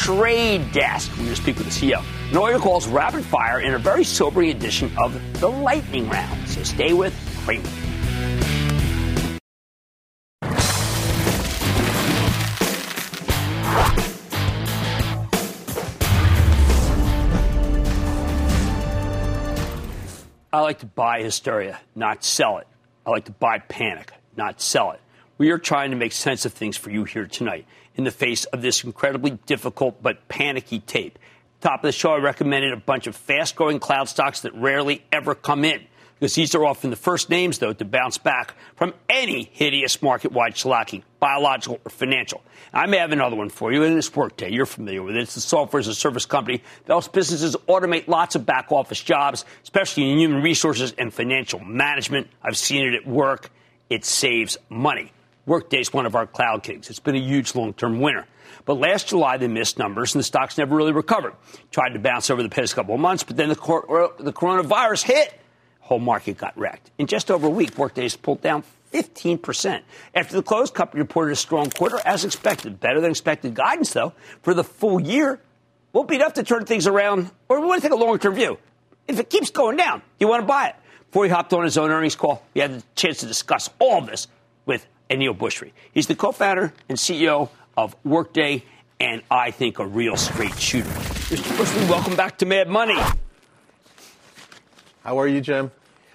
Trade 0.00 0.72
Desk. 0.72 1.14
Going 1.16 1.28
to 1.28 1.36
speak 1.36 1.58
with 1.58 1.66
the 1.66 1.72
CEO. 1.72 2.02
Noya 2.30 2.58
calls 2.58 2.88
rapid 2.88 3.24
fire 3.24 3.60
in 3.60 3.74
a 3.74 3.78
very 3.78 4.04
sobering 4.04 4.50
edition 4.50 4.90
of 4.98 5.12
the 5.40 5.48
lightning 5.48 6.08
round. 6.08 6.48
So 6.48 6.62
stay 6.62 6.92
with 6.92 7.14
Cramer. 7.44 7.68
I 20.54 20.60
like 20.60 20.80
to 20.80 20.86
buy 20.86 21.22
hysteria, 21.22 21.80
not 21.94 22.24
sell 22.24 22.58
it. 22.58 22.66
I 23.06 23.10
like 23.10 23.24
to 23.24 23.32
buy 23.32 23.58
panic, 23.58 24.12
not 24.36 24.60
sell 24.60 24.92
it. 24.92 25.00
We 25.42 25.50
are 25.50 25.58
trying 25.58 25.90
to 25.90 25.96
make 25.96 26.12
sense 26.12 26.44
of 26.44 26.52
things 26.52 26.76
for 26.76 26.90
you 26.90 27.02
here 27.02 27.26
tonight 27.26 27.66
in 27.96 28.04
the 28.04 28.12
face 28.12 28.44
of 28.44 28.62
this 28.62 28.84
incredibly 28.84 29.32
difficult 29.44 30.00
but 30.00 30.28
panicky 30.28 30.78
tape. 30.78 31.18
Top 31.60 31.80
of 31.80 31.88
the 31.88 31.90
show, 31.90 32.12
I 32.12 32.18
recommended 32.18 32.72
a 32.72 32.76
bunch 32.76 33.08
of 33.08 33.16
fast 33.16 33.56
growing 33.56 33.80
cloud 33.80 34.08
stocks 34.08 34.42
that 34.42 34.54
rarely 34.54 35.04
ever 35.10 35.34
come 35.34 35.64
in 35.64 35.82
because 36.14 36.36
these 36.36 36.54
are 36.54 36.64
often 36.64 36.90
the 36.90 36.96
first 36.96 37.28
names, 37.28 37.58
though, 37.58 37.72
to 37.72 37.84
bounce 37.84 38.18
back 38.18 38.54
from 38.76 38.94
any 39.10 39.50
hideous 39.50 40.00
market 40.00 40.30
wide 40.30 40.54
shellacking, 40.54 41.02
biological 41.18 41.80
or 41.84 41.90
financial. 41.90 42.40
I 42.72 42.86
may 42.86 42.98
have 42.98 43.10
another 43.10 43.34
one 43.34 43.48
for 43.48 43.72
you, 43.72 43.82
and 43.82 43.98
it's 43.98 44.14
Workday. 44.14 44.52
You're 44.52 44.64
familiar 44.64 45.02
with 45.02 45.16
it. 45.16 45.22
It's 45.22 45.34
the 45.34 45.40
software 45.40 45.80
as 45.80 45.88
a 45.88 45.94
service 45.96 46.24
company 46.24 46.58
that 46.84 46.92
helps 46.92 47.08
businesses 47.08 47.56
automate 47.68 48.06
lots 48.06 48.36
of 48.36 48.46
back 48.46 48.70
office 48.70 49.02
jobs, 49.02 49.44
especially 49.64 50.08
in 50.08 50.20
human 50.20 50.40
resources 50.40 50.94
and 50.96 51.12
financial 51.12 51.58
management. 51.58 52.28
I've 52.44 52.56
seen 52.56 52.86
it 52.86 52.94
at 52.94 53.08
work. 53.08 53.50
It 53.90 54.04
saves 54.04 54.56
money. 54.68 55.10
Workday 55.46 55.80
is 55.80 55.92
one 55.92 56.06
of 56.06 56.14
our 56.14 56.26
cloud 56.26 56.62
kings. 56.62 56.88
It's 56.88 57.00
been 57.00 57.16
a 57.16 57.20
huge 57.20 57.54
long 57.54 57.72
term 57.72 58.00
winner. 58.00 58.26
But 58.64 58.74
last 58.74 59.08
July, 59.08 59.38
they 59.38 59.48
missed 59.48 59.78
numbers 59.78 60.14
and 60.14 60.20
the 60.20 60.24
stocks 60.24 60.56
never 60.56 60.76
really 60.76 60.92
recovered. 60.92 61.34
Tried 61.70 61.90
to 61.90 61.98
bounce 61.98 62.30
over 62.30 62.42
the 62.42 62.48
past 62.48 62.74
couple 62.74 62.94
of 62.94 63.00
months, 63.00 63.24
but 63.24 63.36
then 63.36 63.48
the, 63.48 63.56
cor- 63.56 64.14
the 64.18 64.32
coronavirus 64.32 65.02
hit 65.02 65.40
whole 65.80 65.98
market 65.98 66.38
got 66.38 66.56
wrecked. 66.56 66.90
In 66.96 67.06
just 67.06 67.30
over 67.30 67.48
a 67.48 67.50
week, 67.50 67.76
Workday's 67.76 68.16
pulled 68.16 68.40
down 68.40 68.62
15%. 68.92 69.82
After 70.14 70.36
the 70.36 70.42
close, 70.42 70.70
company 70.70 71.00
reported 71.00 71.32
a 71.32 71.36
strong 71.36 71.70
quarter 71.70 71.98
as 72.04 72.24
expected. 72.24 72.80
Better 72.80 73.00
than 73.00 73.10
expected 73.10 73.54
guidance, 73.54 73.92
though, 73.92 74.12
for 74.42 74.54
the 74.54 74.64
full 74.64 75.00
year. 75.00 75.40
Won't 75.92 76.08
be 76.08 76.16
enough 76.16 76.34
to 76.34 76.42
turn 76.42 76.64
things 76.64 76.86
around, 76.86 77.30
or 77.48 77.60
we 77.60 77.66
want 77.66 77.82
to 77.82 77.88
take 77.88 77.92
a 77.92 78.00
longer 78.00 78.18
term 78.18 78.34
view. 78.34 78.58
If 79.08 79.18
it 79.18 79.28
keeps 79.28 79.50
going 79.50 79.76
down, 79.76 80.02
you 80.18 80.28
want 80.28 80.42
to 80.42 80.46
buy 80.46 80.68
it. 80.68 80.76
Before 81.10 81.24
he 81.24 81.30
hopped 81.30 81.52
on 81.52 81.64
his 81.64 81.76
own 81.76 81.90
earnings 81.90 82.16
call, 82.16 82.42
he 82.54 82.60
had 82.60 82.78
the 82.78 82.82
chance 82.94 83.18
to 83.18 83.26
discuss 83.26 83.68
all 83.78 84.00
this 84.00 84.28
with 84.64 84.86
Aneel 85.12 85.36
Bhusri. 85.36 85.72
He's 85.92 86.06
the 86.06 86.14
co 86.14 86.32
founder 86.32 86.72
and 86.88 86.96
CEO 86.96 87.50
of 87.76 87.94
Workday, 88.02 88.64
and 88.98 89.22
I 89.30 89.50
think 89.50 89.78
a 89.78 89.86
real 89.86 90.16
straight 90.16 90.58
shooter. 90.58 90.88
Mr. 90.88 91.56
Bushry, 91.56 91.88
welcome 91.90 92.16
back 92.16 92.38
to 92.38 92.46
Mad 92.46 92.68
Money. 92.68 92.98
How 95.04 95.18
are 95.18 95.28
you, 95.28 95.40
Jim? 95.40 95.70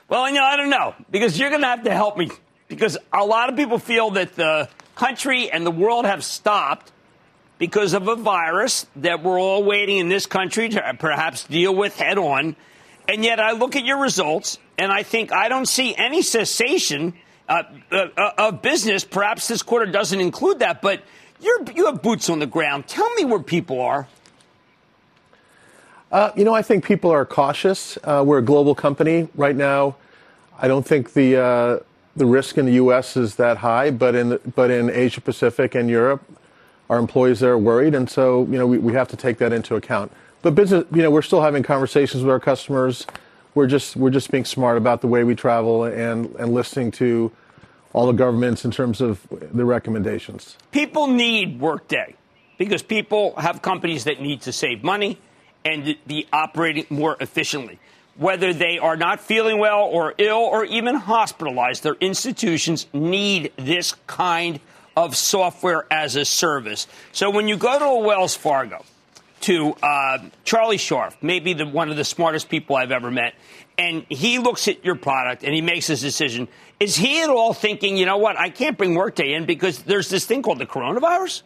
Well, 0.09 0.27
you 0.29 0.35
know, 0.35 0.43
I 0.43 0.55
don't 0.55 0.69
know 0.69 0.95
because 1.11 1.37
you're 1.37 1.49
going 1.49 1.61
to 1.61 1.67
have 1.67 1.83
to 1.83 1.93
help 1.93 2.17
me 2.17 2.31
because 2.67 2.97
a 3.13 3.23
lot 3.23 3.49
of 3.49 3.55
people 3.55 3.77
feel 3.77 4.11
that 4.11 4.35
the 4.35 4.69
country 4.95 5.51
and 5.51 5.65
the 5.65 5.71
world 5.71 6.05
have 6.05 6.23
stopped 6.23 6.91
because 7.59 7.93
of 7.93 8.07
a 8.07 8.15
virus 8.15 8.87
that 8.95 9.21
we're 9.21 9.39
all 9.39 9.63
waiting 9.63 9.97
in 9.97 10.09
this 10.09 10.25
country 10.25 10.69
to 10.69 10.87
uh, 10.87 10.93
perhaps 10.93 11.43
deal 11.43 11.75
with 11.75 11.95
head 11.97 12.17
on. 12.17 12.55
And 13.07 13.23
yet 13.23 13.39
I 13.39 13.51
look 13.51 13.75
at 13.75 13.85
your 13.85 13.99
results 13.99 14.57
and 14.77 14.91
I 14.91 15.03
think 15.03 15.31
I 15.31 15.49
don't 15.49 15.67
see 15.67 15.95
any 15.95 16.21
cessation 16.21 17.13
uh, 17.49 17.63
uh, 17.91 18.07
uh 18.17 18.31
of 18.37 18.61
business. 18.61 19.03
Perhaps 19.03 19.47
this 19.47 19.63
quarter 19.63 19.85
doesn't 19.91 20.19
include 20.19 20.59
that, 20.59 20.81
but 20.81 21.01
you 21.39 21.85
have 21.85 22.01
boots 22.01 22.29
on 22.29 22.39
the 22.39 22.47
ground. 22.47 22.87
Tell 22.87 23.09
me 23.15 23.25
where 23.25 23.39
people 23.39 23.81
are. 23.81 24.07
Uh, 26.11 26.31
you 26.35 26.45
know, 26.45 26.53
I 26.53 26.61
think 26.61 26.85
people 26.85 27.11
are 27.11 27.25
cautious. 27.25 27.97
Uh, 28.03 28.23
we're 28.25 28.37
a 28.37 28.43
global 28.43 28.73
company 28.73 29.27
right 29.35 29.55
now. 29.55 29.97
I 30.59 30.67
don't 30.67 30.85
think 30.85 31.13
the 31.13 31.37
uh, 31.37 31.79
the 32.15 32.25
risk 32.25 32.57
in 32.57 32.65
the 32.65 32.73
U.S. 32.73 33.17
is 33.17 33.35
that 33.35 33.57
high, 33.57 33.91
but 33.91 34.15
in 34.15 34.39
but 34.55 34.71
in 34.71 34.89
Asia 34.89 35.19
Pacific 35.19 35.75
and 35.75 35.89
Europe, 35.89 36.23
our 36.89 36.97
employees 36.97 37.41
there 37.41 37.51
are 37.51 37.57
worried, 37.57 37.93
and 37.93 38.09
so 38.09 38.45
you 38.45 38.57
know 38.57 38.65
we, 38.65 38.77
we 38.77 38.93
have 38.93 39.09
to 39.09 39.17
take 39.17 39.37
that 39.39 39.51
into 39.51 39.75
account. 39.75 40.11
But 40.41 40.55
business, 40.55 40.85
you 40.93 41.01
know, 41.01 41.11
we're 41.11 41.21
still 41.21 41.41
having 41.41 41.61
conversations 41.61 42.23
with 42.23 42.31
our 42.31 42.39
customers. 42.39 43.05
We're 43.57 43.65
just 43.65 43.95
we're 43.95 44.11
just 44.11 44.29
being 44.29 44.45
smart 44.45 44.77
about 44.77 45.01
the 45.01 45.07
way 45.07 45.23
we 45.23 45.33
travel 45.33 45.83
and 45.85 46.35
and 46.35 46.53
listening 46.53 46.91
to 46.91 47.31
all 47.91 48.05
the 48.05 48.13
governments 48.13 48.63
in 48.63 48.69
terms 48.69 49.01
of 49.01 49.25
the 49.31 49.65
recommendations. 49.65 50.55
People 50.71 51.07
need 51.07 51.59
Workday 51.59 52.13
because 52.59 52.83
people 52.83 53.35
have 53.35 53.63
companies 53.63 54.03
that 54.03 54.21
need 54.21 54.41
to 54.41 54.51
save 54.51 54.83
money 54.83 55.17
and 55.65 55.97
be 56.05 56.27
operating 56.31 56.85
more 56.91 57.17
efficiently. 57.19 57.79
Whether 58.15 58.53
they 58.53 58.77
are 58.77 58.95
not 58.95 59.21
feeling 59.21 59.57
well 59.57 59.85
or 59.85 60.13
ill 60.19 60.37
or 60.37 60.63
even 60.63 60.93
hospitalized, 60.93 61.81
their 61.81 61.97
institutions 61.99 62.85
need 62.93 63.53
this 63.55 63.95
kind 64.05 64.59
of 64.95 65.15
software 65.15 65.87
as 65.89 66.15
a 66.15 66.25
service. 66.25 66.85
So 67.11 67.31
when 67.31 67.47
you 67.47 67.57
go 67.57 67.79
to 67.79 67.85
a 67.85 67.99
Wells 68.01 68.35
Fargo, 68.35 68.85
to 69.41 69.73
uh, 69.83 70.19
Charlie 70.43 70.77
Scharf, 70.77 71.15
maybe 71.21 71.53
the, 71.53 71.65
one 71.65 71.89
of 71.89 71.97
the 71.97 72.03
smartest 72.03 72.49
people 72.49 72.75
I've 72.75 72.91
ever 72.91 73.11
met, 73.11 73.35
and 73.77 74.05
he 74.09 74.39
looks 74.39 74.67
at 74.67 74.83
your 74.83 74.95
product 74.95 75.43
and 75.43 75.53
he 75.53 75.61
makes 75.61 75.87
his 75.87 76.01
decision. 76.01 76.47
Is 76.79 76.95
he 76.95 77.21
at 77.21 77.29
all 77.29 77.53
thinking, 77.53 77.97
you 77.97 78.05
know 78.05 78.17
what, 78.17 78.37
I 78.37 78.49
can't 78.49 78.77
bring 78.77 78.95
Workday 78.95 79.33
in 79.33 79.45
because 79.45 79.83
there's 79.83 80.09
this 80.09 80.25
thing 80.25 80.41
called 80.41 80.59
the 80.59 80.65
coronavirus? 80.65 81.43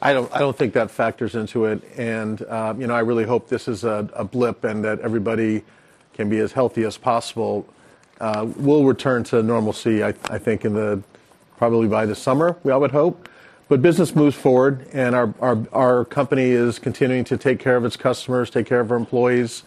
I 0.00 0.12
don't. 0.12 0.32
I 0.32 0.38
don't 0.38 0.56
think 0.56 0.74
that 0.74 0.90
factors 0.90 1.34
into 1.34 1.64
it. 1.64 1.82
And 1.96 2.40
uh, 2.42 2.74
you 2.78 2.86
know, 2.86 2.94
I 2.94 3.00
really 3.00 3.24
hope 3.24 3.48
this 3.48 3.66
is 3.66 3.82
a, 3.82 4.08
a, 4.14 4.24
blip 4.24 4.62
and 4.62 4.84
that 4.84 5.00
everybody 5.00 5.64
can 6.14 6.28
be 6.28 6.38
as 6.38 6.52
healthy 6.52 6.84
as 6.84 6.96
possible. 6.96 7.66
Uh, 8.20 8.46
we'll 8.56 8.84
return 8.84 9.24
to 9.24 9.42
normalcy. 9.42 10.04
I, 10.04 10.08
I, 10.30 10.38
think 10.38 10.64
in 10.64 10.74
the 10.74 11.02
probably 11.56 11.88
by 11.88 12.06
the 12.06 12.14
summer. 12.14 12.56
We 12.62 12.70
all 12.70 12.80
would 12.80 12.92
hope. 12.92 13.28
But 13.68 13.82
business 13.82 14.16
moves 14.16 14.34
forward, 14.34 14.86
and 14.92 15.14
our, 15.14 15.34
our 15.40 15.66
our 15.72 16.04
company 16.06 16.50
is 16.50 16.78
continuing 16.78 17.24
to 17.24 17.36
take 17.36 17.58
care 17.58 17.76
of 17.76 17.84
its 17.84 17.96
customers, 17.96 18.48
take 18.50 18.66
care 18.66 18.80
of 18.80 18.90
our 18.90 18.96
employees, 18.96 19.62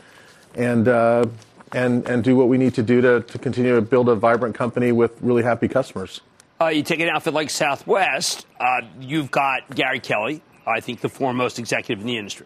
and. 0.56 0.88
Uh, 0.88 1.26
and, 1.74 2.06
and 2.08 2.24
do 2.24 2.36
what 2.36 2.48
we 2.48 2.58
need 2.58 2.74
to 2.76 2.84
do 2.84 3.02
to, 3.02 3.22
to 3.22 3.38
continue 3.38 3.76
to 3.76 3.82
build 3.82 4.10
a 4.10 4.16
vibrant 4.16 4.56
company 4.56 4.92
with 4.92 5.12
really 5.22 5.44
happy 5.44 5.68
customers. 5.68 6.22
Uh, 6.60 6.68
you 6.68 6.84
take 6.84 7.00
an 7.00 7.10
outfit 7.10 7.34
like 7.34 7.50
Southwest, 7.50 8.46
uh, 8.60 8.82
you've 9.00 9.32
got 9.32 9.74
Gary 9.74 10.00
Kelly, 10.00 10.42
I 10.68 10.80
think 10.80 11.02
the 11.02 11.10
foremost 11.10 11.60
executive 11.60 12.02
in 12.02 12.08
the 12.08 12.18
industry. 12.18 12.46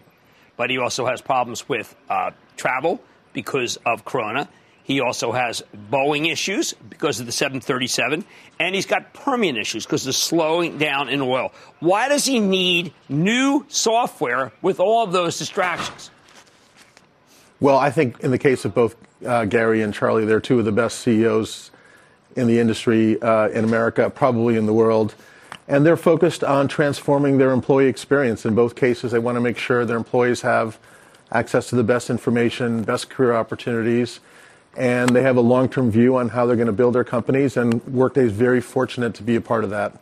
But 0.57 0.69
he 0.69 0.77
also 0.77 1.05
has 1.05 1.21
problems 1.21 1.67
with 1.67 1.95
uh, 2.09 2.31
travel 2.55 3.01
because 3.33 3.77
of 3.85 4.05
Corona. 4.05 4.47
He 4.85 5.01
also 5.01 5.31
has 5.31 5.63
Boeing 5.91 6.31
issues 6.31 6.73
because 6.73 7.19
of 7.19 7.25
the 7.25 7.31
737. 7.31 8.23
And 8.59 8.75
he's 8.75 8.85
got 8.85 9.13
Permian 9.13 9.57
issues 9.57 9.85
because 9.85 10.03
of 10.03 10.07
the 10.07 10.13
slowing 10.13 10.77
down 10.77 11.09
in 11.09 11.21
oil. 11.21 11.51
Why 11.79 12.07
does 12.07 12.25
he 12.25 12.39
need 12.39 12.93
new 13.09 13.65
software 13.67 14.53
with 14.61 14.79
all 14.79 15.03
of 15.03 15.11
those 15.11 15.37
distractions? 15.37 16.11
Well, 17.59 17.77
I 17.77 17.89
think 17.89 18.19
in 18.19 18.31
the 18.31 18.37
case 18.37 18.63
of 18.63 18.73
both 18.73 18.95
uh, 19.25 19.45
Gary 19.45 19.81
and 19.81 19.93
Charlie. 19.93 20.25
They're 20.25 20.39
two 20.39 20.59
of 20.59 20.65
the 20.65 20.71
best 20.71 20.99
CEOs 20.99 21.71
in 22.35 22.47
the 22.47 22.59
industry 22.59 23.21
uh, 23.21 23.49
in 23.49 23.63
America, 23.63 24.09
probably 24.09 24.57
in 24.57 24.65
the 24.65 24.73
world. 24.73 25.15
And 25.67 25.85
they're 25.85 25.97
focused 25.97 26.43
on 26.43 26.67
transforming 26.67 27.37
their 27.37 27.51
employee 27.51 27.87
experience. 27.87 28.45
In 28.45 28.53
both 28.53 28.75
cases, 28.75 29.11
they 29.11 29.19
want 29.19 29.35
to 29.35 29.41
make 29.41 29.57
sure 29.57 29.85
their 29.85 29.97
employees 29.97 30.41
have 30.41 30.77
access 31.31 31.69
to 31.69 31.75
the 31.75 31.83
best 31.83 32.09
information, 32.09 32.83
best 32.83 33.09
career 33.09 33.33
opportunities, 33.33 34.19
and 34.75 35.09
they 35.09 35.21
have 35.21 35.37
a 35.37 35.41
long 35.41 35.69
term 35.69 35.91
view 35.91 36.17
on 36.17 36.29
how 36.29 36.45
they're 36.45 36.55
going 36.55 36.67
to 36.67 36.73
build 36.73 36.95
their 36.95 37.03
companies. 37.03 37.57
And 37.57 37.83
Workday 37.85 38.25
is 38.25 38.31
very 38.31 38.61
fortunate 38.61 39.15
to 39.15 39.23
be 39.23 39.35
a 39.35 39.41
part 39.41 39.63
of 39.63 39.69
that. 39.71 39.99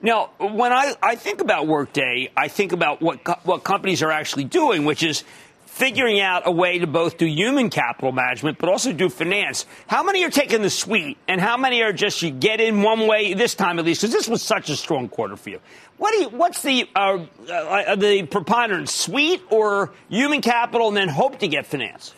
Now, 0.00 0.30
when 0.38 0.72
I, 0.72 0.94
I 1.00 1.14
think 1.14 1.40
about 1.40 1.68
Workday, 1.68 2.30
I 2.36 2.48
think 2.48 2.72
about 2.72 3.00
what, 3.00 3.20
what 3.46 3.62
companies 3.62 4.02
are 4.02 4.10
actually 4.10 4.44
doing, 4.44 4.84
which 4.84 5.04
is 5.04 5.22
figuring 5.66 6.20
out 6.20 6.42
a 6.44 6.50
way 6.50 6.78
to 6.78 6.86
both 6.86 7.16
do 7.16 7.24
human 7.24 7.70
capital 7.70 8.12
management 8.12 8.58
but 8.58 8.68
also 8.68 8.92
do 8.92 9.08
finance. 9.08 9.64
How 9.86 10.02
many 10.02 10.22
are 10.24 10.30
taking 10.30 10.60
the 10.60 10.70
suite, 10.70 11.18
and 11.28 11.40
how 11.40 11.56
many 11.56 11.82
are 11.82 11.92
just 11.92 12.20
you 12.20 12.30
get 12.30 12.60
in 12.60 12.82
one 12.82 13.06
way 13.06 13.32
this 13.34 13.54
time 13.54 13.78
at 13.78 13.84
least? 13.84 14.02
Because 14.02 14.12
this 14.12 14.28
was 14.28 14.42
such 14.42 14.68
a 14.70 14.76
strong 14.76 15.08
quarter 15.08 15.36
for 15.36 15.50
you. 15.50 15.60
What 15.96 16.12
do 16.12 16.18
you, 16.18 16.28
what's 16.30 16.62
the 16.62 16.88
uh, 16.94 17.24
uh, 17.48 17.94
the 17.96 18.24
preponderance, 18.24 18.92
suite 18.92 19.42
or 19.50 19.92
human 20.08 20.42
capital, 20.42 20.88
and 20.88 20.96
then 20.96 21.08
hope 21.08 21.38
to 21.38 21.48
get 21.48 21.64
finance? 21.64 22.12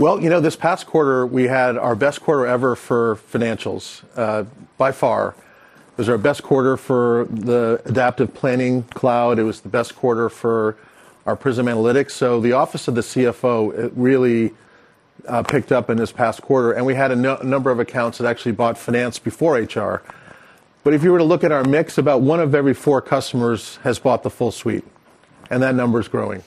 Well, 0.00 0.22
you 0.22 0.30
know, 0.30 0.40
this 0.40 0.56
past 0.56 0.86
quarter 0.86 1.26
we 1.26 1.44
had 1.44 1.76
our 1.76 1.94
best 1.94 2.22
quarter 2.22 2.46
ever 2.46 2.74
for 2.74 3.16
financials 3.16 4.02
uh, 4.16 4.44
by 4.78 4.92
far 4.92 5.34
It 5.90 5.98
was 5.98 6.08
our 6.08 6.16
best 6.16 6.42
quarter 6.42 6.78
for 6.78 7.26
the 7.30 7.82
adaptive 7.84 8.32
planning 8.32 8.84
cloud. 8.84 9.38
It 9.38 9.42
was 9.42 9.60
the 9.60 9.68
best 9.68 9.94
quarter 9.94 10.30
for 10.30 10.78
our 11.26 11.36
Prism 11.36 11.66
Analytics. 11.66 12.12
So 12.12 12.40
the 12.40 12.52
office 12.52 12.88
of 12.88 12.94
the 12.94 13.02
CFO 13.02 13.92
really 13.94 14.54
uh, 15.28 15.42
picked 15.42 15.70
up 15.70 15.90
in 15.90 15.98
this 15.98 16.12
past 16.12 16.40
quarter, 16.40 16.72
and 16.72 16.86
we 16.86 16.94
had 16.94 17.10
a, 17.10 17.44
number 17.44 17.70
of 17.70 17.78
accounts 17.78 18.16
that 18.16 18.26
actually 18.26 18.52
bought 18.52 18.78
finance 18.78 19.18
before 19.18 19.58
HR. 19.58 20.02
But 20.82 20.94
if 20.94 21.04
you 21.04 21.12
were 21.12 21.18
to 21.18 21.24
look 21.24 21.44
at 21.44 21.52
our 21.52 21.64
mix, 21.64 21.98
about 21.98 22.22
one 22.22 22.40
of 22.40 22.54
every 22.54 22.72
four 22.72 23.02
customers 23.02 23.76
has 23.82 23.98
bought 23.98 24.22
the 24.22 24.30
full 24.30 24.50
suite, 24.50 24.84
and 25.50 25.62
that 25.62 25.74
number 25.74 26.00
is 26.00 26.08
growing. 26.08 26.42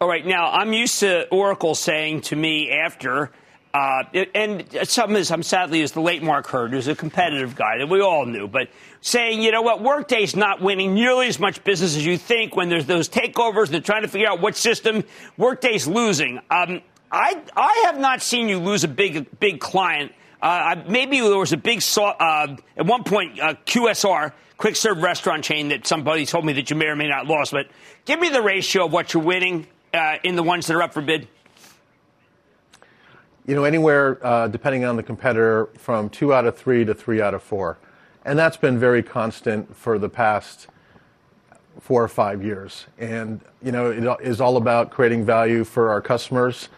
All 0.00 0.08
right. 0.08 0.26
Now, 0.26 0.50
I'm 0.50 0.72
used 0.72 1.00
to 1.00 1.28
Oracle 1.28 1.74
saying 1.74 2.22
to 2.22 2.36
me 2.36 2.70
after 2.70 3.30
uh, 3.74 4.04
and 4.36 4.64
some 4.84 5.16
is, 5.16 5.32
I'm 5.32 5.42
sadly, 5.42 5.80
is 5.80 5.92
the 5.92 6.00
late 6.00 6.22
Mark 6.22 6.46
Hurd, 6.46 6.70
who's 6.70 6.86
a 6.86 6.94
competitive 6.94 7.56
guy 7.56 7.78
that 7.78 7.88
we 7.88 8.00
all 8.00 8.24
knew, 8.24 8.46
but 8.46 8.68
saying, 9.00 9.42
you 9.42 9.50
know 9.50 9.62
what, 9.62 9.82
Workday's 9.82 10.36
not 10.36 10.60
winning 10.60 10.94
nearly 10.94 11.26
as 11.26 11.40
much 11.40 11.64
business 11.64 11.96
as 11.96 12.06
you 12.06 12.16
think 12.16 12.54
when 12.54 12.68
there's 12.68 12.86
those 12.86 13.08
takeovers. 13.08 13.70
They're 13.70 13.80
trying 13.80 14.02
to 14.02 14.08
figure 14.08 14.28
out 14.28 14.40
what 14.40 14.54
system 14.54 15.02
Workday's 15.36 15.88
losing. 15.88 16.38
Um, 16.50 16.82
I, 17.10 17.42
I 17.56 17.82
have 17.86 17.98
not 17.98 18.22
seen 18.22 18.48
you 18.48 18.60
lose 18.60 18.84
a 18.84 18.88
big, 18.88 19.40
big 19.40 19.58
client. 19.58 20.12
Uh, 20.40 20.76
maybe 20.88 21.18
there 21.18 21.36
was 21.36 21.52
a 21.52 21.56
big, 21.56 21.82
uh, 21.98 22.56
at 22.76 22.86
one 22.86 23.02
point, 23.02 23.40
uh, 23.40 23.54
QSR, 23.66 24.32
quick 24.56 24.76
serve 24.76 24.98
restaurant 24.98 25.42
chain 25.42 25.70
that 25.70 25.84
somebody 25.84 26.26
told 26.26 26.44
me 26.44 26.52
that 26.52 26.70
you 26.70 26.76
may 26.76 26.86
or 26.86 26.96
may 26.96 27.08
not 27.08 27.26
lost, 27.26 27.50
but 27.50 27.66
give 28.04 28.20
me 28.20 28.28
the 28.28 28.40
ratio 28.42 28.86
of 28.86 28.92
what 28.92 29.14
you're 29.14 29.22
winning 29.22 29.66
uh, 29.94 30.18
in 30.24 30.36
the 30.36 30.42
ones 30.42 30.66
that 30.66 30.74
are 30.74 30.82
up 30.82 30.92
for 30.92 31.00
bid. 31.00 31.28
You 33.46 33.54
know, 33.54 33.64
anywhere, 33.64 34.18
uh, 34.26 34.48
depending 34.48 34.84
on 34.84 34.96
the 34.96 35.02
competitor, 35.02 35.68
from 35.78 36.08
two 36.08 36.34
out 36.34 36.46
of 36.46 36.56
three 36.56 36.84
to 36.84 36.94
three 36.94 37.22
out 37.22 37.34
of 37.34 37.42
four. 37.42 37.78
And 38.24 38.38
that's 38.38 38.56
been 38.56 38.78
very 38.78 39.02
constant 39.02 39.76
for 39.76 39.98
the 39.98 40.08
past 40.08 40.66
four 41.80 42.02
or 42.02 42.08
five 42.08 42.42
years. 42.42 42.86
And, 42.98 43.40
you 43.62 43.70
know, 43.70 43.90
it 43.90 44.26
is 44.26 44.40
all 44.40 44.56
about 44.56 44.90
creating 44.90 45.24
value 45.24 45.64
for 45.64 45.90
our 45.90 46.00
customers. 46.00 46.70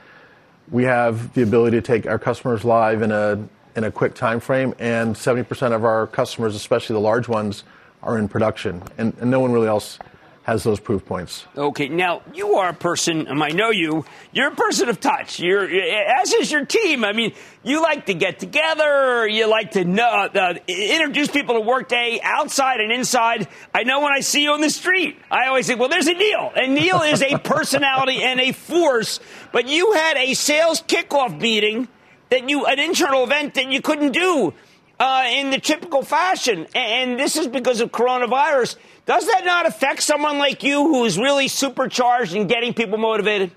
We 0.71 0.85
have 0.85 1.33
the 1.35 1.43
ability 1.43 1.77
to 1.77 1.83
take 1.83 2.07
our 2.07 2.19
customers 2.19 2.64
live 2.64 3.03
in 3.03 3.12
a, 3.12 3.49
in 3.77 3.85
a 3.85 3.93
quick 3.93 4.14
time 4.14 4.41
frame, 4.41 4.75
and 4.81 5.14
70% 5.14 5.73
of 5.73 5.85
our 5.85 6.09
customers, 6.09 6.57
especially 6.57 6.95
the 6.95 7.01
large 7.01 7.29
ones, 7.29 7.62
are 8.03 8.19
in 8.19 8.27
production. 8.27 8.83
And, 8.99 9.17
and 9.21 9.31
no 9.31 9.39
one 9.39 9.53
really 9.53 9.69
else 9.69 10.01
has 10.47 10.62
those 10.62 10.78
proof 10.78 11.05
points. 11.05 11.44
Okay, 11.57 11.88
now 11.88 12.22
you 12.32 12.55
are 12.59 12.68
a 12.68 12.72
person, 12.72 13.26
and 13.26 13.42
I 13.42 13.49
know 13.49 13.70
you. 13.70 14.05
You're 14.30 14.53
a 14.53 14.55
person 14.55 14.88
of 14.88 15.01
touch. 15.01 15.40
You're 15.40 15.64
as 15.64 16.32
is 16.34 16.53
your 16.53 16.64
team. 16.64 17.05
I 17.05 17.12
mean, 17.12 17.32
you 17.64 17.82
like 17.82 18.07
to 18.07 18.14
get 18.14 18.38
together. 18.38 19.26
You 19.26 19.49
like 19.49 19.72
to 19.72 19.84
know, 19.84 20.07
uh, 20.07 20.55
introduce 20.68 21.26
people 21.26 21.57
to 21.57 21.61
Workday 21.62 22.20
outside 22.22 22.78
and 22.78 22.92
inside. 22.92 23.49
I 23.74 23.82
know 23.82 23.99
when 24.03 24.12
I 24.12 24.20
see 24.20 24.44
you 24.44 24.53
on 24.53 24.61
the 24.61 24.70
street, 24.70 25.18
I 25.32 25.49
always 25.49 25.66
think, 25.66 25.80
well, 25.80 25.88
there's 25.88 26.07
a 26.07 26.14
Neil, 26.14 26.53
and 26.55 26.74
Neil 26.74 27.03
is 27.03 27.22
a 27.22 27.38
personality 27.38 28.22
and 28.22 28.40
a 28.40 28.53
force. 28.53 29.18
But 29.51 29.66
you 29.66 29.94
had 29.94 30.16
a 30.16 30.34
sales 30.34 30.80
kickoff 30.80 31.40
meeting 31.40 31.88
that 32.30 32.49
you, 32.49 32.66
an 32.66 32.78
internal 32.78 33.24
event 33.24 33.55
that 33.55 33.72
you 33.72 33.82
couldn't 33.82 34.12
do 34.12 34.55
uh, 34.99 35.24
in 35.28 35.51
the 35.51 35.61
typical 35.61 36.03
fashion, 36.03 36.66
and 36.74 37.18
this 37.18 37.36
is 37.36 37.47
because 37.47 37.80
of 37.80 37.92
coronavirus. 37.92 38.76
Does 39.05 39.26
that 39.26 39.44
not 39.44 39.66
affect 39.66 40.03
someone 40.03 40.38
like 40.38 40.62
you 40.62 40.82
who 40.82 41.05
is 41.05 41.18
really 41.18 41.49
supercharged 41.49 42.34
in 42.34 42.47
getting 42.47 42.74
people 42.74 42.99
motivated? 42.99 43.51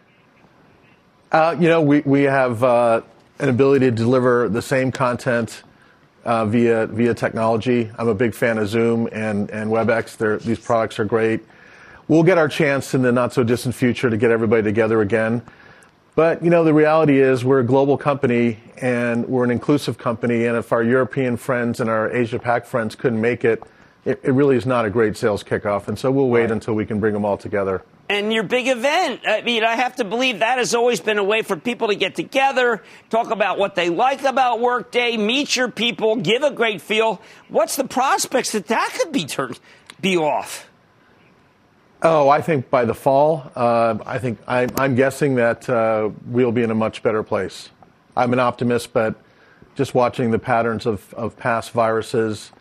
Uh, 1.32 1.56
you 1.60 1.68
know, 1.68 1.82
we, 1.82 2.02
we 2.02 2.24
have 2.24 2.64
uh, 2.64 3.02
an 3.40 3.50
ability 3.50 3.86
to 3.86 3.92
deliver 3.92 4.50
the 4.50 4.62
same 4.62 4.92
content 4.92 5.64
uh, 6.26 6.46
via 6.46 6.88
via 6.88 7.14
technology. 7.14 7.90
I'm 7.98 8.08
a 8.08 8.16
big 8.16 8.34
fan 8.34 8.58
of 8.58 8.68
Zoom 8.68 9.08
and, 9.12 9.50
and 9.52 9.72
WebEx. 9.72 10.18
They're, 10.18 10.38
these 10.38 10.60
products 10.60 11.00
are 11.00 11.06
great. 11.06 11.46
We'll 12.08 12.24
get 12.24 12.38
our 12.38 12.50
chance 12.50 12.94
in 12.94 13.04
the 13.04 13.12
not 13.12 13.34
so 13.34 13.44
distant 13.44 13.76
future 13.76 14.10
to 14.10 14.18
get 14.18 14.32
everybody 14.32 14.64
together 14.64 15.02
again. 15.02 15.44
But, 16.16 16.44
you 16.44 16.50
know, 16.50 16.64
the 16.64 16.74
reality 16.74 17.20
is 17.20 17.46
we're 17.46 17.60
a 17.60 17.66
global 17.66 17.98
company 17.98 18.60
and 18.82 19.28
we're 19.28 19.44
an 19.44 19.52
inclusive 19.52 19.98
company. 19.98 20.46
And 20.46 20.58
if 20.58 20.72
our 20.72 20.84
European 20.84 21.38
friends 21.38 21.80
and 21.80 21.90
our 21.90 22.12
Asia 22.12 22.40
Pac 22.40 22.66
friends 22.66 22.96
couldn't 22.96 23.22
make 23.22 23.46
it, 23.46 23.64
it, 24.06 24.20
it, 24.24 24.32
really 24.32 24.56
is 24.56 24.66
not 24.66 24.86
a 24.86 24.90
great 24.90 25.18
sales 25.18 25.44
kickoff. 25.44 25.88
And 25.88 26.00
so 26.00 26.10
we'll 26.10 26.30
wait 26.30 26.42
right. 26.42 26.52
until 26.52 26.74
we 26.74 26.86
can 26.86 27.00
bring 27.00 27.14
them 27.14 27.26
all 27.26 27.38
together. 27.38 27.84
And 28.10 28.34
your 28.34 28.44
big 28.44 28.68
event, 28.68 29.22
I 29.28 29.42
mean, 29.42 29.64
I 29.64 29.76
have 29.76 29.98
to 29.98 30.04
believe 30.04 30.40
that 30.40 30.58
has 30.58 30.74
always 30.74 31.00
been 31.00 31.20
a 31.20 31.24
way 31.24 31.44
for 31.44 31.56
people 31.56 31.90
to 31.90 31.96
get 31.96 32.16
together, 32.16 32.82
talk 33.12 33.30
about 33.30 33.60
what 33.60 33.76
they 33.76 33.90
like 33.90 34.24
about 34.24 34.60
Workday, 34.60 35.16
meet 35.16 35.56
your 35.56 35.70
people, 35.70 36.16
give 36.16 36.42
a 36.42 36.50
great 36.50 36.82
feel. 36.82 37.22
What's 37.50 37.76
the 37.76 37.84
prospects 37.84 38.54
that 38.54 38.68
that 38.68 38.98
could 38.98 39.12
be 39.12 39.26
turned, 39.26 39.60
be 40.02 40.18
off? 40.18 40.68
Oh, 42.02 42.30
I 42.30 42.42
think 42.42 42.70
by 42.70 42.86
the 42.86 42.94
fall, 42.94 43.52
uh, 43.56 43.98
I 44.06 44.20
think 44.20 44.40
I, 44.48 44.68
am 44.78 44.96
guessing 44.96 45.36
that 45.36 45.70
uh, 45.70 46.10
we'll 46.28 46.54
be 46.54 46.64
in 46.64 46.72
a 46.72 46.76
much 46.76 47.04
better 47.04 47.24
place. 47.24 47.70
I'm 48.16 48.32
an 48.32 48.40
optimist, 48.40 48.94
but 48.94 49.16
just 49.76 49.94
watching 49.94 50.32
the 50.32 50.40
patterns 50.40 50.86
of, 50.86 51.14
of 51.14 51.36
past 51.36 51.72
viruses, 51.72 52.52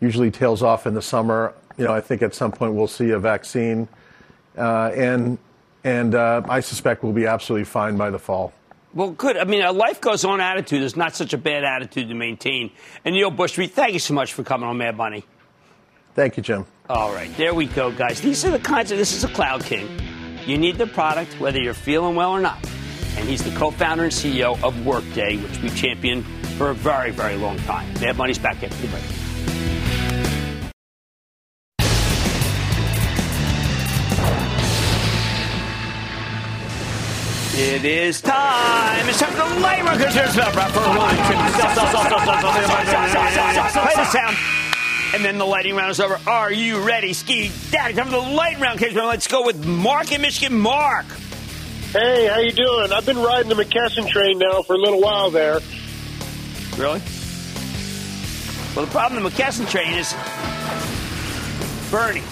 usually 0.00 0.30
tails 0.30 0.62
off 0.62 0.86
in 0.86 0.92
the 0.92 1.00
summer. 1.00 1.54
You 1.78 1.86
know, 1.86 1.94
I 1.94 2.02
think 2.02 2.20
at 2.20 2.34
some 2.34 2.52
point 2.52 2.74
we'll 2.74 2.86
see 2.86 3.10
a 3.10 3.18
vaccine, 3.18 3.88
uh, 4.58 4.90
and 4.94 5.38
and 5.84 6.14
uh, 6.14 6.42
I 6.46 6.60
suspect 6.60 7.02
we'll 7.02 7.14
be 7.14 7.26
absolutely 7.26 7.64
fine 7.64 7.96
by 7.96 8.10
the 8.10 8.18
fall. 8.18 8.52
Well, 8.92 9.12
good. 9.12 9.38
I 9.38 9.44
mean, 9.44 9.62
a 9.62 9.72
life 9.72 10.02
goes 10.02 10.22
on 10.22 10.42
attitude 10.42 10.82
is 10.82 10.96
not 10.96 11.16
such 11.16 11.32
a 11.32 11.38
bad 11.38 11.64
attitude 11.64 12.08
to 12.08 12.14
maintain. 12.14 12.70
And 13.06 13.14
Neil 13.14 13.32
Bhusri, 13.32 13.70
thank 13.70 13.94
you 13.94 13.98
so 13.98 14.12
much 14.12 14.34
for 14.34 14.44
coming 14.44 14.68
on 14.68 14.76
Mad 14.76 14.98
Money. 14.98 15.24
Thank 16.14 16.36
you, 16.36 16.42
Jim. 16.42 16.66
All 16.88 17.12
right, 17.12 17.34
there 17.36 17.54
we 17.54 17.66
go, 17.66 17.90
guys. 17.90 18.20
These 18.20 18.44
are 18.44 18.50
the 18.50 18.58
kinds 18.58 18.92
of. 18.92 18.98
This 18.98 19.14
is 19.14 19.24
a 19.24 19.28
Cloud 19.28 19.64
King. 19.64 19.88
You 20.46 20.58
need 20.58 20.76
the 20.76 20.86
product 20.86 21.40
whether 21.40 21.60
you're 21.60 21.72
feeling 21.74 22.14
well 22.16 22.32
or 22.32 22.40
not. 22.40 22.58
And 23.16 23.28
he's 23.28 23.42
the 23.42 23.56
co-founder 23.56 24.04
and 24.04 24.12
CEO 24.12 24.62
of 24.62 24.84
Workday, 24.84 25.36
which 25.36 25.62
we 25.62 25.70
championed 25.70 26.26
for 26.56 26.70
a 26.70 26.74
very, 26.74 27.10
very 27.10 27.36
long 27.36 27.58
time. 27.60 27.92
Mad 27.94 28.16
Money's 28.16 28.38
back 28.38 28.62
after 28.62 28.76
the 28.76 28.88
break. 28.88 29.04
It 37.54 37.84
is 37.84 38.20
time. 38.20 39.08
It's 39.08 39.20
time 39.20 39.32
for 39.32 39.54
the 39.54 39.60
light 39.60 39.84
round. 39.84 40.00
Play 43.72 43.94
the 43.94 44.04
sound. 44.06 44.36
And 45.14 45.22
then 45.22 45.36
the 45.36 45.44
lighting 45.44 45.76
round 45.76 45.90
is 45.90 46.00
over. 46.00 46.18
Are 46.26 46.50
you 46.50 46.80
ready, 46.80 47.12
Ski 47.12 47.50
Daddy? 47.70 47.94
Time 47.94 48.06
for 48.06 48.12
the 48.12 48.18
lighting 48.18 48.62
round. 48.62 48.78
Kids. 48.78 48.94
Let's 48.94 49.28
go 49.28 49.44
with 49.44 49.66
Mark 49.66 50.10
in 50.10 50.22
Michigan. 50.22 50.58
Mark. 50.58 51.04
Hey, 51.92 52.26
how 52.28 52.38
you 52.38 52.52
doing? 52.52 52.90
I've 52.90 53.04
been 53.04 53.18
riding 53.18 53.50
the 53.50 53.54
McKesson 53.54 54.08
train 54.08 54.38
now 54.38 54.62
for 54.62 54.74
a 54.74 54.78
little 54.78 55.02
while 55.02 55.30
there. 55.30 55.60
Really? 56.78 57.02
Well, 58.74 58.86
the 58.86 58.90
problem 58.90 59.22
with 59.22 59.36
the 59.36 59.42
McKesson 59.42 59.68
train 59.68 59.92
is 59.92 60.14
Bernie. 61.90 62.22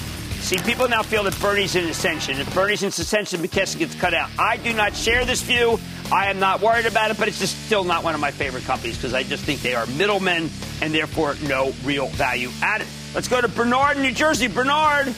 See, 0.40 0.56
people 0.56 0.88
now 0.88 1.02
feel 1.02 1.22
that 1.24 1.38
Bernie's 1.38 1.76
in 1.76 1.84
ascension. 1.84 2.38
If 2.40 2.54
Bernie's 2.54 2.82
in 2.82 2.88
ascension, 2.88 3.42
McKesson 3.42 3.78
gets 3.78 3.94
cut 3.94 4.14
out. 4.14 4.30
I 4.38 4.56
do 4.56 4.72
not 4.72 4.96
share 4.96 5.26
this 5.26 5.42
view. 5.42 5.78
I 6.12 6.28
am 6.28 6.40
not 6.40 6.60
worried 6.60 6.86
about 6.86 7.10
it, 7.12 7.18
but 7.18 7.28
it's 7.28 7.38
just 7.38 7.66
still 7.66 7.84
not 7.84 8.02
one 8.02 8.14
of 8.14 8.20
my 8.20 8.32
favorite 8.32 8.64
companies 8.64 8.96
because 8.96 9.14
I 9.14 9.22
just 9.22 9.44
think 9.44 9.62
they 9.62 9.74
are 9.74 9.86
middlemen 9.86 10.50
and 10.82 10.92
therefore 10.92 11.36
no 11.46 11.72
real 11.84 12.08
value 12.08 12.50
added. 12.62 12.88
Let's 13.14 13.28
go 13.28 13.40
to 13.40 13.48
Bernard 13.48 13.96
in 13.96 14.02
New 14.02 14.12
Jersey. 14.12 14.48
Bernard. 14.48 15.14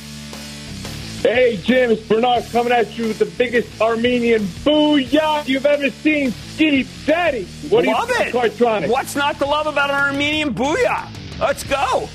Hey, 1.22 1.56
Jim, 1.62 1.92
it's 1.92 2.02
Bernard 2.02 2.44
coming 2.50 2.72
at 2.72 2.98
you 2.98 3.08
with 3.08 3.18
the 3.20 3.26
biggest 3.26 3.80
Armenian 3.80 4.42
booyah 4.42 5.46
you've 5.46 5.64
ever 5.64 5.88
seen. 5.88 6.32
Ski 6.32 6.86
Daddy. 7.06 7.44
What 7.68 7.86
love 7.86 8.08
do 8.08 8.14
you 8.14 8.20
it. 8.20 8.32
think, 8.32 8.52
Cardtronics? 8.54 8.90
What's 8.90 9.16
not 9.16 9.38
to 9.38 9.46
love 9.46 9.66
about 9.66 9.90
an 9.90 9.96
Armenian 9.96 10.52
booyah? 10.52 11.08
Let's 11.38 11.64
go. 11.64 12.08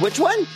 Which 0.00 0.18
one? 0.20 0.46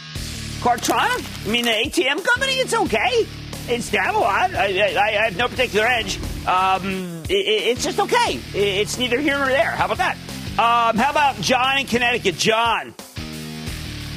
Cardtronics? 0.61 1.49
I 1.49 1.51
mean, 1.51 1.65
the 1.65 1.71
ATM 1.73 2.25
company? 2.25 2.53
It's 2.53 2.75
okay. 2.75 3.27
It's 3.71 3.89
down 3.89 4.17
a 4.17 4.19
lot. 4.19 4.53
I, 4.53 4.81
I, 4.81 4.99
I 4.99 5.11
have 5.27 5.37
no 5.37 5.47
particular 5.47 5.87
edge. 5.87 6.19
Um, 6.45 7.23
it, 7.29 7.35
it's 7.35 7.85
just 7.85 8.01
okay. 8.01 8.41
It's 8.53 8.99
neither 8.99 9.21
here 9.21 9.39
nor 9.39 9.47
there. 9.47 9.71
How 9.71 9.85
about 9.85 9.99
that? 9.99 10.17
Um, 10.59 10.97
how 10.97 11.11
about 11.11 11.37
John 11.41 11.79
in 11.79 11.87
Connecticut? 11.87 12.37
John. 12.37 12.95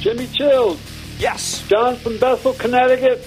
Jimmy 0.00 0.26
Chills. 0.26 0.80
Yes. 1.18 1.66
John 1.68 1.96
from 1.96 2.18
Bethel, 2.18 2.54
Connecticut. 2.54 3.26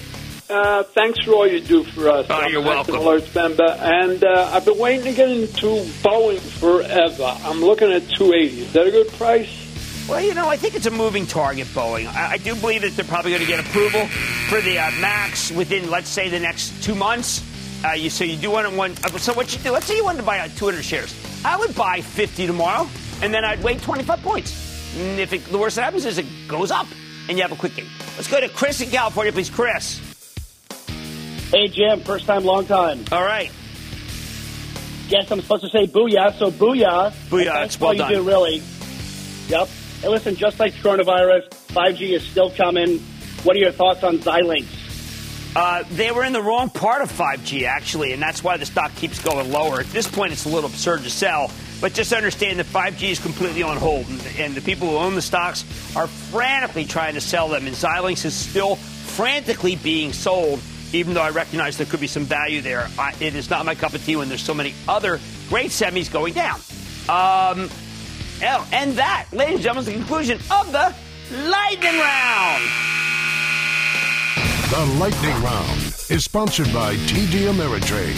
Uh, 0.50 0.82
thanks 0.82 1.24
for 1.24 1.32
all 1.32 1.46
you 1.46 1.60
do 1.60 1.82
for 1.84 2.10
us. 2.10 2.26
Oh, 2.28 2.46
you're 2.46 2.60
I'm 2.60 2.66
welcome. 2.66 2.96
Alerts 2.96 3.34
member, 3.34 3.64
and 3.66 4.22
uh, 4.22 4.50
I've 4.52 4.64
been 4.64 4.78
waiting 4.78 5.04
to 5.04 5.12
get 5.12 5.30
into 5.30 5.82
Boeing 6.02 6.38
forever. 6.38 7.36
I'm 7.42 7.60
looking 7.60 7.90
at 7.90 8.08
280. 8.10 8.60
Is 8.62 8.72
that 8.74 8.86
a 8.86 8.90
good 8.90 9.08
price? 9.08 9.67
Well, 10.08 10.22
you 10.22 10.32
know, 10.32 10.48
I 10.48 10.56
think 10.56 10.74
it's 10.74 10.86
a 10.86 10.90
moving 10.90 11.26
target, 11.26 11.66
Boeing. 11.68 12.06
I, 12.06 12.32
I 12.32 12.36
do 12.38 12.54
believe 12.54 12.80
that 12.80 12.96
they're 12.96 13.04
probably 13.04 13.30
going 13.32 13.42
to 13.42 13.46
get 13.46 13.60
approval 13.60 14.06
for 14.48 14.58
the 14.62 14.78
uh, 14.78 14.90
MAX 15.00 15.50
within, 15.52 15.90
let's 15.90 16.08
say, 16.08 16.30
the 16.30 16.40
next 16.40 16.82
two 16.82 16.94
months. 16.94 17.44
Uh, 17.84 17.92
you, 17.92 18.08
so 18.08 18.24
you 18.24 18.36
do 18.36 18.50
want 18.50 18.66
to 18.68 18.74
one. 18.74 18.92
uh, 19.04 19.08
So 19.18 19.34
what 19.34 19.54
you 19.54 19.62
do? 19.62 19.70
Let's 19.70 19.84
say 19.84 19.96
you 19.96 20.04
wanted 20.04 20.18
to 20.18 20.24
buy 20.24 20.38
uh, 20.40 20.48
200 20.56 20.82
shares. 20.82 21.14
I 21.44 21.58
would 21.58 21.74
buy 21.74 22.00
50 22.00 22.46
tomorrow, 22.46 22.88
and 23.20 23.34
then 23.34 23.44
I'd 23.44 23.62
wait 23.62 23.82
25 23.82 24.22
points. 24.22 24.96
And 24.96 25.20
if 25.20 25.34
it, 25.34 25.44
the 25.44 25.58
worst 25.58 25.76
that 25.76 25.82
happens 25.82 26.06
is 26.06 26.16
it 26.16 26.26
goes 26.48 26.70
up, 26.70 26.86
and 27.28 27.36
you 27.36 27.42
have 27.42 27.52
a 27.52 27.56
quick 27.56 27.76
gain. 27.76 27.86
Let's 28.16 28.28
go 28.28 28.40
to 28.40 28.48
Chris 28.48 28.80
in 28.80 28.88
California, 28.88 29.30
please. 29.32 29.50
Chris. 29.50 30.00
Hey, 31.50 31.68
Jim. 31.68 32.00
First 32.00 32.24
time, 32.24 32.44
long 32.44 32.64
time. 32.64 33.04
All 33.12 33.24
right. 33.24 33.50
Guess 35.10 35.30
I'm 35.30 35.40
supposed 35.42 35.64
to 35.64 35.70
say 35.70 35.86
booyah, 35.86 36.32
so 36.38 36.50
booyah. 36.50 37.10
Booyah, 37.28 37.44
That's 37.44 37.78
well 37.78 37.88
all 37.90 37.94
you 38.10 38.16
do, 38.16 38.22
really. 38.22 38.62
Yep. 39.48 39.68
Hey, 40.00 40.08
listen, 40.08 40.36
just 40.36 40.60
like 40.60 40.74
coronavirus, 40.74 41.48
5G 41.70 42.10
is 42.14 42.22
still 42.22 42.50
coming. 42.50 43.00
What 43.42 43.56
are 43.56 43.58
your 43.58 43.72
thoughts 43.72 44.04
on 44.04 44.18
Xilinx? 44.18 45.56
Uh, 45.56 45.82
they 45.90 46.12
were 46.12 46.22
in 46.22 46.32
the 46.32 46.40
wrong 46.40 46.70
part 46.70 47.02
of 47.02 47.10
5G, 47.10 47.64
actually, 47.64 48.12
and 48.12 48.22
that's 48.22 48.44
why 48.44 48.56
the 48.56 48.64
stock 48.64 48.94
keeps 48.94 49.20
going 49.20 49.50
lower. 49.50 49.80
At 49.80 49.86
this 49.86 50.06
point, 50.06 50.32
it's 50.32 50.44
a 50.44 50.48
little 50.50 50.70
absurd 50.70 51.02
to 51.02 51.10
sell, 51.10 51.50
but 51.80 51.94
just 51.94 52.12
understand 52.12 52.60
that 52.60 52.66
5G 52.66 53.10
is 53.10 53.18
completely 53.18 53.64
on 53.64 53.76
hold, 53.76 54.06
and, 54.08 54.22
and 54.38 54.54
the 54.54 54.60
people 54.60 54.88
who 54.88 54.96
own 54.98 55.16
the 55.16 55.22
stocks 55.22 55.64
are 55.96 56.06
frantically 56.06 56.84
trying 56.84 57.14
to 57.14 57.20
sell 57.20 57.48
them, 57.48 57.66
and 57.66 57.74
Xilinx 57.74 58.24
is 58.24 58.34
still 58.34 58.76
frantically 58.76 59.74
being 59.74 60.12
sold, 60.12 60.60
even 60.92 61.12
though 61.12 61.22
I 61.22 61.30
recognize 61.30 61.76
there 61.76 61.86
could 61.86 62.00
be 62.00 62.06
some 62.06 62.24
value 62.24 62.60
there. 62.60 62.88
I, 62.96 63.16
it 63.18 63.34
is 63.34 63.50
not 63.50 63.66
my 63.66 63.74
cup 63.74 63.94
of 63.94 64.04
tea 64.04 64.14
when 64.14 64.28
there's 64.28 64.44
so 64.44 64.54
many 64.54 64.74
other 64.86 65.18
great 65.48 65.72
semis 65.72 66.12
going 66.12 66.34
down. 66.34 66.60
Um, 67.08 67.68
oh, 68.42 68.68
and 68.72 68.92
that, 68.94 69.26
ladies 69.32 69.56
and 69.56 69.62
gentlemen, 69.62 69.80
is 69.80 69.86
the 69.86 69.92
conclusion 69.92 70.38
of 70.50 70.72
the 70.72 70.94
lightning 71.48 71.98
round. 71.98 72.62
The 74.70 74.84
Lightning 75.00 75.42
Round 75.42 75.80
is 76.10 76.24
sponsored 76.24 76.70
by 76.74 76.94
TD 76.94 77.50
Ameritrade. 77.50 78.14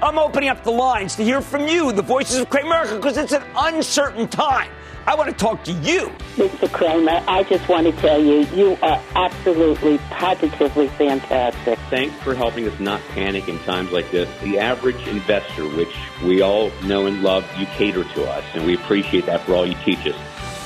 I'm 0.00 0.18
opening 0.18 0.48
up 0.48 0.62
the 0.62 0.70
lines 0.70 1.16
to 1.16 1.24
hear 1.24 1.40
from 1.40 1.66
you, 1.66 1.90
the 1.90 2.02
voices 2.02 2.38
of 2.38 2.48
Great 2.48 2.64
America, 2.64 2.94
because 2.94 3.16
it's 3.16 3.32
an 3.32 3.42
uncertain 3.56 4.28
time. 4.28 4.70
I 5.08 5.14
want 5.14 5.30
to 5.30 5.34
talk 5.34 5.64
to 5.64 5.72
you. 5.72 6.08
Mr. 6.36 6.70
Cramer, 6.70 7.24
I 7.26 7.42
just 7.44 7.66
want 7.66 7.86
to 7.86 7.92
tell 7.92 8.22
you, 8.22 8.40
you 8.54 8.76
are 8.82 9.02
absolutely, 9.14 9.96
positively 10.10 10.88
fantastic. 10.88 11.78
Thanks 11.88 12.14
for 12.16 12.34
helping 12.34 12.68
us 12.68 12.78
not 12.78 13.00
panic 13.14 13.48
in 13.48 13.58
times 13.60 13.90
like 13.90 14.10
this. 14.10 14.28
The 14.42 14.58
average 14.58 15.08
investor, 15.08 15.66
which 15.66 15.96
we 16.22 16.42
all 16.42 16.70
know 16.82 17.06
and 17.06 17.22
love, 17.22 17.46
you 17.56 17.64
cater 17.64 18.04
to 18.04 18.30
us, 18.30 18.44
and 18.52 18.66
we 18.66 18.74
appreciate 18.74 19.24
that 19.24 19.40
for 19.46 19.54
all 19.54 19.64
you 19.64 19.76
teach 19.82 20.06
us. 20.06 20.14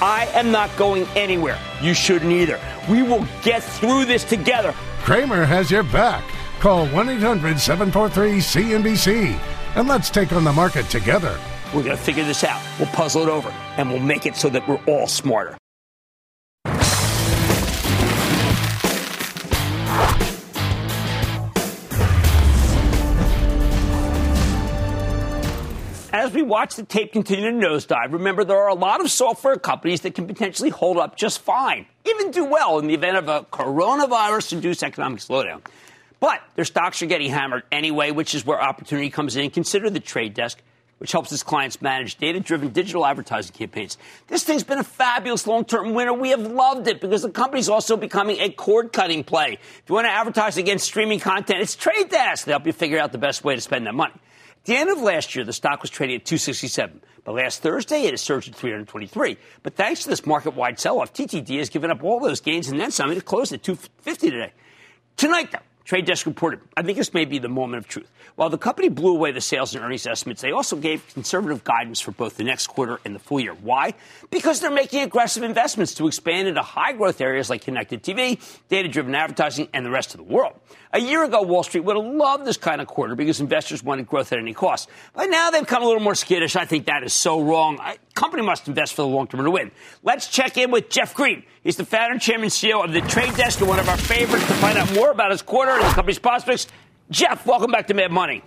I 0.03 0.27
am 0.33 0.51
not 0.51 0.77
going 0.77 1.07
anywhere. 1.15 1.61
You 1.81 1.95
shouldn't 1.95 2.33
either. 2.33 2.59
We 2.91 3.05
will 3.05 3.25
get 3.45 3.63
through 3.63 4.07
this 4.07 4.25
together. 4.25 4.73
Cramer 5.05 5.45
has 5.45 5.71
your 5.71 5.85
back. 5.85 6.25
Call 6.59 6.89
1 6.89 7.09
800 7.11 7.61
743 7.61 8.39
CNBC 8.39 9.39
and 9.77 9.87
let's 9.87 10.11
take 10.11 10.33
on 10.33 10.43
the 10.43 10.53
market 10.53 10.87
together. 10.87 11.39
We're 11.75 11.83
going 11.83 11.97
to 11.97 12.03
figure 12.03 12.25
this 12.25 12.45
out. 12.45 12.61
We'll 12.79 12.89
puzzle 12.89 13.23
it 13.23 13.29
over, 13.29 13.49
and 13.79 13.91
we'll 13.91 13.99
make 13.99 14.27
it 14.27 14.37
so 14.37 14.51
that 14.51 14.69
we're 14.69 14.81
all 14.87 15.07
smarter. 15.07 15.57
As 26.15 26.35
we 26.35 26.43
watch 26.43 26.77
the 26.77 26.85
tape 26.85 27.13
continue 27.13 27.51
to 27.51 27.57
nosedive, 27.67 28.13
remember 28.13 28.45
there 28.45 28.59
are 28.59 28.69
a 28.69 28.75
lot 28.75 29.01
of 29.01 29.11
software 29.11 29.57
companies 29.57 30.03
that 30.03 30.15
can 30.15 30.27
potentially 30.27 30.69
hold 30.69 30.99
up 30.99 31.17
just 31.17 31.41
fine, 31.41 31.87
even 32.05 32.31
do 32.31 32.45
well 32.45 32.79
in 32.79 32.87
the 32.87 32.93
event 32.93 33.17
of 33.17 33.29
a 33.29 33.45
coronavirus 33.45 34.53
induced 34.53 34.83
economic 34.83 35.21
slowdown. 35.21 35.63
But 36.21 36.41
their 36.55 36.67
stocks 36.67 37.03
are 37.03 37.07
getting 37.07 37.31
hammered 37.31 37.63
anyway, 37.73 38.11
which 38.11 38.35
is 38.35 38.45
where 38.45 38.61
opportunity 38.61 39.09
comes 39.09 39.37
in. 39.37 39.51
Consider 39.51 39.89
the 39.89 40.01
trade 40.01 40.35
desk, 40.35 40.63
which 41.03 41.11
helps 41.11 41.33
its 41.33 41.43
clients 41.43 41.83
manage 41.83 42.15
data 42.15 42.39
driven 42.39 42.69
digital 42.69 43.05
advertising 43.05 43.53
campaigns. 43.53 43.99
This 44.29 44.45
thing's 44.45 44.63
been 44.63 44.79
a 44.79 44.85
fabulous 44.85 45.49
long 45.49 45.65
term 45.65 45.95
winner. 45.95 46.13
We 46.13 46.31
have 46.31 46.43
loved 46.43 46.87
it 46.87 47.01
because 47.01 47.23
the 47.23 47.31
company's 47.31 47.69
also 47.69 47.97
becoming 47.97 48.39
a 48.39 48.51
cord 48.51 48.93
cutting 48.93 49.25
play. 49.25 49.55
If 49.55 49.83
you 49.89 49.97
want 49.97 50.07
to 50.07 50.13
advertise 50.13 50.59
against 50.59 50.85
streaming 50.85 51.19
content, 51.19 51.61
it's 51.61 51.75
Trade 51.75 52.09
Desk. 52.09 52.45
They 52.45 52.53
help 52.53 52.67
you 52.67 52.73
figure 52.73 53.01
out 53.01 53.11
the 53.11 53.19
best 53.19 53.43
way 53.43 53.57
to 53.57 53.61
spend 53.61 53.85
that 53.89 53.97
money. 53.97 54.15
At 54.15 54.65
the 54.67 54.77
end 54.77 54.91
of 54.91 55.01
last 55.01 55.35
year, 55.35 55.45
the 55.45 55.53
stock 55.53 55.83
was 55.83 55.91
trading 55.91 56.15
at 56.15 56.25
267. 56.25 57.01
But 57.25 57.35
last 57.35 57.63
Thursday, 57.63 58.03
it 58.05 58.13
has 58.13 58.21
surged 58.21 58.47
to 58.47 58.53
323. 58.53 59.39
But 59.65 59.75
thanks 59.75 60.05
to 60.05 60.09
this 60.09 60.25
market 60.25 60.55
wide 60.55 60.79
sell 60.79 61.01
off, 61.01 61.13
TTD 61.13 61.59
has 61.59 61.69
given 61.69 61.91
up 61.91 62.05
all 62.05 62.21
those 62.21 62.41
gains 62.41 62.69
and 62.69 62.79
then 62.79 62.93
some. 62.93 63.11
It 63.11 63.25
closed 63.25 63.53
at 63.53 63.65
250 63.65 64.31
today. 64.31 64.53
Tonight, 65.17 65.51
though, 65.51 65.59
Trade 65.85 66.05
Desk 66.05 66.27
reported, 66.27 66.61
I 66.77 66.83
think 66.83 66.97
this 66.97 67.13
may 67.13 67.25
be 67.25 67.41
the 67.41 67.49
moment 67.49 67.85
of 67.85 67.89
truth. 67.89 68.09
While 68.37 68.51
the 68.51 68.59
company 68.59 68.89
blew 68.89 69.15
away 69.15 69.33
the 69.33 69.41
sales 69.41 69.75
and 69.75 69.85
earnings 69.85 70.07
estimates, 70.07 70.43
they 70.43 70.53
also 70.53 70.77
gave 70.77 71.07
conservative 71.15 71.65
guidance 71.65 72.01
for 72.01 72.13
both 72.13 72.37
the 72.37 72.45
next 72.45 72.69
quarter 72.69 73.01
and 73.05 73.15
the 73.15 73.19
full 73.19 73.41
year. 73.41 73.55
Why? 73.55 73.95
Because 74.31 74.61
they're 74.61 74.71
making 74.71 75.03
aggressive 75.03 75.43
investments 75.43 75.95
to 75.95 76.07
expand 76.07 76.49
into 76.49 76.63
high 76.63 76.93
growth 76.93 77.21
areas 77.21 77.51
like 77.51 77.63
connected 77.63 78.03
TV, 78.03 78.41
data 78.69 78.89
driven 78.89 79.15
advertising, 79.15 79.69
and 79.73 79.85
the 79.85 79.91
rest 79.91 80.15
of 80.15 80.19
the 80.19 80.25
world. 80.25 80.55
A 80.95 81.01
year 81.01 81.25
ago, 81.25 81.41
Wall 81.43 81.63
Street 81.63 81.85
would 81.85 81.97
have 81.97 82.05
loved 82.05 82.45
this 82.45 82.59
kind 82.59 82.81
of 82.81 82.87
quarter 82.87 83.15
because 83.15 83.41
investors 83.41 83.83
wanted 83.83 84.07
growth 84.07 84.33
at 84.33 84.39
any 84.39 84.53
cost. 84.53 84.91
But 85.15 85.31
now 85.31 85.51
they've 85.51 85.67
come 85.67 85.83
a 85.83 85.87
little 85.87 86.03
more 86.03 86.15
skittish. 86.15 86.55
I 86.55 86.67
think 86.67 86.87
that 86.87 87.03
is 87.03 87.15
so 87.15 87.41
wrong. 87.41 87.79
A 87.81 87.97
company 88.15 88.43
must 88.43 88.69
invest 88.69 88.93
for 88.93 89.03
the 89.03 89.09
long 89.09 89.27
term 89.27 89.43
to 89.43 89.51
win. 89.51 89.71
Let's 90.03 90.29
check 90.29 90.59
in 90.59 90.71
with 90.71 90.91
Jeff 90.91 91.15
Green. 91.15 91.45
He's 91.63 91.77
the 91.77 91.87
founder 91.87 92.19
chairman 92.19 92.51
CEO 92.51 92.85
of 92.85 92.93
the 92.93 93.01
Trade 93.01 93.35
Desk 93.37 93.59
and 93.61 93.69
one 93.69 93.79
of 93.79 93.89
our 93.89 93.97
favorites 93.97 94.47
to 94.49 94.55
find 94.55 94.77
out 94.77 94.93
more 94.95 95.11
about 95.11 95.31
his 95.31 95.41
quarter 95.41 95.73
and 95.73 95.83
the 95.83 95.95
company's 95.95 96.19
prospects. 96.19 96.67
Jeff, 97.13 97.45
welcome 97.45 97.71
back 97.71 97.89
to 97.89 97.95
Mad 97.95 98.11
Money. 98.11 98.43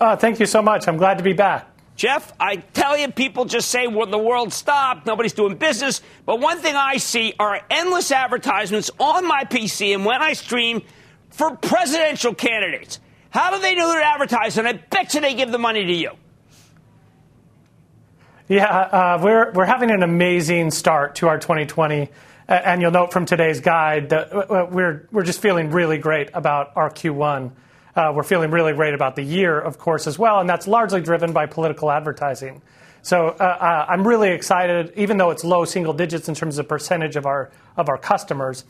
Uh, 0.00 0.16
thank 0.16 0.40
you 0.40 0.46
so 0.46 0.60
much. 0.60 0.88
I'm 0.88 0.96
glad 0.96 1.18
to 1.18 1.24
be 1.24 1.32
back. 1.32 1.68
Jeff, 1.94 2.32
I 2.40 2.56
tell 2.56 2.98
you, 2.98 3.12
people 3.12 3.44
just 3.44 3.68
say 3.68 3.86
well, 3.86 4.06
the 4.06 4.18
world 4.18 4.52
stopped, 4.52 5.06
nobody's 5.06 5.34
doing 5.34 5.56
business. 5.56 6.02
But 6.26 6.40
one 6.40 6.58
thing 6.58 6.74
I 6.74 6.96
see 6.96 7.34
are 7.38 7.60
endless 7.70 8.10
advertisements 8.10 8.90
on 8.98 9.24
my 9.24 9.44
PC 9.44 9.94
and 9.94 10.04
when 10.04 10.20
I 10.20 10.32
stream 10.32 10.82
for 11.28 11.54
presidential 11.56 12.34
candidates. 12.34 12.98
How 13.30 13.54
do 13.54 13.60
they 13.60 13.76
know 13.76 13.86
they're 13.88 14.02
advertising? 14.02 14.66
I 14.66 14.72
bet 14.72 15.14
you 15.14 15.20
they 15.20 15.34
give 15.34 15.52
the 15.52 15.58
money 15.58 15.84
to 15.84 15.92
you. 15.92 16.10
Yeah, 18.48 18.64
uh, 18.66 19.20
we're 19.22 19.52
we're 19.52 19.64
having 19.64 19.92
an 19.92 20.02
amazing 20.02 20.72
start 20.72 21.14
to 21.16 21.28
our 21.28 21.38
2020, 21.38 22.02
uh, 22.02 22.06
and 22.50 22.82
you'll 22.82 22.90
note 22.90 23.12
from 23.12 23.26
today's 23.26 23.60
guide 23.60 24.10
that 24.10 24.32
uh, 24.32 24.66
we're 24.70 25.06
we're 25.12 25.22
just 25.22 25.40
feeling 25.40 25.70
really 25.70 25.98
great 25.98 26.30
about 26.34 26.72
our 26.76 26.90
Q1. 26.90 27.52
Uh, 27.94 28.12
we're 28.14 28.24
feeling 28.24 28.50
really 28.50 28.72
great 28.72 28.94
about 28.94 29.16
the 29.16 29.22
year, 29.22 29.58
of 29.58 29.78
course, 29.78 30.06
as 30.06 30.18
well, 30.18 30.40
and 30.40 30.48
that's 30.48 30.66
largely 30.66 31.00
driven 31.00 31.32
by 31.32 31.46
political 31.46 31.90
advertising. 31.90 32.60
So 33.02 33.28
uh, 33.28 33.42
uh, 33.42 33.86
I'm 33.88 34.06
really 34.06 34.30
excited, 34.30 34.92
even 34.96 35.16
though 35.16 35.30
it's 35.30 35.44
low 35.44 35.64
single 35.64 35.92
digits 35.92 36.28
in 36.28 36.34
terms 36.34 36.58
of 36.58 36.68
percentage 36.68 37.16
of 37.16 37.24
our 37.24 37.50
of 37.76 37.88
our 37.88 37.98
customers. 37.98 38.64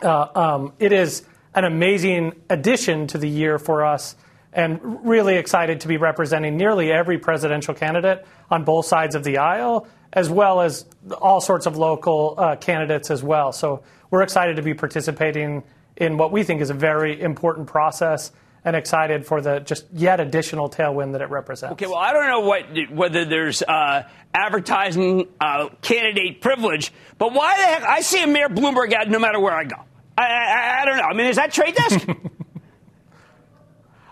Uh, 0.00 0.28
um, 0.34 0.72
it 0.78 0.92
is 0.92 1.24
an 1.54 1.64
amazing 1.64 2.32
addition 2.48 3.06
to 3.08 3.18
the 3.18 3.28
year 3.28 3.58
for 3.58 3.84
us, 3.84 4.16
and 4.52 4.80
really 5.04 5.36
excited 5.36 5.80
to 5.80 5.88
be 5.88 5.96
representing 5.96 6.56
nearly 6.56 6.92
every 6.92 7.18
presidential 7.18 7.74
candidate 7.74 8.24
on 8.50 8.64
both 8.64 8.86
sides 8.86 9.14
of 9.14 9.24
the 9.24 9.38
aisle, 9.38 9.86
as 10.12 10.28
well 10.28 10.60
as 10.60 10.84
all 11.20 11.40
sorts 11.40 11.66
of 11.66 11.76
local 11.76 12.34
uh, 12.36 12.56
candidates 12.56 13.10
as 13.10 13.22
well. 13.22 13.52
So 13.52 13.82
we're 14.10 14.22
excited 14.22 14.56
to 14.56 14.62
be 14.62 14.74
participating 14.74 15.62
in 15.96 16.16
what 16.18 16.32
we 16.32 16.42
think 16.42 16.60
is 16.60 16.70
a 16.70 16.74
very 16.74 17.20
important 17.20 17.66
process 17.66 18.32
and 18.64 18.76
excited 18.76 19.26
for 19.26 19.40
the 19.40 19.58
just 19.60 19.86
yet 19.92 20.20
additional 20.20 20.70
tailwind 20.70 21.12
that 21.12 21.20
it 21.20 21.30
represents. 21.30 21.72
Okay, 21.72 21.86
well, 21.86 21.96
I 21.96 22.12
don't 22.12 22.28
know 22.28 22.40
what 22.40 22.90
whether 22.92 23.24
there's 23.24 23.62
uh, 23.62 24.08
advertising 24.32 25.28
uh, 25.40 25.68
candidate 25.80 26.40
privilege, 26.40 26.92
but 27.18 27.32
why 27.32 27.56
the 27.56 27.62
heck? 27.62 27.82
I 27.82 28.00
see 28.02 28.22
a 28.22 28.26
Mayor 28.26 28.48
Bloomberg 28.48 28.92
ad 28.92 29.10
no 29.10 29.18
matter 29.18 29.40
where 29.40 29.54
I 29.54 29.64
go. 29.64 29.76
I, 30.16 30.22
I, 30.22 30.82
I 30.82 30.84
don't 30.84 30.96
know. 30.98 31.02
I 31.02 31.14
mean, 31.14 31.26
is 31.26 31.36
that 31.36 31.52
trade 31.52 31.74
desk? 31.74 32.06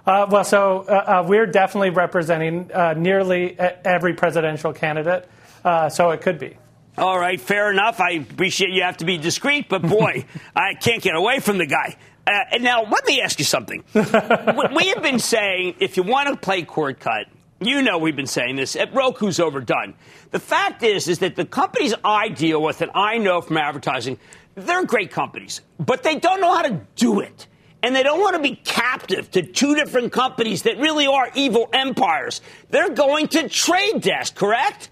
Uh, 0.07 0.27
well, 0.29 0.45
so 0.45 0.81
uh, 0.89 1.23
uh, 1.23 1.25
we're 1.29 1.47
definitely 1.47 1.91
representing 1.91 2.69
uh, 2.73 2.95
nearly 2.95 3.57
every 3.59 4.15
presidential 4.15 4.73
candidate, 4.73 5.29
uh, 5.65 5.89
so 5.89 6.11
it 6.11 6.21
could 6.21 6.39
be. 6.39 6.57
All 6.99 7.19
right, 7.19 7.41
fair 7.41 7.71
enough. 7.71 8.01
I 8.01 8.13
appreciate 8.13 8.71
you 8.71 8.83
have 8.83 8.99
to 8.99 9.05
be 9.05 9.17
discreet, 9.17 9.69
but 9.69 9.83
boy, 9.83 10.25
I 10.57 10.75
can't 10.75 11.03
get 11.03 11.15
away 11.15 11.41
from 11.41 11.59
the 11.59 11.67
guy. 11.67 11.97
Uh, 12.27 12.33
and 12.53 12.63
now, 12.63 12.85
let 12.85 13.07
me 13.07 13.21
ask 13.21 13.39
you 13.39 13.45
something. 13.45 13.83
we 13.95 14.89
have 14.89 15.03
been 15.03 15.19
saying 15.19 15.77
if 15.81 15.97
you 15.97 16.03
want 16.03 16.29
to 16.29 16.37
play 16.37 16.63
cord 16.63 17.01
cut, 17.01 17.27
you 17.61 17.83
know 17.83 17.99
we've 17.99 18.17
been 18.17 18.27
saying 18.27 18.57
this. 18.57 18.77
At 18.77 18.95
Roku's 18.95 19.41
overdone. 19.41 19.95
The 20.31 20.39
fact 20.39 20.83
is, 20.83 21.09
is 21.09 21.21
that 21.21 21.37
the 21.37 21.45
companies 21.45 21.95
I 22.05 22.29
deal 22.29 22.63
with 22.63 22.83
and 22.83 22.91
I 22.95 23.19
know 23.19 23.41
from 23.41 23.57
advertising, 23.57 24.19
they're 24.55 24.85
great 24.85 25.11
companies, 25.11 25.61
but 25.79 26.03
they 26.03 26.17
don't 26.17 26.41
know 26.41 26.55
how 26.55 26.63
to 26.63 26.81
do 26.97 27.21
it 27.21 27.47
and 27.83 27.95
they 27.95 28.03
don't 28.03 28.21
want 28.21 28.37
to 28.37 28.43
be 28.43 28.57
captive 28.57 29.31
to 29.33 29.43
two 29.43 29.75
different 29.75 30.13
companies 30.13 30.63
that 30.63 30.79
really 30.79 31.07
are 31.07 31.31
evil 31.35 31.69
empires. 31.73 32.41
They're 32.69 32.91
going 32.91 33.29
to 33.29 33.49
trade 33.49 34.01
desk, 34.03 34.35
correct? 34.35 34.91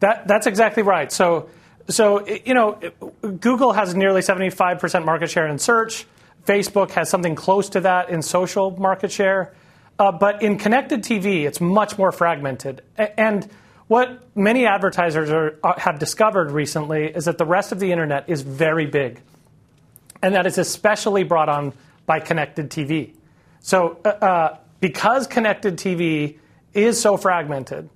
That, 0.00 0.26
that's 0.26 0.46
exactly 0.46 0.82
right. 0.82 1.10
So, 1.12 1.48
so 1.88 2.26
you 2.26 2.54
know, 2.54 2.78
Google 3.22 3.72
has 3.72 3.94
nearly 3.94 4.20
75% 4.20 5.04
market 5.04 5.30
share 5.30 5.46
in 5.46 5.58
search. 5.58 6.06
Facebook 6.44 6.90
has 6.92 7.08
something 7.08 7.34
close 7.34 7.68
to 7.70 7.80
that 7.82 8.10
in 8.10 8.22
social 8.22 8.70
market 8.72 9.12
share. 9.12 9.54
Uh, 9.98 10.10
but 10.10 10.42
in 10.42 10.56
connected 10.56 11.02
TV, 11.02 11.46
it's 11.46 11.60
much 11.60 11.98
more 11.98 12.10
fragmented. 12.10 12.82
And 12.96 13.48
what 13.86 14.28
many 14.34 14.66
advertisers 14.66 15.30
are, 15.30 15.58
are, 15.62 15.78
have 15.78 15.98
discovered 15.98 16.50
recently 16.50 17.06
is 17.06 17.26
that 17.26 17.36
the 17.38 17.44
rest 17.44 17.72
of 17.72 17.80
the 17.80 17.92
internet 17.92 18.28
is 18.28 18.40
very 18.40 18.86
big 18.86 19.20
and 20.22 20.34
that 20.34 20.46
is 20.46 20.58
especially 20.58 21.24
brought 21.24 21.48
on 21.48 21.72
by 22.06 22.20
connected 22.20 22.70
TV. 22.70 23.12
So, 23.60 23.98
uh, 24.04 24.08
uh, 24.08 24.58
because 24.80 25.26
connected 25.26 25.76
TV 25.76 26.38
is 26.72 27.00
so 27.00 27.16
fragmented, 27.16 27.88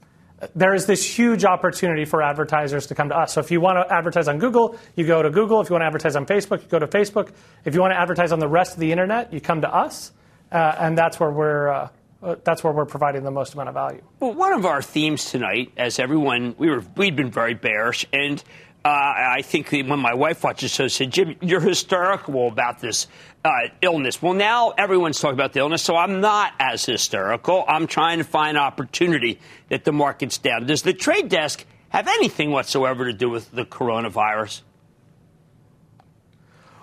there 0.54 0.74
is 0.74 0.86
this 0.86 1.04
huge 1.04 1.44
opportunity 1.44 2.04
for 2.04 2.22
advertisers 2.22 2.86
to 2.88 2.94
come 2.94 3.08
to 3.08 3.16
us. 3.16 3.34
So, 3.34 3.40
if 3.40 3.50
you 3.50 3.60
want 3.60 3.78
to 3.78 3.94
advertise 3.94 4.28
on 4.28 4.38
Google, 4.38 4.76
you 4.96 5.06
go 5.06 5.22
to 5.22 5.30
Google. 5.30 5.60
If 5.60 5.68
you 5.68 5.74
want 5.74 5.82
to 5.82 5.86
advertise 5.86 6.16
on 6.16 6.26
Facebook, 6.26 6.62
you 6.62 6.68
go 6.68 6.78
to 6.78 6.86
Facebook. 6.86 7.30
If 7.64 7.74
you 7.74 7.80
want 7.80 7.92
to 7.92 8.00
advertise 8.00 8.32
on 8.32 8.38
the 8.38 8.48
rest 8.48 8.74
of 8.74 8.80
the 8.80 8.90
internet, 8.90 9.32
you 9.32 9.40
come 9.40 9.60
to 9.60 9.74
us, 9.74 10.12
uh, 10.52 10.76
and 10.78 10.96
that's 10.96 11.18
where 11.20 11.30
we're. 11.30 11.68
Uh, 11.68 11.88
uh, 12.22 12.36
that's 12.42 12.64
where 12.64 12.72
we're 12.72 12.86
providing 12.86 13.22
the 13.22 13.30
most 13.30 13.52
amount 13.52 13.68
of 13.68 13.74
value. 13.74 14.00
Well, 14.18 14.32
one 14.32 14.54
of 14.54 14.64
our 14.64 14.80
themes 14.80 15.30
tonight, 15.30 15.72
as 15.76 15.98
everyone, 15.98 16.54
we 16.56 16.70
were, 16.70 16.82
we'd 16.96 17.16
been 17.16 17.30
very 17.30 17.52
bearish, 17.52 18.06
and 18.14 18.42
uh, 18.84 18.88
I 18.88 19.42
think 19.42 19.70
when 19.70 19.98
my 19.98 20.14
wife 20.14 20.44
watches 20.44 20.70
the 20.70 20.76
show, 20.76 20.88
said, 20.88 21.10
Jim, 21.10 21.36
you're 21.40 21.60
hysterical 21.60 22.48
about 22.48 22.80
this 22.80 23.06
uh, 23.44 23.68
illness. 23.82 24.22
Well, 24.22 24.32
now 24.32 24.70
everyone's 24.70 25.20
talking 25.20 25.34
about 25.34 25.52
the 25.52 25.60
illness, 25.60 25.82
so 25.82 25.96
I'm 25.96 26.20
not 26.20 26.54
as 26.58 26.84
hysterical. 26.84 27.64
I'm 27.68 27.86
trying 27.86 28.18
to 28.18 28.24
find 28.24 28.56
opportunity 28.56 29.38
that 29.68 29.84
the 29.84 29.92
market's 29.92 30.38
down. 30.38 30.66
Does 30.66 30.82
the 30.82 30.94
trade 30.94 31.28
desk 31.28 31.64
have 31.90 32.08
anything 32.08 32.50
whatsoever 32.50 33.04
to 33.04 33.12
do 33.12 33.28
with 33.28 33.50
the 33.50 33.64
coronavirus? 33.64 34.62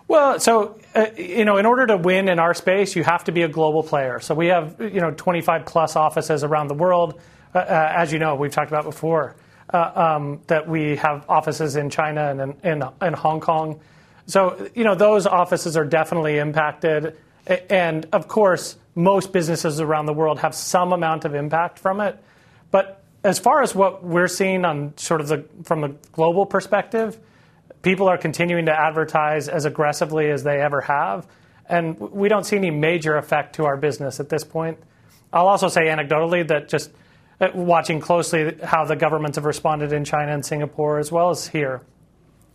Well, 0.07 0.39
so 0.39 0.78
uh, 0.93 1.07
you 1.18 1.45
know, 1.45 1.57
in 1.57 1.66
order 1.66 1.88
to 1.88 1.97
win 1.97 2.28
in 2.28 2.38
our 2.38 2.53
space, 2.53 2.95
you 2.95 3.03
have 3.03 3.24
to 3.24 3.32
be 3.32 3.43
a 3.43 3.47
global 3.47 3.82
player. 3.82 4.20
So 4.20 4.36
we 4.36 4.47
have 4.47 4.76
you 4.80 4.99
know 4.99 5.12
25 5.12 5.66
plus 5.66 5.95
offices 5.95 6.43
around 6.43 6.68
the 6.68 6.74
world. 6.76 7.20
Uh, 7.55 7.59
uh 7.59 7.93
as 7.95 8.12
you 8.14 8.20
know, 8.20 8.36
we've 8.36 8.51
talked 8.51 8.70
about 8.70 8.84
before 8.84 9.36
uh, 9.74 9.91
um, 9.95 10.41
that 10.47 10.68
we 10.68 10.97
have 10.97 11.26
offices 11.30 11.76
in 11.76 11.89
China 11.89 12.30
and 12.30 12.41
in, 12.41 12.82
in, 12.82 12.84
in, 13.01 13.14
Hong 13.14 13.39
Kong. 13.39 13.80
So, 14.32 14.70
you 14.74 14.86
know, 14.86 14.96
those 14.96 15.28
offices 15.28 15.76
are 15.76 15.84
definitely 15.84 16.38
impacted. 16.38 17.18
And 17.46 18.08
of 18.14 18.30
course, 18.30 18.78
most 18.96 19.34
businesses 19.34 19.82
around 19.82 20.06
the 20.06 20.14
world 20.14 20.40
have 20.40 20.56
some 20.56 20.94
amount 20.94 21.26
of 21.26 21.36
impact 21.36 21.80
from 21.80 22.00
it. 22.00 22.18
But 22.72 23.04
as 23.26 23.40
far 23.40 23.62
as 23.62 23.76
what 23.76 24.06
we're 24.06 24.30
seeing 24.30 24.64
on 24.64 24.98
sort 24.98 25.20
of 25.20 25.28
the 25.28 25.44
from 25.64 25.84
a 25.84 25.90
global 26.14 26.46
perspective, 26.46 27.20
people 27.82 28.08
are 28.08 28.18
continuing 28.18 28.68
to 28.68 28.72
advertise 28.72 29.50
as 29.50 29.66
aggressively 29.66 30.32
as 30.32 30.44
they 30.44 30.62
ever 30.62 30.80
have. 30.80 31.28
And 31.68 32.00
we 32.00 32.30
don't 32.30 32.46
see 32.46 32.56
any 32.56 32.72
major 32.72 33.18
effect 33.18 33.56
to 33.56 33.66
our 33.66 33.76
business 33.76 34.22
at 34.22 34.30
this 34.30 34.46
point. 34.46 34.78
I'll 35.34 35.48
also 35.48 35.68
say 35.68 35.88
anecdotally 35.88 36.48
that 36.48 36.70
just 36.70 36.90
uh, 37.42 37.50
watching 37.54 38.00
closely 38.00 38.56
how 38.64 38.86
the 38.86 38.96
governments 38.96 39.36
have 39.36 39.46
responded 39.46 39.92
in 39.92 40.06
China 40.06 40.32
and 40.32 40.46
Singapore 40.46 41.00
as 41.00 41.12
well 41.12 41.32
as 41.32 41.50
here. 41.50 41.82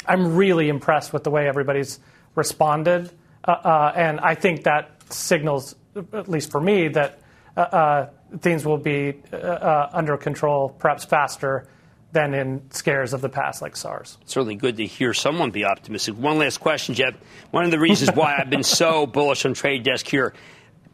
I'm 0.09 0.37
really 0.37 0.69
impressed 0.69 1.13
with 1.13 1.25
the 1.25 1.31
way 1.31 1.49
everybody's 1.49 1.99
responded, 2.35 3.11
uh, 3.45 3.53
uh, 3.53 3.93
and 3.95 4.21
I 4.21 4.35
think 4.35 4.65
that 4.65 4.91
signals, 5.13 5.75
at 6.13 6.29
least 6.29 6.51
for 6.51 6.61
me, 6.61 6.89
that 6.89 7.21
uh, 7.57 7.61
uh 7.61 8.11
things 8.39 8.67
will 8.67 8.79
be 8.79 9.15
uh, 9.33 9.89
under 9.93 10.17
control 10.17 10.69
perhaps 10.69 11.05
faster 11.05 11.69
than 12.13 12.35
in 12.35 12.61
scares 12.71 13.13
of 13.13 13.21
the 13.21 13.29
past 13.29 13.63
like 13.63 13.77
SARS. 13.77 14.19
Certainly 14.25 14.57
good 14.57 14.77
to 14.79 14.87
hear 14.87 15.15
someone 15.15 15.51
be 15.51 15.65
optimistic. 15.65 16.17
One 16.17 16.39
last 16.39 16.59
question, 16.59 16.95
Jeff. 16.95 17.15
One 17.51 17.65
of 17.65 17.71
the 17.71 17.79
reasons 17.79 18.17
why 18.17 18.37
I've 18.39 18.51
been 18.51 18.65
so 18.65 19.07
bullish 19.19 19.45
on 19.45 19.55
Trade 19.55 19.85
Desk 19.85 20.07
here 20.07 20.35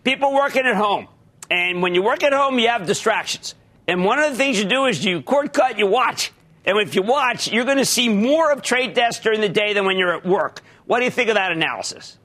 people 0.04 0.32
working 0.32 0.66
at 0.66 0.76
home. 0.76 1.08
And 1.50 1.82
when 1.82 1.94
you 1.94 2.02
work 2.02 2.22
at 2.22 2.32
home, 2.32 2.58
you 2.58 2.68
have 2.68 2.86
distractions. 2.86 3.54
And 3.86 4.04
one 4.04 4.18
of 4.18 4.30
the 4.30 4.36
things 4.36 4.58
you 4.58 4.64
do 4.64 4.86
is 4.86 5.04
you 5.04 5.22
cord 5.22 5.52
cut, 5.52 5.78
you 5.78 5.86
watch. 5.86 6.32
And 6.64 6.78
if 6.78 6.94
you 6.94 7.02
watch, 7.02 7.50
you're 7.50 7.64
going 7.64 7.78
to 7.78 7.84
see 7.84 8.08
more 8.08 8.52
of 8.52 8.62
trade 8.62 8.94
desk 8.94 9.22
during 9.22 9.40
the 9.40 9.48
day 9.48 9.72
than 9.72 9.84
when 9.84 9.98
you're 9.98 10.14
at 10.14 10.24
work. 10.24 10.62
What 10.86 11.00
do 11.00 11.04
you 11.04 11.10
think 11.10 11.28
of 11.28 11.34
that 11.34 11.52
analysis? 11.52 12.18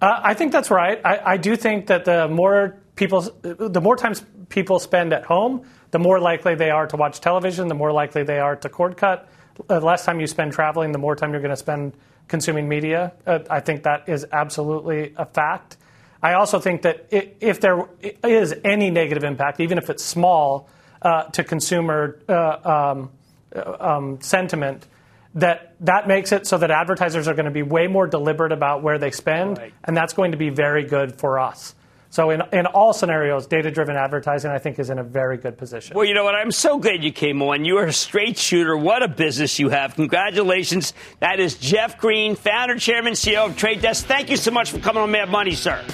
Uh, 0.00 0.20
I 0.22 0.34
think 0.34 0.52
that's 0.52 0.70
right. 0.70 1.00
I, 1.04 1.32
I, 1.32 1.36
do 1.38 1.56
think 1.56 1.88
that 1.88 2.04
the 2.04 2.28
more 2.28 2.76
people, 2.94 3.22
the 3.42 3.80
more 3.80 3.96
times 3.96 4.24
people 4.48 4.78
spend 4.78 5.12
at 5.12 5.24
home, 5.24 5.66
the 5.90 5.98
more 5.98 6.20
likely 6.20 6.54
they 6.54 6.70
are 6.70 6.86
to 6.86 6.96
watch 6.96 7.20
television, 7.20 7.66
the 7.66 7.74
more 7.74 7.90
likely 7.90 8.22
they 8.22 8.38
are 8.38 8.54
to 8.56 8.68
cord 8.68 8.96
cut. 8.96 9.28
The 9.66 9.80
less 9.80 10.04
time 10.04 10.20
you 10.20 10.28
spend 10.28 10.52
traveling, 10.52 10.92
the 10.92 10.98
more 10.98 11.16
time 11.16 11.32
you're 11.32 11.40
going 11.40 11.50
to 11.50 11.56
spend 11.56 11.94
consuming 12.28 12.68
media. 12.68 13.12
Uh, 13.26 13.40
I 13.50 13.58
think 13.58 13.82
that 13.84 14.08
is 14.08 14.24
absolutely 14.30 15.14
a 15.16 15.26
fact. 15.26 15.76
I 16.22 16.34
also 16.34 16.60
think 16.60 16.82
that 16.82 17.08
if 17.10 17.60
there 17.60 17.88
is 18.22 18.54
any 18.64 18.90
negative 18.90 19.24
impact, 19.24 19.60
even 19.60 19.78
if 19.78 19.88
it's 19.90 20.04
small, 20.04 20.68
uh, 21.02 21.24
to 21.24 21.44
consumer 21.44 22.18
uh, 22.28 22.92
um, 22.92 23.10
uh, 23.54 23.76
um, 23.80 24.20
sentiment, 24.20 24.86
that 25.34 25.74
that 25.80 26.08
makes 26.08 26.32
it 26.32 26.46
so 26.46 26.58
that 26.58 26.70
advertisers 26.70 27.28
are 27.28 27.34
going 27.34 27.44
to 27.44 27.50
be 27.50 27.62
way 27.62 27.86
more 27.86 28.06
deliberate 28.06 28.52
about 28.52 28.82
where 28.82 28.98
they 28.98 29.10
spend, 29.10 29.58
right. 29.58 29.72
and 29.84 29.96
that's 29.96 30.12
going 30.12 30.32
to 30.32 30.38
be 30.38 30.50
very 30.50 30.84
good 30.84 31.18
for 31.18 31.38
us. 31.38 31.74
So 32.10 32.30
in, 32.30 32.42
in 32.52 32.64
all 32.66 32.94
scenarios, 32.94 33.46
data-driven 33.46 33.94
advertising, 33.94 34.50
I 34.50 34.58
think, 34.58 34.78
is 34.78 34.88
in 34.88 34.98
a 34.98 35.04
very 35.04 35.36
good 35.36 35.58
position. 35.58 35.94
Well, 35.94 36.06
you 36.06 36.14
know 36.14 36.24
what? 36.24 36.34
I'm 36.34 36.52
so 36.52 36.78
glad 36.78 37.04
you 37.04 37.12
came 37.12 37.42
on. 37.42 37.66
You 37.66 37.76
are 37.78 37.84
a 37.84 37.92
straight 37.92 38.38
shooter. 38.38 38.76
What 38.76 39.02
a 39.02 39.08
business 39.08 39.58
you 39.58 39.68
have. 39.68 39.94
Congratulations. 39.94 40.94
That 41.20 41.38
is 41.38 41.58
Jeff 41.58 41.98
Green, 41.98 42.34
founder, 42.34 42.78
chairman, 42.78 43.12
CEO 43.12 43.46
of 43.46 43.56
Trade 43.56 43.82
Desk. 43.82 44.06
Thank 44.06 44.30
you 44.30 44.38
so 44.38 44.50
much 44.50 44.70
for 44.70 44.78
coming 44.78 45.02
on 45.02 45.10
Mad 45.10 45.28
Money, 45.28 45.54
sir. 45.54 45.84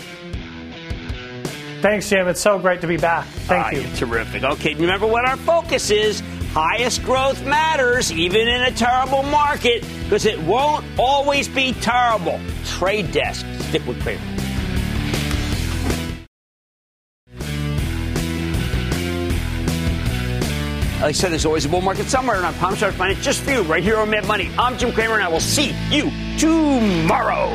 Thanks, 1.84 2.08
Jim. 2.08 2.28
It's 2.28 2.40
so 2.40 2.58
great 2.58 2.80
to 2.80 2.86
be 2.86 2.96
back. 2.96 3.26
Thank 3.26 3.66
ah, 3.66 3.70
you. 3.72 3.96
Terrific. 3.96 4.42
Okay, 4.42 4.72
remember 4.72 5.06
what 5.06 5.28
our 5.28 5.36
focus 5.36 5.90
is. 5.90 6.22
Highest 6.54 7.02
growth 7.02 7.44
matters, 7.44 8.10
even 8.10 8.48
in 8.48 8.62
a 8.62 8.70
terrible 8.70 9.22
market, 9.22 9.84
because 10.04 10.24
it 10.24 10.40
won't 10.44 10.82
always 10.98 11.46
be 11.46 11.74
terrible. 11.74 12.40
Trade 12.64 13.12
desk. 13.12 13.44
Stick 13.68 13.86
with 13.86 14.00
Cramer. 14.00 14.22
Like 21.02 21.10
I 21.10 21.12
said, 21.12 21.32
there's 21.32 21.44
always 21.44 21.66
a 21.66 21.68
bull 21.68 21.82
market 21.82 22.06
somewhere, 22.06 22.36
and 22.36 22.46
I 22.46 22.52
promise 22.54 22.82
I'll 22.82 22.92
find 22.92 23.12
it 23.12 23.20
just 23.20 23.42
for 23.42 23.50
you 23.50 23.60
right 23.60 23.82
here 23.82 23.98
on 23.98 24.08
Mad 24.08 24.26
Money. 24.26 24.50
I'm 24.58 24.78
Jim 24.78 24.90
Cramer, 24.90 25.16
and 25.16 25.22
I 25.22 25.28
will 25.28 25.38
see 25.38 25.74
you 25.90 26.10
tomorrow. 26.38 27.54